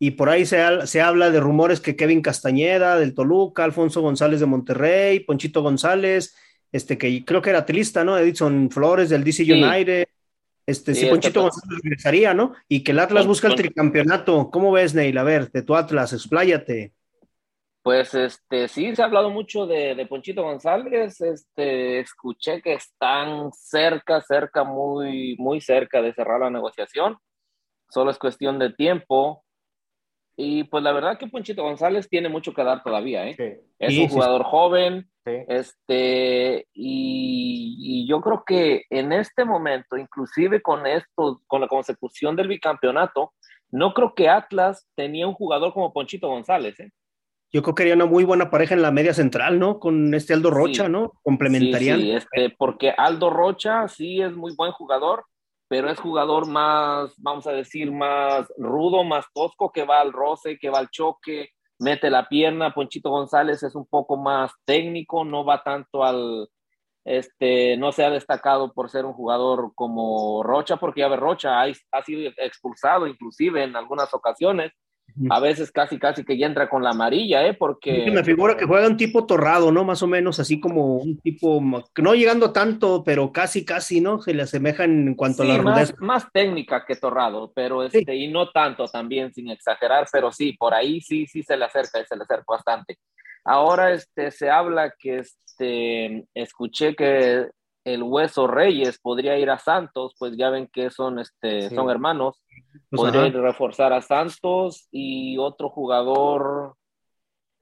y 0.04 0.12
por 0.12 0.30
ahí 0.30 0.48
se, 0.48 0.88
se 0.88 1.00
habla 1.00 1.30
de 1.30 1.40
rumores 1.40 1.80
que 1.80 1.96
Kevin 1.96 2.24
Castañeda 2.24 2.98
del 2.98 3.14
Toluca, 3.14 3.64
Alfonso 3.64 4.02
González 4.02 4.40
de 4.40 4.48
Monterrey, 4.48 5.20
Ponchito 5.20 5.62
González, 5.62 6.36
este 6.72 6.98
que 6.98 7.24
creo 7.24 7.44
que 7.44 7.52
era 7.52 7.60
atlista, 7.60 8.04
¿no? 8.04 8.18
Edison 8.18 8.72
Flores 8.72 9.10
del 9.10 9.24
DC 9.24 9.44
United, 9.44 10.08
este, 10.66 10.96
si 10.96 11.06
Ponchito 11.06 11.44
González 11.44 11.82
regresaría, 11.84 12.34
¿no? 12.34 12.56
Y 12.68 12.84
que 12.84 12.94
el 12.94 13.00
Atlas 13.00 13.28
busca 13.28 13.48
el 13.48 13.54
tricampeonato. 13.54 14.50
¿Cómo 14.50 14.72
ves, 14.72 14.96
Neil? 14.96 15.16
A 15.20 15.24
ver, 15.24 15.52
de 15.52 15.62
tu 15.62 15.76
Atlas, 15.76 16.14
expláyate. 16.14 16.94
Pues 17.84 18.16
este, 18.16 18.68
sí, 18.70 18.96
se 18.96 19.04
ha 19.04 19.06
hablado 19.06 19.30
mucho 19.30 19.68
de, 19.68 20.04
Ponchito 20.10 20.42
González. 20.42 21.22
Este, 21.22 22.00
escuché 22.00 22.60
que 22.64 22.74
están 22.74 23.52
cerca, 23.54 24.20
cerca, 24.22 24.64
muy, 24.64 25.36
muy 25.38 25.62
cerca 25.62 26.02
de 26.02 26.12
cerrar 26.12 26.40
la 26.40 26.50
negociación. 26.50 27.18
Solo 27.88 28.10
es 28.10 28.18
cuestión 28.18 28.58
de 28.58 28.74
tiempo. 28.74 29.44
Y 30.36 30.64
pues 30.66 30.84
la 30.84 30.92
verdad 30.92 31.18
que 31.18 31.28
Ponchito 31.28 31.64
González 31.64 32.10
tiene 32.10 32.30
mucho 32.30 32.54
que 32.54 32.64
dar 32.64 32.84
todavía, 32.84 33.28
¿eh? 33.28 33.62
Es 33.78 33.98
un 33.98 34.08
jugador 34.08 34.44
joven, 34.44 35.10
este, 35.26 36.68
y, 36.74 37.76
y, 37.80 38.08
yo 38.08 38.22
creo 38.22 38.44
que 38.46 38.86
en 38.90 39.12
este 39.12 39.46
momento, 39.46 39.98
inclusive 39.98 40.62
con 40.62 40.88
esto, 40.88 41.42
con 41.46 41.62
la 41.62 41.68
consecución 41.68 42.36
del 42.36 42.48
bicampeonato, 42.48 43.34
no 43.70 43.94
creo 43.94 44.14
que 44.16 44.30
Atlas 44.30 44.88
tenía 44.96 45.28
un 45.28 45.34
jugador 45.34 45.74
como 45.74 45.94
Ponchito 45.94 46.28
González, 46.28 46.80
¿eh? 46.80 46.92
Yo 47.54 47.62
creo 47.62 47.76
que 47.76 47.84
haría 47.84 47.96
una 47.96 48.06
muy 48.06 48.24
buena 48.24 48.50
pareja 48.50 48.76
en 48.76 48.82
la 48.82 48.92
media 48.92 49.14
central, 49.14 49.60
¿no? 49.60 49.78
Con 49.80 50.14
este 50.14 50.34
Aldo 50.34 50.52
Rocha, 50.52 50.88
¿no? 50.88 51.12
Complementarían. 51.22 52.00
Sí, 52.00 52.12
este, 52.12 52.50
porque 52.58 52.92
Aldo 52.92 53.30
Rocha 53.30 53.90
sí 53.90 54.22
es 54.22 54.32
muy 54.34 54.56
buen 54.56 54.72
jugador, 54.72 55.26
pero 55.72 55.90
es 55.90 56.02
jugador 56.02 56.50
más, 56.50 57.14
vamos 57.16 57.48
a 57.48 57.54
decir, 57.54 57.94
más 57.94 58.46
rudo, 58.58 59.06
más 59.06 59.26
tosco, 59.34 59.72
que 59.72 59.86
va 59.86 60.02
al 60.02 60.12
roce, 60.12 60.60
que 60.60 60.70
va 60.70 60.80
al 60.80 60.90
choque, 60.90 61.52
mete 61.80 62.10
la 62.10 62.28
pierna. 62.28 62.74
Ponchito 62.74 63.10
González 63.10 63.64
es 63.64 63.74
un 63.74 63.88
poco 63.88 64.18
más 64.18 64.52
técnico, 64.66 65.24
no 65.24 65.46
va 65.46 65.64
tanto 65.64 66.04
al, 66.04 66.50
este, 67.06 67.78
no 67.78 67.94
se 67.94 68.04
ha 68.04 68.10
destacado 68.10 68.74
por 68.74 68.90
ser 68.90 69.06
un 69.06 69.14
jugador 69.14 69.72
como 69.74 70.44
Rocha, 70.44 70.76
porque 70.76 71.00
ya 71.00 71.08
ve 71.08 71.16
Rocha 71.16 71.62
ha, 71.62 71.68
ha 71.94 72.04
sido 72.04 72.30
expulsado 72.36 73.08
inclusive 73.08 73.64
en 73.64 73.78
algunas 73.78 74.14
ocasiones 74.14 74.74
a 75.30 75.40
veces 75.40 75.72
casi, 75.72 75.98
casi 76.00 76.24
que 76.24 76.38
ya 76.38 76.48
entra 76.48 76.70
con 76.70 76.84
la 76.84 76.92
amarilla, 76.92 77.46
¿eh? 77.46 77.54
Porque... 77.54 78.10
me 78.12 78.24
figura 78.24 78.56
que 78.56 78.66
juega 78.66 78.88
un 78.88 78.98
tipo 78.98 79.26
torrado, 79.26 79.72
¿no? 79.72 79.84
Más 79.84 80.02
o 80.04 80.08
menos, 80.08 80.40
así 80.40 80.60
como 80.60 80.98
un 80.98 81.20
tipo, 81.20 81.62
no 81.62 82.14
llegando 82.14 82.52
tanto, 82.52 83.04
pero 83.04 83.32
casi, 83.32 83.66
casi, 83.66 84.02
¿no? 84.02 84.22
Se 84.22 84.34
le 84.34 84.44
asemeja 84.44 84.84
en 84.84 85.16
cuanto 85.16 85.44
a 85.44 85.46
la 85.46 85.58
rudeza. 85.58 85.94
Más, 86.00 86.32
técnica 86.32 86.86
que 86.86 86.96
torrado, 86.96 87.52
pero 87.54 87.84
este, 87.84 88.16
y 88.16 88.28
no 88.28 88.50
tanto 88.52 88.86
también, 88.86 89.34
sin 89.34 89.50
exagerar, 89.50 90.08
pero 90.12 90.32
sí, 90.32 90.54
por 90.54 90.74
ahí 90.74 91.02
sí, 91.02 91.26
sí 91.28 91.44
se 91.44 91.58
le 91.58 91.66
acerca, 91.66 92.04
se 92.06 92.16
le 92.16 92.24
acerca 92.24 92.46
bastante. 92.48 92.98
Ahora, 93.44 93.92
este, 93.92 94.32
se 94.32 94.50
habla 94.50 94.94
que, 94.98 95.20
este, 95.20 96.26
escuché 96.34 96.96
que 96.96 97.48
el 97.84 98.04
Hueso 98.04 98.48
Reyes 98.48 99.00
podría 99.00 99.38
ir 99.38 99.50
a 99.50 99.58
Santos, 99.58 100.16
pues 100.18 100.38
ya 100.38 100.50
ven 100.50 100.68
que 100.68 100.90
son, 100.90 101.20
este, 101.20 101.70
son 101.70 101.90
hermanos. 101.90 102.42
Pues 102.90 103.02
podría 103.02 103.28
ir 103.28 103.38
a 103.38 103.42
reforzar 103.42 103.94
a 103.94 104.02
Santos 104.02 104.88
y 104.92 105.38
otro 105.38 105.70
jugador. 105.70 106.76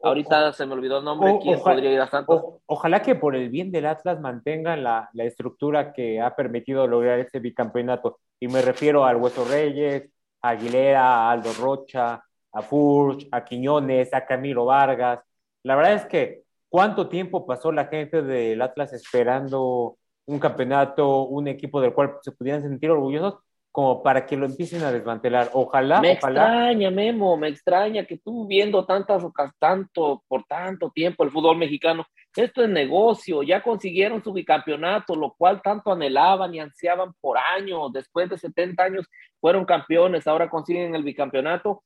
Ahorita 0.01 0.53
se 0.53 0.65
me 0.65 0.73
olvidó 0.73 0.99
el 0.99 1.05
nombre. 1.05 1.39
¿Quién 1.41 1.59
podría 1.59 1.91
ir 1.91 2.01
a 2.01 2.07
Santos? 2.07 2.41
ojalá 2.65 3.01
que 3.01 3.15
por 3.15 3.35
el 3.35 3.49
bien 3.49 3.71
del 3.71 3.85
Atlas 3.85 4.19
mantengan 4.19 4.83
la, 4.83 5.09
la, 5.13 5.23
estructura 5.23 5.91
que 5.91 6.21
ha 6.21 6.35
permitido 6.35 6.87
lograr 6.87 7.19
este 7.19 7.39
bicampeonato. 7.39 8.19
Y 8.39 8.47
me 8.47 8.61
refiero 8.61 9.05
al 9.05 9.17
Hueso 9.17 9.45
Reyes, 9.45 10.09
a 10.41 10.49
Aguilera, 10.49 11.03
a 11.03 11.31
Aldo 11.31 11.51
Rocha, 11.53 12.23
a 12.53 12.61
Furch, 12.61 13.27
a 13.31 13.43
Quiñones, 13.43 14.13
a 14.13 14.25
Camilo 14.25 14.65
Vargas. 14.65 15.19
La 15.63 15.75
verdad 15.75 15.93
es 15.93 16.05
que 16.05 16.43
cuánto 16.69 17.09
tiempo 17.09 17.45
pasó 17.45 17.71
la 17.71 17.85
gente 17.87 18.21
del 18.21 18.61
Atlas 18.61 18.93
esperando 18.93 19.98
un 20.29 20.39
campeonato, 20.39 21.23
un 21.23 21.47
equipo 21.47 21.81
del 21.81 21.93
cual 21.93 22.17
se 22.21 22.31
pudieran 22.31 22.61
sentir 22.61 22.91
orgullosos, 22.91 23.39
como 23.71 24.03
para 24.03 24.25
que 24.25 24.37
lo 24.37 24.45
empiecen 24.45 24.83
a 24.83 24.91
desmantelar. 24.91 25.49
Ojalá. 25.53 26.01
Me 26.01 26.17
ojalá. 26.17 26.43
extraña, 26.43 26.91
Memo, 26.91 27.35
me 27.35 27.47
extraña 27.47 28.05
que 28.05 28.17
tú 28.17 28.47
viendo 28.47 28.85
tantas, 28.85 29.23
tanto, 29.59 30.23
por 30.27 30.43
tanto 30.43 30.91
tiempo 30.91 31.23
el 31.23 31.31
fútbol 31.31 31.57
mexicano, 31.57 32.05
esto 32.35 32.63
es 32.63 32.69
negocio, 32.69 33.41
ya 33.41 33.63
consiguieron 33.63 34.23
su 34.23 34.31
bicampeonato, 34.31 35.15
lo 35.15 35.33
cual 35.35 35.61
tanto 35.63 35.91
anhelaban 35.91 36.53
y 36.53 36.59
ansiaban 36.59 37.13
por 37.19 37.37
años, 37.37 37.91
después 37.91 38.29
de 38.29 38.37
70 38.37 38.83
años 38.83 39.07
fueron 39.41 39.65
campeones, 39.65 40.27
ahora 40.27 40.49
consiguen 40.49 40.93
el 40.93 41.03
bicampeonato. 41.03 41.83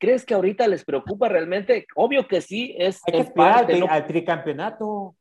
¿Crees 0.00 0.24
que 0.24 0.32
ahorita 0.32 0.66
les 0.66 0.82
preocupa 0.82 1.28
realmente? 1.28 1.86
Obvio 1.94 2.26
que 2.26 2.40
sí, 2.40 2.74
es, 2.78 3.02
Hay 3.06 3.22
que 3.22 3.30
parte, 3.32 3.84
al 3.86 4.06
tricampeonato. 4.06 5.14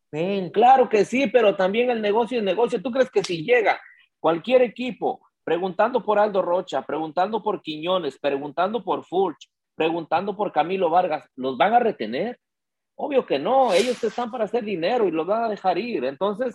Claro 0.53 0.87
que 0.87 1.03
sí, 1.03 1.27
pero 1.27 1.57
también 1.57 1.89
el 1.89 2.01
negocio 2.01 2.37
es 2.37 2.43
negocio. 2.45 2.81
¿Tú 2.81 2.89
crees 2.89 3.11
que 3.11 3.21
si 3.21 3.43
llega 3.43 3.79
cualquier 4.21 4.61
equipo 4.61 5.21
preguntando 5.43 6.01
por 6.01 6.17
Aldo 6.17 6.41
Rocha, 6.41 6.81
preguntando 6.83 7.43
por 7.43 7.61
Quiñones, 7.61 8.17
preguntando 8.19 8.81
por 8.81 9.03
Furch, 9.03 9.49
preguntando 9.75 10.37
por 10.37 10.53
Camilo 10.53 10.89
Vargas, 10.89 11.29
¿los 11.35 11.57
van 11.57 11.73
a 11.73 11.79
retener? 11.79 12.39
Obvio 12.95 13.25
que 13.25 13.37
no, 13.37 13.73
ellos 13.73 14.01
están 14.01 14.31
para 14.31 14.45
hacer 14.45 14.63
dinero 14.63 15.07
y 15.07 15.11
los 15.11 15.27
van 15.27 15.43
a 15.43 15.49
dejar 15.49 15.77
ir. 15.77 16.05
Entonces, 16.05 16.53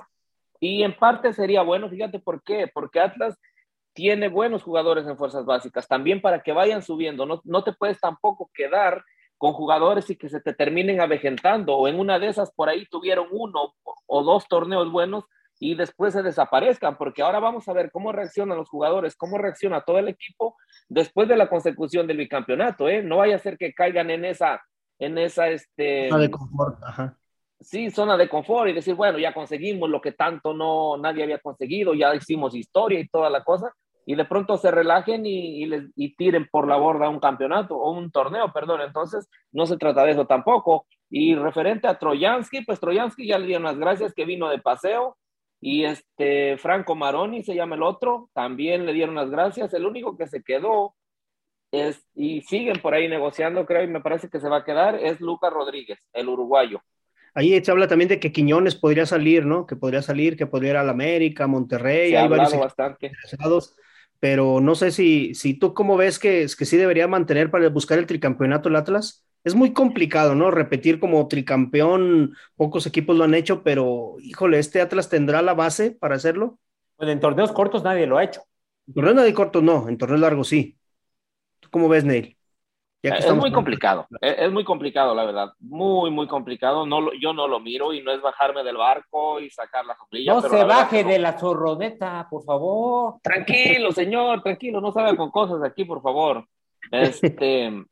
y 0.61 0.83
en 0.83 0.97
parte 0.97 1.35
sería 1.35 1.61
bueno, 1.61 1.91
fíjate 1.91 2.21
por 2.21 2.43
qué, 2.43 2.71
porque 2.73 3.01
Atlas 3.01 3.39
tiene 3.95 4.29
buenos 4.29 4.63
jugadores 4.63 5.07
en 5.07 5.17
fuerzas 5.17 5.47
básicas, 5.47 5.89
también 5.89 6.21
para 6.21 6.43
que 6.43 6.53
vayan 6.53 6.83
subiendo, 6.83 7.25
no, 7.25 7.41
no 7.45 7.65
te 7.65 7.73
puedes 7.73 7.99
tampoco 8.01 8.51
quedar 8.53 9.03
con 9.39 9.53
jugadores 9.53 10.11
y 10.11 10.17
que 10.17 10.29
se 10.29 10.41
te 10.41 10.53
terminen 10.53 11.01
avejentando, 11.01 11.77
o 11.77 11.89
en 11.89 11.99
una 11.99 12.19
de 12.19 12.29
esas 12.29 12.53
por 12.53 12.69
ahí 12.69 12.87
tuvieron 12.87 13.29
uno 13.31 13.75
o 14.07 14.23
dos 14.23 14.47
torneos 14.49 14.91
buenos 14.91 15.25
y 15.61 15.75
después 15.75 16.13
se 16.13 16.23
desaparezcan, 16.23 16.97
porque 16.97 17.23
ahora 17.23 17.39
vamos 17.39 17.69
a 17.69 17.73
ver 17.73 17.91
cómo 17.91 18.13
reaccionan 18.13 18.59
los 18.59 18.69
jugadores, 18.69 19.17
cómo 19.17 19.39
reacciona 19.39 19.83
todo 19.83 19.99
el 19.99 20.09
equipo 20.09 20.57
después 20.89 21.29
de 21.29 21.37
la 21.37 21.49
consecución 21.49 22.07
del 22.07 22.19
bicampeonato, 22.19 22.89
¿eh? 22.89 23.03
No 23.03 23.19
vaya 23.19 23.37
a 23.37 23.39
ser 23.39 23.57
que 23.57 23.73
caigan 23.73 24.11
en 24.11 24.25
esa, 24.25 24.63
en 24.99 25.19
esa, 25.19 25.49
este... 25.49 26.09
Zona 26.09 26.23
de 26.23 26.31
confort, 26.31 26.83
ajá. 26.83 27.17
Sí, 27.61 27.91
zona 27.91 28.17
de 28.17 28.29
confort 28.29 28.69
y 28.69 28.75
decir, 28.75 28.95
bueno, 28.95 29.19
ya 29.19 29.33
conseguimos 29.33 29.89
lo 29.89 30.01
que 30.01 30.13
tanto 30.13 30.53
no 30.53 30.97
nadie 30.99 31.23
había 31.23 31.39
conseguido, 31.39 31.95
ya 31.95 32.15
hicimos 32.15 32.55
historia 32.55 32.99
y 32.99 33.09
toda 33.09 33.31
la 33.31 33.43
cosa, 33.43 33.73
y 34.07 34.15
de 34.15 34.25
pronto 34.25 34.57
se 34.59 34.71
relajen 34.71 35.25
y, 35.25 35.65
les, 35.67 35.85
y 35.97 36.15
tiren 36.17 36.49
por 36.51 36.69
la 36.69 36.77
borda 36.77 37.09
un 37.09 37.21
campeonato 37.21 37.77
o 37.77 37.93
un 37.93 38.11
torneo, 38.11 38.53
perdón. 38.53 38.83
Entonces, 38.83 39.29
no 39.53 39.67
se 39.67 39.77
trata 39.77 40.05
de 40.05 40.13
eso 40.13 40.27
tampoco. 40.27 40.87
Y 41.09 41.35
referente 41.35 41.87
a 41.87 41.99
Troyansky, 41.99 42.65
pues 42.65 42.81
Troyansky 42.81 43.27
ya 43.27 43.39
le 43.39 43.47
dieron 43.47 43.65
las 43.65 43.79
gracias 43.79 44.13
que 44.13 44.25
vino 44.25 44.49
de 44.49 44.59
paseo. 44.59 45.17
Y 45.61 45.85
este 45.85 46.59
Franco 46.59 46.95
Maroni 46.95 47.43
se 47.43 47.55
llama 47.55 47.77
el 47.77 47.83
otro, 47.83 48.29
también 48.35 48.85
le 48.85 48.93
dieron 48.93 49.15
las 49.15 49.31
gracias. 49.31 49.73
El 49.73 49.87
único 49.87 50.19
que 50.19 50.27
se 50.27 50.43
quedó 50.43 50.95
es, 51.73 52.07
y 52.15 52.43
siguen 52.43 52.81
por 52.83 52.93
ahí 52.93 53.09
negociando, 53.09 53.65
creo, 53.65 53.83
y 53.83 53.87
me 53.87 54.03
parece 54.03 54.29
que 54.29 54.41
se 54.41 54.49
va 54.49 54.59
a 54.59 54.65
quedar, 54.65 54.97
es 54.97 55.21
Lucas 55.21 55.53
Rodríguez, 55.53 55.99
el 56.13 56.29
uruguayo. 56.29 56.83
Ahí 57.35 57.65
se 57.65 57.71
habla 57.71 57.89
también 57.89 58.09
de 58.09 58.21
que 58.21 58.31
Quiñones 58.31 58.77
podría 58.77 59.07
salir, 59.07 59.47
¿no? 59.47 59.67
Que 59.67 59.75
podría 59.75 60.03
salir, 60.03 60.37
que 60.37 60.47
podría 60.47 60.71
ir 60.71 60.77
a 60.77 60.85
la 60.85 60.93
América, 60.93 61.47
Monterrey. 61.47 62.11
Se 62.11 62.19
ha 62.19 62.25
hablado 62.25 62.59
bastante 62.59 63.11
pero 64.25 64.59
no 64.63 64.75
sé 64.75 64.91
si, 64.91 65.35
si 65.35 65.53
tú 65.53 65.75
cómo 65.75 65.99
ves 65.99 66.19
que, 66.19 66.47
que 66.57 66.65
sí 66.65 66.79
debería 66.79 67.07
mantener 67.07 67.51
para 67.51 67.69
buscar 67.69 67.99
el 67.99 68.07
tricampeonato 68.07 68.71
el 68.71 68.77
Atlas. 68.77 69.23
Es 69.45 69.55
muy 69.55 69.75
complicado, 69.75 70.35
¿no? 70.35 70.51
Repetir 70.51 70.99
como 70.99 71.29
tricampeón, 71.29 72.35
pocos 72.57 72.87
equipos 72.87 73.19
lo 73.19 73.25
han 73.25 73.35
hecho, 73.35 73.63
pero 73.63 74.17
híjole, 74.21 74.59
¿este 74.59 74.81
Atlas 74.81 75.11
tendrá 75.11 75.43
la 75.43 75.53
base 75.53 75.91
para 75.91 76.15
hacerlo? 76.15 76.59
Bueno, 76.97 77.13
en 77.13 77.21
torneos 77.21 77.53
cortos 77.53 77.85
nadie 77.85 78.07
lo 78.07 78.17
ha 78.17 78.25
hecho. 78.25 78.41
En 78.87 78.95
torneos 78.95 79.17
nadie 79.17 79.35
cortos 79.35 79.63
no, 79.63 79.91
en 79.91 79.99
torneos 79.99 80.23
largos 80.23 80.49
sí. 80.49 80.79
¿Tú 81.61 81.69
cómo 81.71 81.91
ves, 81.91 82.05
Neil? 82.07 82.39
Es 83.09 83.35
muy 83.35 83.53
complicado, 83.53 84.07
es, 84.21 84.51
muy 84.51 84.65
complicado, 84.65 85.15
la 85.15 85.25
verdad, 85.25 85.53
muy, 85.61 86.11
muy 86.11 86.27
complicado. 86.27 86.87
No 86.87 87.13
yo 87.21 87.33
no 87.33 87.47
lo 87.47 87.61
miro 87.61 87.93
y 87.93 88.03
no 88.03 88.13
es 88.13 88.23
bajarme 88.23 88.65
del 88.65 88.77
barco 88.77 89.41
y 89.41 89.51
sacar 89.51 89.85
la 89.85 89.95
sombrilla. 89.97 90.33
No 90.33 90.41
se 90.41 90.65
baje 90.65 91.05
de 91.05 91.19
la 91.19 91.39
zorroneta, 91.39 92.27
por 92.31 92.45
favor. 92.45 93.17
Tranquilo, 93.23 93.93
señor, 93.93 94.43
tranquilo, 94.43 94.81
no 94.81 94.93
salga 94.93 95.17
con 95.17 95.31
cosas 95.31 95.63
aquí, 95.63 95.85
por 95.85 96.01
favor. 96.01 96.47
Este, 96.91 97.85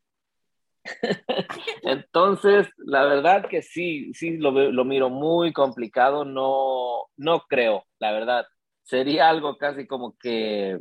entonces, 1.83 2.69
la 2.77 3.05
verdad 3.05 3.47
que 3.47 3.61
sí, 3.61 4.13
sí 4.13 4.37
lo, 4.37 4.51
lo 4.51 4.85
miro 4.85 5.09
muy 5.09 5.53
complicado, 5.53 6.25
no, 6.25 7.07
no 7.17 7.41
creo, 7.41 7.85
la 7.99 8.11
verdad. 8.11 8.45
Sería 8.81 9.29
algo 9.29 9.57
casi 9.57 9.87
como 9.87 10.17
que 10.17 10.79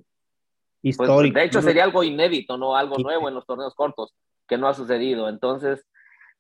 pues, 0.83 1.09
Histórico. 1.09 1.39
de 1.39 1.45
hecho, 1.45 1.63
sería 1.63 1.85
algo 1.85 2.03
inédito, 2.03 2.59
no 2.59 2.77
algo 2.77 2.97
nuevo 2.99 3.29
en 3.29 3.35
los 3.35 3.47
torneos 3.47 3.75
cortos, 3.75 4.15
que 4.49 4.59
no 4.59 4.69
ha 4.69 4.75
sucedido. 4.75 5.29
Entonces, 5.29 5.87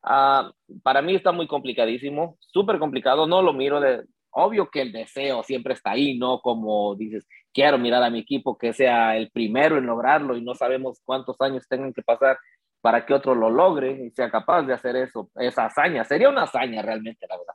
uh, 0.02 0.50
para 0.82 1.00
mí 1.00 1.14
está 1.14 1.32
muy 1.32 1.46
complicadísimo, 1.46 2.36
súper 2.40 2.78
complicado. 2.78 3.26
No 3.26 3.42
lo 3.42 3.52
miro 3.52 3.80
de. 3.80 4.04
Obvio 4.34 4.70
que 4.70 4.80
el 4.80 4.92
deseo 4.92 5.42
siempre 5.42 5.74
está 5.74 5.90
ahí, 5.90 6.18
¿no? 6.18 6.40
Como 6.40 6.94
dices, 6.96 7.28
quiero 7.52 7.76
mirar 7.78 8.02
a 8.02 8.10
mi 8.10 8.20
equipo 8.20 8.56
que 8.56 8.72
sea 8.72 9.16
el 9.16 9.30
primero 9.30 9.76
en 9.76 9.84
lograrlo 9.84 10.36
y 10.36 10.42
no 10.42 10.54
sabemos 10.54 11.02
cuántos 11.04 11.38
años 11.40 11.68
tengan 11.68 11.92
que 11.92 12.02
pasar 12.02 12.38
para 12.80 13.04
que 13.06 13.14
otro 13.14 13.34
lo 13.34 13.50
logre 13.50 14.06
y 14.06 14.10
sea 14.10 14.30
capaz 14.30 14.62
de 14.62 14.72
hacer 14.72 14.96
eso, 14.96 15.30
esa 15.36 15.66
hazaña. 15.66 16.02
Sería 16.04 16.30
una 16.30 16.44
hazaña 16.44 16.82
realmente, 16.82 17.26
la 17.28 17.36
verdad. 17.36 17.54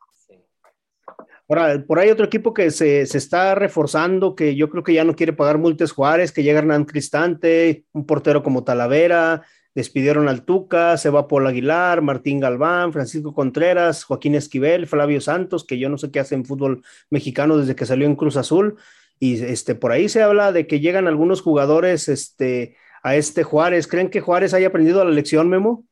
Ahora, 1.49 1.83
por 1.85 1.99
ahí 1.99 2.09
otro 2.09 2.25
equipo 2.25 2.53
que 2.53 2.71
se, 2.71 3.05
se, 3.05 3.17
está 3.17 3.55
reforzando, 3.55 4.35
que 4.35 4.55
yo 4.55 4.69
creo 4.69 4.83
que 4.83 4.93
ya 4.93 5.05
no 5.05 5.15
quiere 5.15 5.31
pagar 5.31 5.57
multas 5.57 5.93
Juárez, 5.93 6.31
que 6.31 6.43
llega 6.43 6.59
Hernán 6.59 6.83
Cristante, 6.83 7.85
un 7.93 8.05
portero 8.05 8.43
como 8.43 8.65
Talavera, 8.65 9.43
despidieron 9.73 10.27
al 10.27 10.43
Tuca, 10.43 10.97
se 10.97 11.09
va 11.09 11.27
Paul 11.27 11.47
Aguilar, 11.47 12.01
Martín 12.01 12.39
Galván, 12.39 12.91
Francisco 12.91 13.33
Contreras, 13.33 14.03
Joaquín 14.03 14.35
Esquivel, 14.35 14.87
Flavio 14.87 15.21
Santos, 15.21 15.63
que 15.63 15.77
yo 15.77 15.87
no 15.87 15.97
sé 15.97 16.11
qué 16.11 16.19
hace 16.19 16.35
en 16.35 16.45
fútbol 16.45 16.83
mexicano 17.09 17.57
desde 17.57 17.75
que 17.75 17.85
salió 17.85 18.07
en 18.07 18.15
Cruz 18.15 18.37
Azul, 18.37 18.77
y 19.19 19.41
este, 19.43 19.75
por 19.75 19.91
ahí 19.91 20.09
se 20.09 20.21
habla 20.21 20.51
de 20.51 20.67
que 20.67 20.79
llegan 20.79 21.07
algunos 21.07 21.41
jugadores 21.41 22.09
este, 22.09 22.75
a 23.03 23.15
este 23.15 23.43
Juárez. 23.43 23.87
¿Creen 23.87 24.09
que 24.09 24.21
Juárez 24.21 24.53
haya 24.53 24.67
aprendido 24.67 25.03
la 25.03 25.11
lección, 25.11 25.49
Memo? 25.49 25.85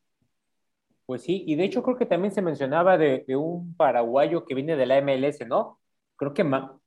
Pues 1.06 1.24
sí, 1.24 1.44
y 1.46 1.56
de 1.56 1.66
hecho 1.66 1.84
creo 1.84 1.98
que 1.98 2.06
también 2.06 2.34
se 2.34 2.42
mencionaba 2.42 2.98
de, 2.98 3.24
un 3.36 3.76
paraguayo 3.76 4.44
que 4.46 4.56
viene 4.56 4.76
de 4.76 4.86
la 4.86 5.02
MLS, 5.02 5.46
¿no? 5.48 5.80
Creo 6.16 6.34
que 6.34 6.44
Ma, 6.44 6.80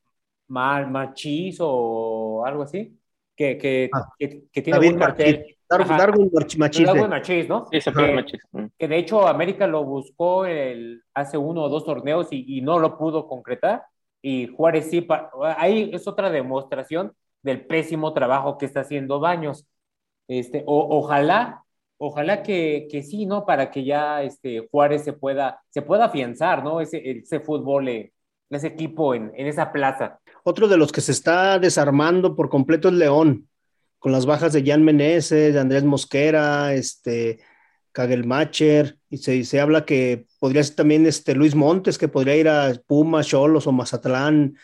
Machis 0.48 1.58
o 1.60 2.44
algo 2.44 2.62
así, 2.62 2.98
que, 3.36 3.56
que, 3.56 3.90
ah, 3.92 4.08
que, 4.18 4.62
tiene 4.62 4.78
buen 4.78 4.98
cartel. 4.98 5.56
Darwin 5.68 6.30
Machis. 6.58 6.86
Darwin 6.86 7.10
Machis, 7.10 7.48
¿no? 7.48 7.66
Sí, 7.70 7.78
que, 7.80 8.24
mm. 8.52 8.66
que, 8.76 8.88
de 8.88 8.98
hecho 8.98 9.28
América 9.28 9.66
lo 9.66 9.84
buscó 9.84 10.46
el, 10.46 11.02
hace 11.14 11.38
uno 11.38 11.64
o 11.64 11.68
dos 11.68 11.84
torneos 11.84 12.28
y, 12.32 12.58
y, 12.58 12.62
no 12.62 12.78
lo 12.78 12.98
pudo 12.98 13.28
concretar. 13.28 13.84
Y 14.20 14.48
Juárez 14.48 14.90
sí, 14.90 15.06
ahí 15.56 15.90
es 15.92 16.08
otra 16.08 16.30
demostración 16.30 17.12
del 17.42 17.64
pésimo 17.66 18.12
trabajo 18.12 18.58
que 18.58 18.66
está 18.66 18.80
haciendo 18.80 19.20
Baños. 19.20 19.66
Este, 20.26 20.64
o, 20.66 20.98
ojalá 20.98 21.64
ojalá 21.98 22.42
que, 22.42 22.88
que, 22.90 23.02
sí, 23.02 23.26
¿no? 23.26 23.44
Para 23.44 23.70
que 23.70 23.84
ya 23.84 24.22
este, 24.22 24.66
Juárez 24.70 25.04
se 25.04 25.12
pueda, 25.12 25.60
se 25.68 25.82
pueda 25.82 26.06
afianzar, 26.06 26.64
¿no? 26.64 26.80
Ese, 26.80 27.02
ese 27.10 27.40
fútbol, 27.40 27.88
eh, 27.88 28.12
ese 28.50 28.68
equipo 28.68 29.14
en, 29.14 29.32
en, 29.36 29.46
esa 29.46 29.72
plaza. 29.72 30.20
Otro 30.44 30.68
de 30.68 30.76
los 30.76 30.92
que 30.92 31.00
se 31.00 31.12
está 31.12 31.58
desarmando 31.58 32.34
por 32.34 32.48
completo 32.48 32.88
es 32.88 32.94
León, 32.94 33.48
con 33.98 34.12
las 34.12 34.26
bajas 34.26 34.52
de 34.52 34.64
Jan 34.64 34.84
Meneses, 34.84 35.52
de 35.52 35.60
Andrés 35.60 35.84
Mosquera, 35.84 36.72
este, 36.72 37.40
Kagelmacher, 37.92 38.96
y 39.10 39.18
se, 39.18 39.44
se 39.44 39.60
habla 39.60 39.84
que 39.84 40.26
podría 40.38 40.62
ser 40.62 40.76
también 40.76 41.04
este, 41.04 41.34
Luis 41.34 41.54
Montes, 41.54 41.98
que 41.98 42.08
podría 42.08 42.36
ir 42.36 42.48
a 42.48 42.72
Puma, 42.86 43.24
Cholos 43.24 43.66
o 43.66 43.72
Mazatlán. 43.72 44.56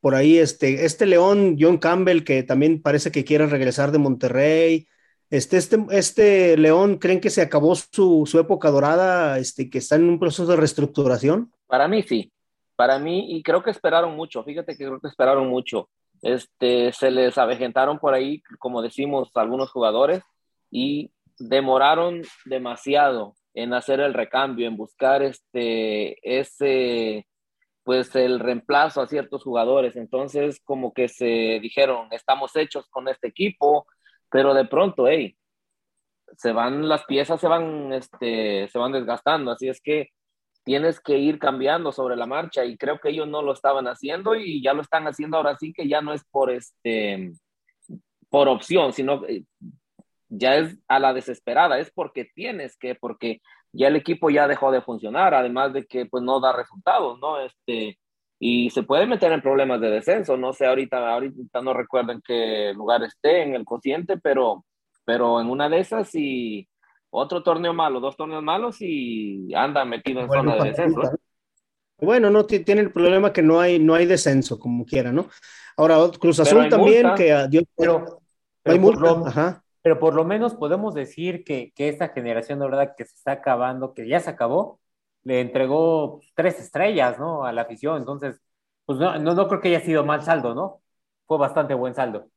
Por 0.00 0.14
ahí, 0.14 0.38
este, 0.38 0.86
este 0.86 1.04
León, 1.04 1.56
John 1.60 1.76
Campbell, 1.76 2.22
que 2.22 2.42
también 2.44 2.80
parece 2.80 3.10
que 3.10 3.24
quiere 3.24 3.46
regresar 3.46 3.92
de 3.92 3.98
Monterrey 3.98 4.88
este, 5.30 5.56
este, 5.56 5.78
este 5.90 6.56
León, 6.56 6.96
¿creen 6.96 7.20
que 7.20 7.30
se 7.30 7.42
acabó 7.42 7.74
su, 7.74 8.24
su, 8.26 8.38
época 8.38 8.70
dorada, 8.70 9.38
este, 9.38 9.68
que 9.68 9.78
está 9.78 9.96
en 9.96 10.08
un 10.08 10.18
proceso 10.18 10.46
de 10.46 10.56
reestructuración? 10.56 11.52
Para 11.66 11.86
mí 11.88 12.02
sí, 12.02 12.32
para 12.76 12.98
mí, 12.98 13.36
y 13.36 13.42
creo 13.42 13.62
que 13.62 13.70
esperaron 13.70 14.14
mucho, 14.16 14.44
fíjate 14.44 14.76
que 14.76 14.84
creo 14.86 15.00
que 15.00 15.08
esperaron 15.08 15.48
mucho. 15.48 15.88
Este, 16.22 16.92
se 16.92 17.10
les 17.10 17.36
avejentaron 17.38 17.98
por 17.98 18.14
ahí, 18.14 18.42
como 18.58 18.82
decimos, 18.82 19.30
algunos 19.34 19.70
jugadores 19.70 20.22
y 20.70 21.10
demoraron 21.38 22.22
demasiado 22.44 23.34
en 23.54 23.74
hacer 23.74 24.00
el 24.00 24.14
recambio, 24.14 24.66
en 24.66 24.76
buscar 24.76 25.22
este, 25.22 26.18
ese, 26.22 27.26
pues 27.82 28.14
el 28.14 28.40
reemplazo 28.40 29.00
a 29.00 29.08
ciertos 29.08 29.42
jugadores. 29.42 29.96
Entonces, 29.96 30.60
como 30.64 30.92
que 30.92 31.08
se 31.08 31.58
dijeron, 31.60 32.08
estamos 32.12 32.54
hechos 32.56 32.86
con 32.90 33.08
este 33.08 33.28
equipo, 33.28 33.86
pero 34.30 34.54
de 34.54 34.64
pronto, 34.66 35.08
hey, 35.08 35.36
se 36.36 36.52
van, 36.52 36.88
las 36.88 37.04
piezas 37.04 37.40
se 37.40 37.48
van, 37.48 37.92
este, 37.92 38.68
se 38.68 38.78
van 38.78 38.92
desgastando, 38.92 39.50
así 39.50 39.68
es 39.68 39.80
que 39.80 40.10
tienes 40.64 41.00
que 41.00 41.16
ir 41.16 41.38
cambiando 41.38 41.92
sobre 41.92 42.16
la 42.16 42.26
marcha 42.26 42.64
y 42.64 42.76
creo 42.76 42.98
que 42.98 43.08
ellos 43.08 43.26
no 43.26 43.40
lo 43.40 43.52
estaban 43.52 43.86
haciendo 43.86 44.34
y 44.34 44.62
ya 44.62 44.74
lo 44.74 44.82
están 44.82 45.06
haciendo 45.06 45.38
ahora 45.38 45.56
sí 45.56 45.72
que 45.72 45.88
ya 45.88 46.02
no 46.02 46.12
es 46.12 46.24
por 46.30 46.50
este, 46.50 47.32
por 48.28 48.48
opción, 48.48 48.92
sino 48.92 49.22
ya 50.28 50.56
es 50.56 50.76
a 50.88 50.98
la 50.98 51.14
desesperada, 51.14 51.78
es 51.78 51.90
porque 51.90 52.26
tienes 52.26 52.76
que, 52.76 52.94
porque 52.94 53.40
ya 53.72 53.88
el 53.88 53.96
equipo 53.96 54.30
ya 54.30 54.46
dejó 54.46 54.70
de 54.70 54.82
funcionar, 54.82 55.34
además 55.34 55.72
de 55.72 55.86
que 55.86 56.06
pues 56.06 56.22
no 56.22 56.40
da 56.40 56.52
resultados, 56.52 57.18
¿no? 57.18 57.40
Este, 57.40 57.98
y 58.38 58.70
se 58.70 58.84
puede 58.84 59.06
meter 59.06 59.32
en 59.32 59.42
problemas 59.42 59.80
de 59.80 59.90
descenso. 59.90 60.36
No 60.36 60.52
sé, 60.52 60.66
ahorita, 60.66 61.12
ahorita 61.12 61.60
no 61.60 61.74
recuerdo 61.74 62.12
en 62.12 62.22
qué 62.22 62.72
lugar 62.74 63.02
esté 63.02 63.42
en 63.42 63.54
el 63.54 63.64
cociente, 63.64 64.16
pero, 64.18 64.64
pero 65.04 65.40
en 65.40 65.48
una 65.48 65.68
de 65.68 65.80
esas 65.80 66.14
y 66.14 66.68
otro 67.10 67.42
torneo 67.42 67.72
malo, 67.72 68.00
dos 68.00 68.16
torneos 68.16 68.42
malos 68.42 68.76
y 68.80 69.52
anda 69.54 69.84
metido 69.84 70.20
en 70.20 70.28
zona 70.28 70.56
de 70.56 70.68
descenso. 70.68 71.00
Bueno, 72.00 72.30
no 72.30 72.46
tiene 72.46 72.80
el 72.80 72.92
problema 72.92 73.32
que 73.32 73.42
no 73.42 73.60
hay, 73.60 73.80
no 73.80 73.94
hay 73.94 74.06
descenso, 74.06 74.58
como 74.58 74.84
quiera, 74.84 75.10
¿no? 75.10 75.28
Ahora, 75.76 75.96
Cruz 76.18 76.38
Azul 76.38 76.68
también, 76.68 77.14
que 77.16 77.46
dio, 77.48 77.62
pero, 77.76 78.20
hay 78.64 78.78
por 78.78 79.00
lo, 79.00 79.24
pero 79.82 79.98
por 79.98 80.14
lo 80.14 80.24
menos 80.24 80.54
podemos 80.54 80.94
decir 80.94 81.42
que, 81.42 81.72
que 81.74 81.88
esta 81.88 82.08
generación 82.08 82.60
de 82.60 82.66
verdad 82.66 82.94
que 82.96 83.04
se 83.04 83.14
está 83.14 83.32
acabando, 83.32 83.94
que 83.94 84.06
ya 84.06 84.20
se 84.20 84.30
acabó, 84.30 84.78
le 85.28 85.42
entregó 85.42 86.22
tres 86.34 86.58
estrellas, 86.58 87.18
¿no? 87.18 87.44
A 87.44 87.52
la 87.52 87.62
afición, 87.62 87.98
entonces, 87.98 88.40
pues 88.86 88.98
no, 88.98 89.18
no, 89.18 89.46
creo 89.46 89.60
que 89.60 89.68
haya 89.68 89.82
sido 89.82 90.02
mal 90.02 90.22
saldo, 90.24 90.54
¿no? 90.54 90.80
Fue 91.26 91.36
bastante 91.36 91.74
buen 91.74 91.94
saldo. 91.94 92.30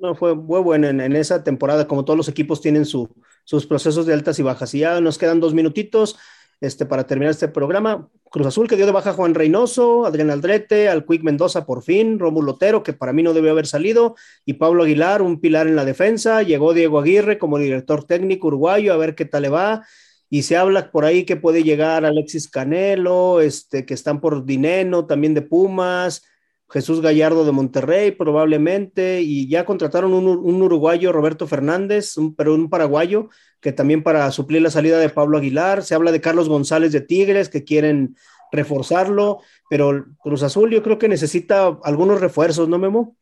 No, 0.00 0.14
fue, 0.14 0.36
muy 0.36 0.60
bueno 0.60 0.86
en, 0.86 1.16
esa 1.16 1.42
temporada, 1.42 1.88
como 1.88 2.04
todos 2.04 2.16
los 2.16 2.28
equipos 2.28 2.60
tienen 2.60 2.84
su, 2.84 3.08
sus 3.42 3.66
procesos 3.66 4.06
de 4.06 4.12
altas 4.12 4.38
y 4.38 4.44
bajas. 4.44 4.72
Y 4.74 4.80
ya 4.80 5.00
nos 5.00 5.18
quedan 5.18 5.40
dos 5.40 5.54
minutitos 5.54 6.16
este, 6.60 6.86
para 6.86 7.04
terminar 7.04 7.32
este 7.32 7.48
programa. 7.48 8.08
Cruz 8.30 8.46
Azul 8.46 8.68
que 8.68 8.76
dio 8.76 8.86
de 8.86 8.92
baja 8.92 9.14
Juan 9.14 9.34
Reynoso, 9.34 10.06
Adrián 10.06 10.30
Aldrete, 10.30 10.88
al 10.88 11.04
Quick 11.04 11.24
Mendoza 11.24 11.66
por 11.66 11.82
fin, 11.82 12.20
Rómulo 12.20 12.52
Lotero, 12.52 12.84
que 12.84 12.92
para 12.92 13.12
mí 13.12 13.24
no 13.24 13.32
debió 13.32 13.50
haber 13.50 13.66
salido, 13.66 14.14
y 14.44 14.52
Pablo 14.52 14.84
Aguilar, 14.84 15.20
un 15.20 15.40
pilar 15.40 15.66
en 15.66 15.74
la 15.74 15.84
defensa. 15.84 16.44
Llegó 16.44 16.74
Diego 16.74 17.00
Aguirre 17.00 17.38
como 17.38 17.58
director 17.58 18.04
técnico 18.04 18.46
uruguayo, 18.46 18.92
a 18.92 18.98
ver 18.98 19.16
qué 19.16 19.24
tal 19.24 19.42
le 19.42 19.48
va 19.48 19.82
y 20.30 20.42
se 20.42 20.56
habla 20.56 20.90
por 20.90 21.04
ahí 21.04 21.24
que 21.24 21.36
puede 21.36 21.62
llegar 21.62 22.04
Alexis 22.04 22.48
Canelo, 22.48 23.40
este, 23.40 23.86
que 23.86 23.94
están 23.94 24.20
por 24.20 24.44
Dineno, 24.44 25.06
también 25.06 25.34
de 25.34 25.42
Pumas, 25.42 26.22
Jesús 26.70 27.00
Gallardo 27.00 27.46
de 27.46 27.52
Monterrey 27.52 28.10
probablemente, 28.10 29.22
y 29.22 29.48
ya 29.48 29.64
contrataron 29.64 30.12
un, 30.12 30.26
un 30.26 30.62
uruguayo, 30.62 31.12
Roberto 31.12 31.46
Fernández, 31.46 32.16
un, 32.18 32.34
pero 32.34 32.54
un 32.54 32.68
paraguayo, 32.68 33.28
que 33.60 33.72
también 33.72 34.02
para 34.02 34.30
suplir 34.30 34.60
la 34.60 34.70
salida 34.70 34.98
de 34.98 35.08
Pablo 35.08 35.38
Aguilar, 35.38 35.82
se 35.82 35.94
habla 35.94 36.12
de 36.12 36.20
Carlos 36.20 36.48
González 36.48 36.92
de 36.92 37.00
Tigres, 37.00 37.48
que 37.48 37.64
quieren 37.64 38.16
reforzarlo, 38.52 39.40
pero 39.70 40.06
Cruz 40.22 40.42
Azul 40.42 40.70
yo 40.70 40.82
creo 40.82 40.98
que 40.98 41.08
necesita 41.08 41.78
algunos 41.84 42.20
refuerzos, 42.20 42.68
¿no, 42.68 42.78
Memo? 42.78 43.16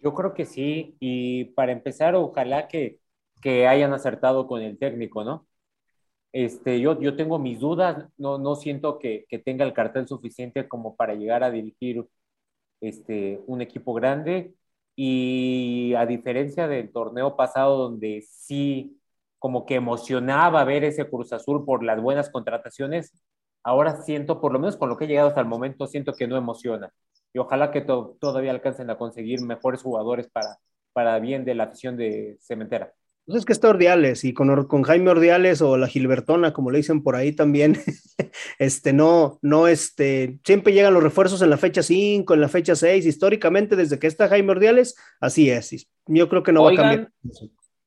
Yo 0.00 0.14
creo 0.14 0.32
que 0.32 0.46
sí, 0.46 0.96
y 1.00 1.46
para 1.46 1.72
empezar, 1.72 2.14
ojalá 2.14 2.68
que, 2.68 2.98
que 3.42 3.66
hayan 3.66 3.92
acertado 3.92 4.46
con 4.46 4.62
el 4.62 4.78
técnico, 4.78 5.24
¿no? 5.24 5.47
Este, 6.32 6.80
yo, 6.80 7.00
yo 7.00 7.16
tengo 7.16 7.38
mis 7.38 7.58
dudas, 7.60 8.06
no, 8.18 8.38
no 8.38 8.54
siento 8.54 8.98
que, 8.98 9.24
que, 9.28 9.38
tenga 9.38 9.64
el 9.64 9.72
cartel 9.72 10.06
suficiente 10.06 10.68
como 10.68 10.94
para 10.96 11.14
llegar 11.14 11.42
a 11.42 11.50
dirigir 11.50 12.04
este, 12.80 13.40
un 13.46 13.62
equipo 13.62 13.94
grande 13.94 14.54
y 14.96 15.94
a 15.94 16.06
diferencia 16.06 16.68
del 16.68 16.92
torneo 16.92 17.36
pasado 17.36 17.76
donde 17.78 18.22
sí 18.28 19.00
como 19.38 19.66
que 19.66 19.76
emocionaba 19.76 20.64
ver 20.64 20.84
ese 20.84 21.08
Cruz 21.08 21.32
Azul 21.32 21.64
por 21.64 21.84
las 21.84 22.00
buenas 22.02 22.30
contrataciones, 22.30 23.12
ahora 23.62 24.02
siento, 24.02 24.40
por 24.40 24.52
lo 24.52 24.58
menos 24.58 24.76
con 24.76 24.88
lo 24.88 24.96
que 24.96 25.04
he 25.04 25.08
llegado 25.08 25.28
hasta 25.28 25.40
el 25.40 25.46
momento, 25.46 25.86
siento 25.86 26.14
que 26.14 26.26
no 26.26 26.36
emociona. 26.36 26.92
y 27.32 27.38
ojalá 27.38 27.70
que 27.70 27.82
todavía 27.82 28.50
alcancen 28.50 28.90
a 28.90 28.98
conseguir 28.98 29.42
mejores 29.42 29.82
jugadores 29.82 30.28
para, 30.30 30.58
para 30.92 31.18
bien 31.20 31.44
de 31.44 31.54
la 31.54 31.64
afición 31.64 31.96
de 31.96 32.38
Cementera. 32.40 32.92
Pues 33.28 33.40
es 33.40 33.44
que 33.44 33.52
está 33.52 33.68
Ordiales 33.68 34.24
y 34.24 34.32
con, 34.32 34.64
con, 34.64 34.84
Jaime 34.84 35.10
Ordiales 35.10 35.60
o 35.60 35.76
la 35.76 35.86
Gilbertona, 35.86 36.54
como 36.54 36.70
le 36.70 36.78
dicen 36.78 37.02
por 37.02 37.14
ahí 37.14 37.32
también, 37.32 37.76
este, 38.58 38.94
no, 38.94 39.38
no, 39.42 39.68
este, 39.68 40.38
siempre 40.44 40.72
llegan 40.72 40.94
los 40.94 41.02
refuerzos 41.02 41.42
en 41.42 41.50
la 41.50 41.58
fecha 41.58 41.82
5, 41.82 42.32
en 42.32 42.40
la 42.40 42.48
fecha 42.48 42.74
6, 42.74 43.04
históricamente 43.04 43.76
desde 43.76 43.98
que 43.98 44.06
está 44.06 44.28
Jaime 44.28 44.52
Ordiales, 44.52 44.96
así 45.20 45.50
es. 45.50 45.90
Yo 46.06 46.30
creo 46.30 46.42
que 46.42 46.52
no 46.52 46.64
va 46.64 46.70
a 46.70 46.74
cambiar. 46.74 47.12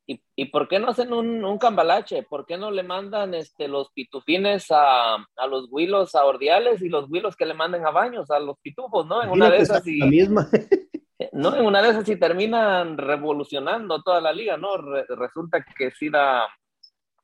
¿y, 0.06 0.22
¿Y 0.36 0.46
por 0.46 0.68
qué 0.68 0.78
no 0.78 0.89
hacen 0.89 1.12
un, 1.12 1.44
un, 1.44 1.58
cambalache? 1.58 2.22
¿Por 2.22 2.46
qué 2.46 2.56
no 2.56 2.70
le 2.70 2.84
mandan 2.84 3.34
este, 3.34 3.68
los 3.68 3.89
pitufines 3.94 4.68
a, 4.70 5.16
a 5.16 5.48
los 5.50 5.70
huilos 5.72 6.14
a 6.14 6.24
Ordiales 6.24 6.84
y 6.84 6.89
los 6.89 7.10
huilos 7.10 7.36
que 7.36 7.48
le 7.48 7.56
manden 7.56 7.84
a 7.88 7.89
Baños, 7.89 8.30
a 8.30 8.39
los 8.39 8.60
pitufos, 8.60 9.08
¿no? 9.08 9.24
En 9.24 9.32
una 9.32 9.50
de 9.50 9.58
esas 9.58 9.88
y... 9.88 9.98
La 9.98 10.06
misma. 10.06 10.48
no, 11.32 11.56
en 11.56 11.66
una 11.66 11.82
de 11.82 11.90
esas 11.90 12.06
sí 12.06 12.16
terminan 12.18 12.98
revolucionando 12.98 14.02
toda 14.02 14.22
la 14.22 14.34
liga, 14.34 14.58
¿no? 14.58 14.78
resulta 14.78 15.64
que 15.64 15.92
sí 15.92 16.10
da, 16.10 16.48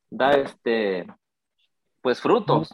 da 0.09 0.31
este, 0.31 1.05
pues 2.01 2.21
frutos. 2.21 2.73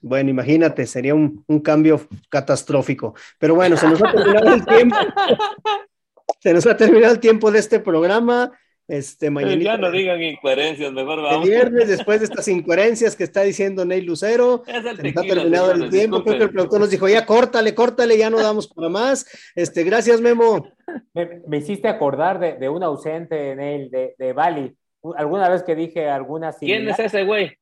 Bueno, 0.00 0.30
imagínate, 0.30 0.86
sería 0.86 1.14
un, 1.14 1.44
un, 1.46 1.60
cambio 1.60 2.00
catastrófico. 2.28 3.14
Pero 3.38 3.54
bueno, 3.54 3.76
se 3.76 3.88
nos 3.88 4.02
ha 4.02 4.10
terminado 4.12 4.54
el 4.54 4.64
tiempo. 4.64 4.96
se 6.40 6.54
nos 6.54 6.66
ha 6.66 6.76
terminado 6.76 7.12
el 7.12 7.20
tiempo 7.20 7.50
de 7.50 7.58
este 7.58 7.80
programa. 7.80 8.50
Este, 8.92 9.30
mañana. 9.30 9.56
Ya 9.56 9.78
no 9.78 9.90
digan 9.90 10.22
incoherencias, 10.22 10.92
mejor 10.92 11.22
vamos. 11.22 11.48
El 11.48 11.50
viernes, 11.50 11.88
después 11.88 12.20
de 12.20 12.26
estas 12.26 12.46
incoherencias 12.48 13.16
que 13.16 13.24
está 13.24 13.40
diciendo 13.40 13.86
Ney 13.86 14.02
Lucero, 14.02 14.64
se 14.66 14.76
ha 14.76 15.22
terminado 15.22 15.72
el 15.72 15.88
tiempo. 15.88 16.22
Creo 16.22 16.36
que 16.36 16.44
el 16.44 16.50
productor 16.50 16.80
nos 16.80 16.90
dijo, 16.90 17.08
ya 17.08 17.24
córtale, 17.24 17.74
córtale, 17.74 18.18
ya 18.18 18.28
no 18.28 18.42
damos 18.42 18.68
para 18.68 18.90
más. 18.90 19.24
Este, 19.54 19.82
gracias, 19.84 20.20
Memo. 20.20 20.68
Me, 21.14 21.56
hiciste 21.56 21.88
acordar 21.88 22.38
de, 22.38 22.58
de, 22.58 22.68
un 22.68 22.82
ausente, 22.82 23.56
Ney, 23.56 23.88
de, 23.88 24.14
de 24.18 24.32
Bali. 24.34 24.76
Alguna 25.16 25.48
vez 25.48 25.62
que 25.62 25.74
dije 25.74 26.10
alguna 26.10 26.52
¿Quién 26.52 26.86
es 26.86 26.98
ese 26.98 27.24
güey? 27.24 27.56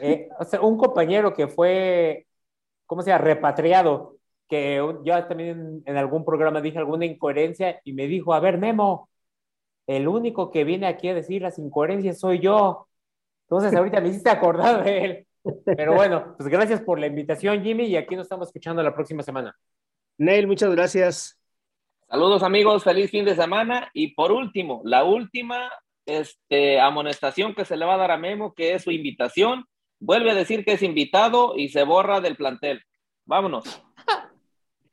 Eh, 0.00 0.30
o 0.38 0.44
sea, 0.46 0.62
un 0.62 0.78
compañero 0.78 1.34
que 1.34 1.46
fue, 1.46 2.26
¿cómo 2.86 3.02
se 3.02 3.10
llama? 3.10 3.22
Repatriado, 3.22 4.16
que 4.48 4.76
yo 5.04 5.24
también 5.26 5.82
en 5.84 5.96
algún 5.98 6.24
programa 6.24 6.62
dije 6.62 6.78
alguna 6.78 7.04
incoherencia 7.04 7.82
y 7.84 7.92
me 7.92 8.06
dijo, 8.06 8.32
a 8.32 8.40
ver, 8.40 8.56
Memo, 8.56 9.09
el 9.96 10.06
único 10.06 10.52
que 10.52 10.62
viene 10.62 10.86
aquí 10.86 11.08
a 11.08 11.14
decir 11.14 11.42
las 11.42 11.58
incoherencias 11.58 12.20
soy 12.20 12.38
yo. 12.38 12.86
Entonces 13.48 13.74
ahorita 13.74 14.00
me 14.00 14.10
hiciste 14.10 14.30
acordar 14.30 14.84
de 14.84 15.04
él. 15.04 15.26
Pero 15.64 15.94
bueno, 15.94 16.34
pues 16.36 16.48
gracias 16.48 16.80
por 16.80 17.00
la 17.00 17.08
invitación, 17.08 17.64
Jimmy, 17.64 17.86
y 17.86 17.96
aquí 17.96 18.14
nos 18.14 18.26
estamos 18.26 18.48
escuchando 18.48 18.82
la 18.84 18.94
próxima 18.94 19.24
semana. 19.24 19.56
Neil, 20.16 20.46
muchas 20.46 20.70
gracias. 20.70 21.40
Saludos 22.08 22.44
amigos, 22.44 22.84
feliz 22.84 23.10
fin 23.10 23.24
de 23.24 23.34
semana. 23.34 23.90
Y 23.92 24.14
por 24.14 24.30
último, 24.30 24.80
la 24.84 25.02
última 25.02 25.72
este, 26.06 26.78
amonestación 26.78 27.54
que 27.56 27.64
se 27.64 27.76
le 27.76 27.84
va 27.84 27.94
a 27.94 27.98
dar 27.98 28.12
a 28.12 28.16
Memo, 28.16 28.54
que 28.54 28.74
es 28.74 28.82
su 28.84 28.92
invitación. 28.92 29.64
Vuelve 29.98 30.30
a 30.30 30.34
decir 30.34 30.64
que 30.64 30.74
es 30.74 30.82
invitado 30.82 31.56
y 31.56 31.70
se 31.70 31.82
borra 31.82 32.20
del 32.20 32.36
plantel. 32.36 32.82
Vámonos. 33.24 33.82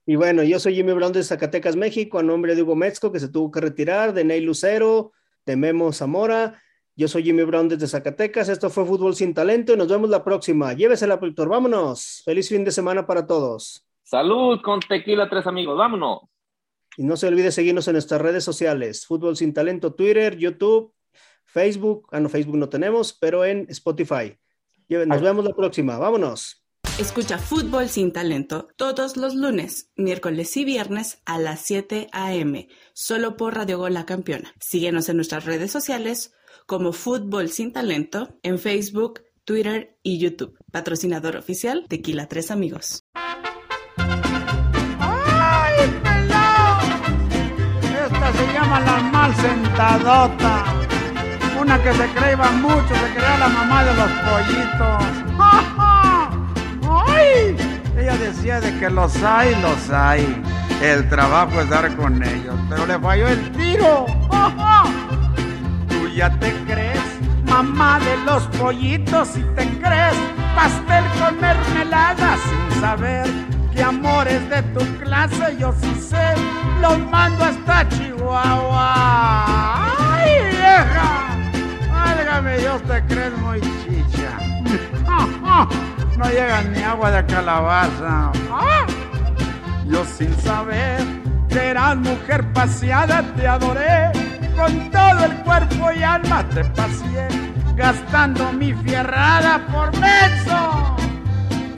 Y 0.09 0.15
bueno, 0.15 0.41
yo 0.41 0.57
soy 0.57 0.73
Jimmy 0.73 0.93
Brown 0.93 1.11
de 1.11 1.21
Zacatecas, 1.21 1.75
México, 1.75 2.17
a 2.17 2.23
nombre 2.23 2.55
de 2.55 2.63
Hugo 2.63 2.77
Metzco, 2.77 3.11
que 3.11 3.19
se 3.19 3.27
tuvo 3.27 3.51
que 3.51 3.59
retirar, 3.59 4.13
de 4.13 4.23
Ney 4.23 4.39
Lucero, 4.39 5.11
de 5.45 5.57
Memo 5.57 5.91
Zamora. 5.91 6.63
Yo 6.95 7.09
soy 7.09 7.23
Jimmy 7.23 7.43
Brown 7.43 7.67
desde 7.67 7.87
Zacatecas. 7.87 8.47
Esto 8.47 8.69
fue 8.69 8.85
Fútbol 8.85 9.15
Sin 9.15 9.33
Talento 9.33 9.73
y 9.73 9.77
nos 9.77 9.89
vemos 9.89 10.09
la 10.09 10.23
próxima. 10.23 10.71
Llévesela, 10.71 11.19
productor. 11.19 11.49
Vámonos. 11.49 12.21
Feliz 12.23 12.47
fin 12.47 12.63
de 12.63 12.71
semana 12.71 13.05
para 13.05 13.27
todos. 13.27 13.85
Salud 14.01 14.61
con 14.63 14.79
tequila, 14.79 15.29
tres 15.29 15.45
amigos. 15.45 15.77
Vámonos. 15.77 16.21
Y 16.95 17.03
no 17.03 17.17
se 17.17 17.27
olvide 17.27 17.51
seguirnos 17.51 17.85
en 17.89 17.93
nuestras 17.95 18.21
redes 18.21 18.45
sociales. 18.45 19.05
Fútbol 19.05 19.35
Sin 19.35 19.53
Talento, 19.53 19.93
Twitter, 19.93 20.37
YouTube, 20.37 20.93
Facebook. 21.43 22.07
Ah, 22.13 22.21
no, 22.21 22.29
Facebook 22.29 22.55
no 22.55 22.69
tenemos, 22.69 23.11
pero 23.11 23.43
en 23.43 23.65
Spotify. 23.69 24.37
Nos 24.87 25.21
vemos 25.21 25.43
la 25.43 25.53
próxima. 25.53 25.97
Vámonos. 25.97 26.63
Escucha 26.99 27.37
Fútbol 27.37 27.89
sin 27.89 28.11
Talento 28.11 28.69
todos 28.75 29.17
los 29.17 29.35
lunes, 29.35 29.91
miércoles 29.95 30.57
y 30.57 30.65
viernes 30.65 31.21
a 31.25 31.37
las 31.37 31.61
7 31.61 32.09
a.m. 32.11 32.67
solo 32.93 33.37
por 33.37 33.53
Radio 33.53 33.77
Gol 33.77 33.93
La 33.93 34.07
Campeona. 34.07 34.55
Síguenos 34.59 35.07
en 35.07 35.17
nuestras 35.17 35.45
redes 35.45 35.71
sociales 35.71 36.33
como 36.65 36.93
Fútbol 36.93 37.51
sin 37.51 37.71
Talento 37.71 38.39
en 38.41 38.57
Facebook, 38.57 39.21
Twitter 39.45 39.99
y 40.01 40.17
YouTube. 40.17 40.57
Patrocinador 40.71 41.35
oficial 41.35 41.85
Tequila 41.87 42.27
Tres 42.27 42.49
Amigos. 42.49 43.03
¡Ay, 43.13 43.35
pelado! 46.01 46.79
Esta 48.07 48.33
se 48.33 48.53
llama 48.53 48.79
la 48.79 48.97
mal 49.03 49.35
sentadota. 49.35 50.65
Una 51.61 51.83
que 51.83 51.93
se 51.93 52.07
creía 52.07 52.51
mucho, 52.53 52.87
se 52.87 53.13
creía 53.13 53.37
la 53.37 53.49
mamá 53.49 53.85
de 53.85 53.93
los 53.93 54.09
pollitos. 54.25 55.27
Ella 55.37 55.86
decía 58.27 58.59
de 58.59 58.77
que 58.77 58.89
los 58.89 59.15
hay, 59.23 59.55
los 59.61 59.89
hay. 59.89 60.41
El 60.81 61.07
trabajo 61.09 61.61
es 61.61 61.69
dar 61.69 61.95
con 61.95 62.21
ellos, 62.21 62.55
pero 62.69 62.85
le 62.85 62.99
falló 62.99 63.27
el 63.27 63.51
tiro. 63.53 64.05
Tú 65.87 66.09
ya 66.15 66.29
te 66.39 66.53
crees 66.65 67.01
mamá 67.45 67.99
de 67.99 68.17
los 68.25 68.43
pollitos 68.59 69.37
y 69.37 69.43
te 69.55 69.65
crees 69.79 70.15
pastel 70.55 71.05
con 71.19 71.39
mermelada 71.39 72.37
sin 72.37 72.81
saber 72.81 73.27
que 73.73 73.81
amores 73.81 74.49
de 74.49 74.61
tu 74.63 74.85
clase 74.99 75.55
yo 75.57 75.73
sí 75.81 75.95
sé, 75.95 76.33
los 76.81 76.99
mando 77.09 77.45
hasta 77.45 77.87
Chihuahua. 77.89 78.93
¡Ay, 80.15 80.31
vieja! 80.51 81.27
Válgame 81.89 82.57
Dios, 82.57 82.81
te 82.83 83.03
crees 83.05 83.37
muy 83.37 83.61
chicha 83.61 84.37
no 86.17 86.25
llega 86.29 86.63
ni 86.63 86.81
agua 86.81 87.11
de 87.11 87.25
calabaza. 87.25 88.31
¡Ah! 88.51 88.85
Yo 89.85 90.03
sin 90.03 90.35
saber 90.41 90.99
que 91.47 91.69
eras 91.69 91.95
mujer 91.97 92.51
paseada 92.53 93.21
te 93.35 93.47
adoré, 93.47 94.11
con 94.55 94.91
todo 94.91 95.25
el 95.25 95.35
cuerpo 95.43 95.91
y 95.91 96.03
alma 96.03 96.43
te 96.49 96.63
paseé, 96.65 97.27
gastando 97.75 98.51
mi 98.51 98.73
fierrada 98.73 99.65
por 99.67 99.91
beso. 99.91 100.97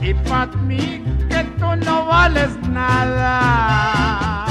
Y 0.01 0.13
para 0.13 0.47
mí 0.63 1.03
que 1.29 1.43
tú 1.59 1.75
no 1.85 2.05
vales 2.05 2.49
nada. 2.69 4.45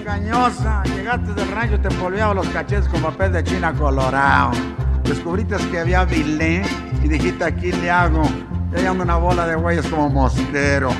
Engañosa, 0.00 0.82
llegaste 0.84 1.32
del 1.32 1.48
rancho, 1.48 1.80
te 1.80 1.88
polveaba 1.90 2.34
los 2.34 2.48
cachetes 2.48 2.88
con 2.88 3.00
papel 3.00 3.32
de 3.32 3.44
China 3.44 3.72
colorado 3.72 4.52
descubriste 5.04 5.56
que 5.70 5.78
había 5.78 6.04
vilé 6.04 6.62
y 7.02 7.08
dijiste 7.08 7.44
aquí 7.44 7.72
le 7.72 7.90
hago. 7.90 8.22
Y 8.72 8.80
hay 8.80 8.86
una 8.86 9.16
bola 9.16 9.46
de 9.46 9.54
güeyes 9.54 9.86
como 9.86 10.08
mosquero. 10.08 10.90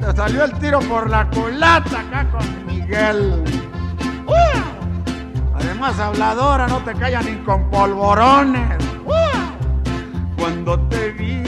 Te 0.00 0.16
salió 0.16 0.44
el 0.44 0.52
tiro 0.58 0.80
por 0.80 1.08
la 1.08 1.30
culata 1.30 2.00
acá 2.00 2.28
con 2.30 2.66
Miguel. 2.66 3.44
Además, 5.54 5.98
habladora, 5.98 6.66
no 6.66 6.78
te 6.78 6.92
callan 6.94 7.24
ni 7.24 7.36
con 7.44 7.70
polvorones. 7.70 8.76
Cuando 10.36 10.78
te 10.88 11.12
vi, 11.12 11.42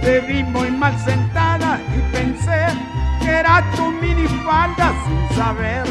te 0.00 0.20
vi 0.20 0.42
muy 0.44 0.70
mal 0.70 0.96
sentada 1.00 1.80
y 1.96 2.12
pensé 2.12 2.66
que 3.20 3.30
era 3.30 3.64
tu 3.74 3.90
minifalda 3.90 4.92
sin 5.04 5.36
saber 5.36 5.84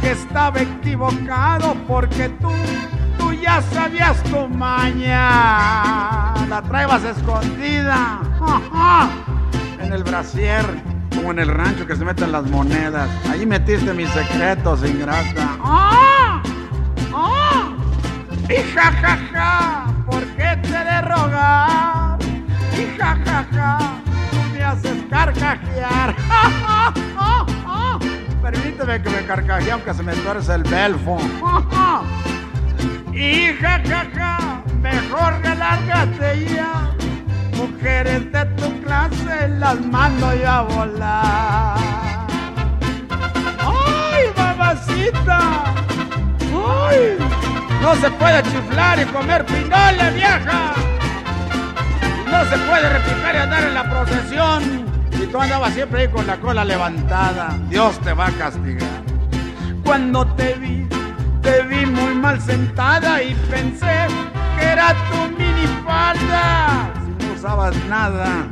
que 0.00 0.10
estaba 0.10 0.60
equivocado 0.60 1.76
porque 1.86 2.28
tú 2.40 2.50
ya 3.40 3.62
sabías 3.72 4.22
tu 4.24 4.48
maña. 4.48 6.34
La 6.48 6.62
traebas 6.62 7.04
escondida 7.04 8.20
en 9.80 9.92
el 9.92 10.02
brasier, 10.02 10.64
como 11.14 11.30
en 11.30 11.38
el 11.38 11.48
rancho 11.48 11.86
que 11.86 11.96
se 11.96 12.04
meten 12.04 12.32
las 12.32 12.44
monedas. 12.50 13.08
Ahí 13.30 13.46
metiste 13.46 13.92
mis 13.94 14.10
secretos, 14.10 14.84
ingrata. 14.84 15.56
¡Ah! 15.62 16.42
¡Ah! 17.14 17.72
Y 18.48 18.62
jajaja, 18.74 19.86
¿por 20.06 20.24
qué 20.36 20.58
te 20.62 20.68
de 20.68 21.00
rogar? 21.02 22.18
Y 22.76 22.98
jajaja, 22.98 23.78
tú 24.30 24.36
me 24.52 24.62
haces 24.62 25.04
carcajear. 25.08 26.16
Permíteme 28.42 29.02
que 29.02 29.10
me 29.10 29.24
carcajee 29.26 29.70
aunque 29.70 29.94
se 29.94 30.02
me 30.02 30.12
tuerce 30.14 30.54
el 30.54 30.64
belfo. 30.64 31.18
Y 33.20 33.52
ja, 33.60 33.78
ja, 33.86 34.06
ja, 34.14 34.62
mejor 34.80 35.42
relárgate 35.42 36.46
ya. 36.54 36.90
Mujeres 37.54 38.32
de 38.32 38.44
tu 38.56 38.80
clase 38.80 39.48
las 39.58 39.78
mando 39.78 40.34
yo 40.34 40.48
a 40.48 40.62
volar. 40.62 41.76
¡Ay, 43.58 44.24
mamacita! 44.34 45.64
¡Ay! 46.88 47.18
No 47.82 47.94
se 47.96 48.10
puede 48.12 48.42
chiflar 48.44 49.00
y 49.00 49.04
comer 49.04 49.44
pinole, 49.44 50.10
vieja. 50.14 50.72
No 52.24 52.44
se 52.46 52.56
puede 52.56 52.88
replicar 52.88 53.34
y 53.34 53.38
andar 53.38 53.62
en 53.64 53.74
la 53.74 53.90
procesión. 53.90 54.62
Y 55.12 55.26
tú 55.26 55.38
andabas 55.38 55.74
siempre 55.74 56.02
ahí 56.02 56.08
con 56.08 56.26
la 56.26 56.38
cola 56.38 56.64
levantada. 56.64 57.58
Dios 57.68 58.00
te 58.00 58.14
va 58.14 58.28
a 58.28 58.32
castigar. 58.32 58.88
Cuando 59.84 60.26
te 60.36 60.54
vi, 60.54 60.88
te 61.42 61.62
vi 61.62 61.86
muy 61.86 62.14
mal 62.14 62.40
sentada 62.40 63.22
y 63.22 63.34
pensé 63.50 64.06
que 64.58 64.64
era 64.64 64.94
tu 65.10 65.28
minifalda. 65.38 66.92
Si 67.04 67.26
no 67.26 67.32
usabas 67.34 67.76
nada, 67.88 68.46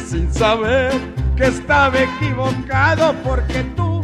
sin 0.00 0.32
saber 0.32 0.92
que 1.36 1.46
estaba 1.46 1.96
equivocado 1.98 3.14
porque 3.24 3.64
tú, 3.76 4.00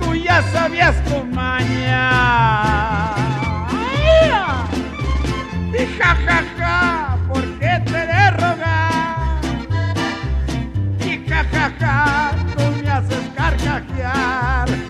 tú 0.00 0.14
ya 0.14 0.42
sabías 0.52 0.94
tu 1.04 1.24
maña. 1.24 2.10
Y 5.72 5.86
ja, 5.98 6.14
ja, 6.26 6.44
ja, 6.58 7.18
¿por 7.28 7.42
qué 7.58 7.82
te 7.86 8.06
de 8.06 8.30
rogar? 8.32 9.40
Y 11.00 11.26
ja, 11.26 11.44
ja, 11.52 11.72
ja, 11.78 12.32
tú 12.54 12.62
me 12.82 12.90
haces 12.90 13.30
carcajear. 13.34 14.89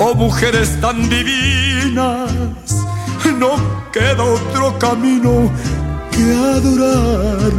Oh 0.00 0.14
mujeres 0.14 0.80
tan 0.80 1.08
divinas, 1.08 2.30
no 3.36 3.56
queda 3.92 4.22
otro 4.22 4.78
camino 4.78 5.50
que 6.12 6.22
adorarlas. 6.56 7.58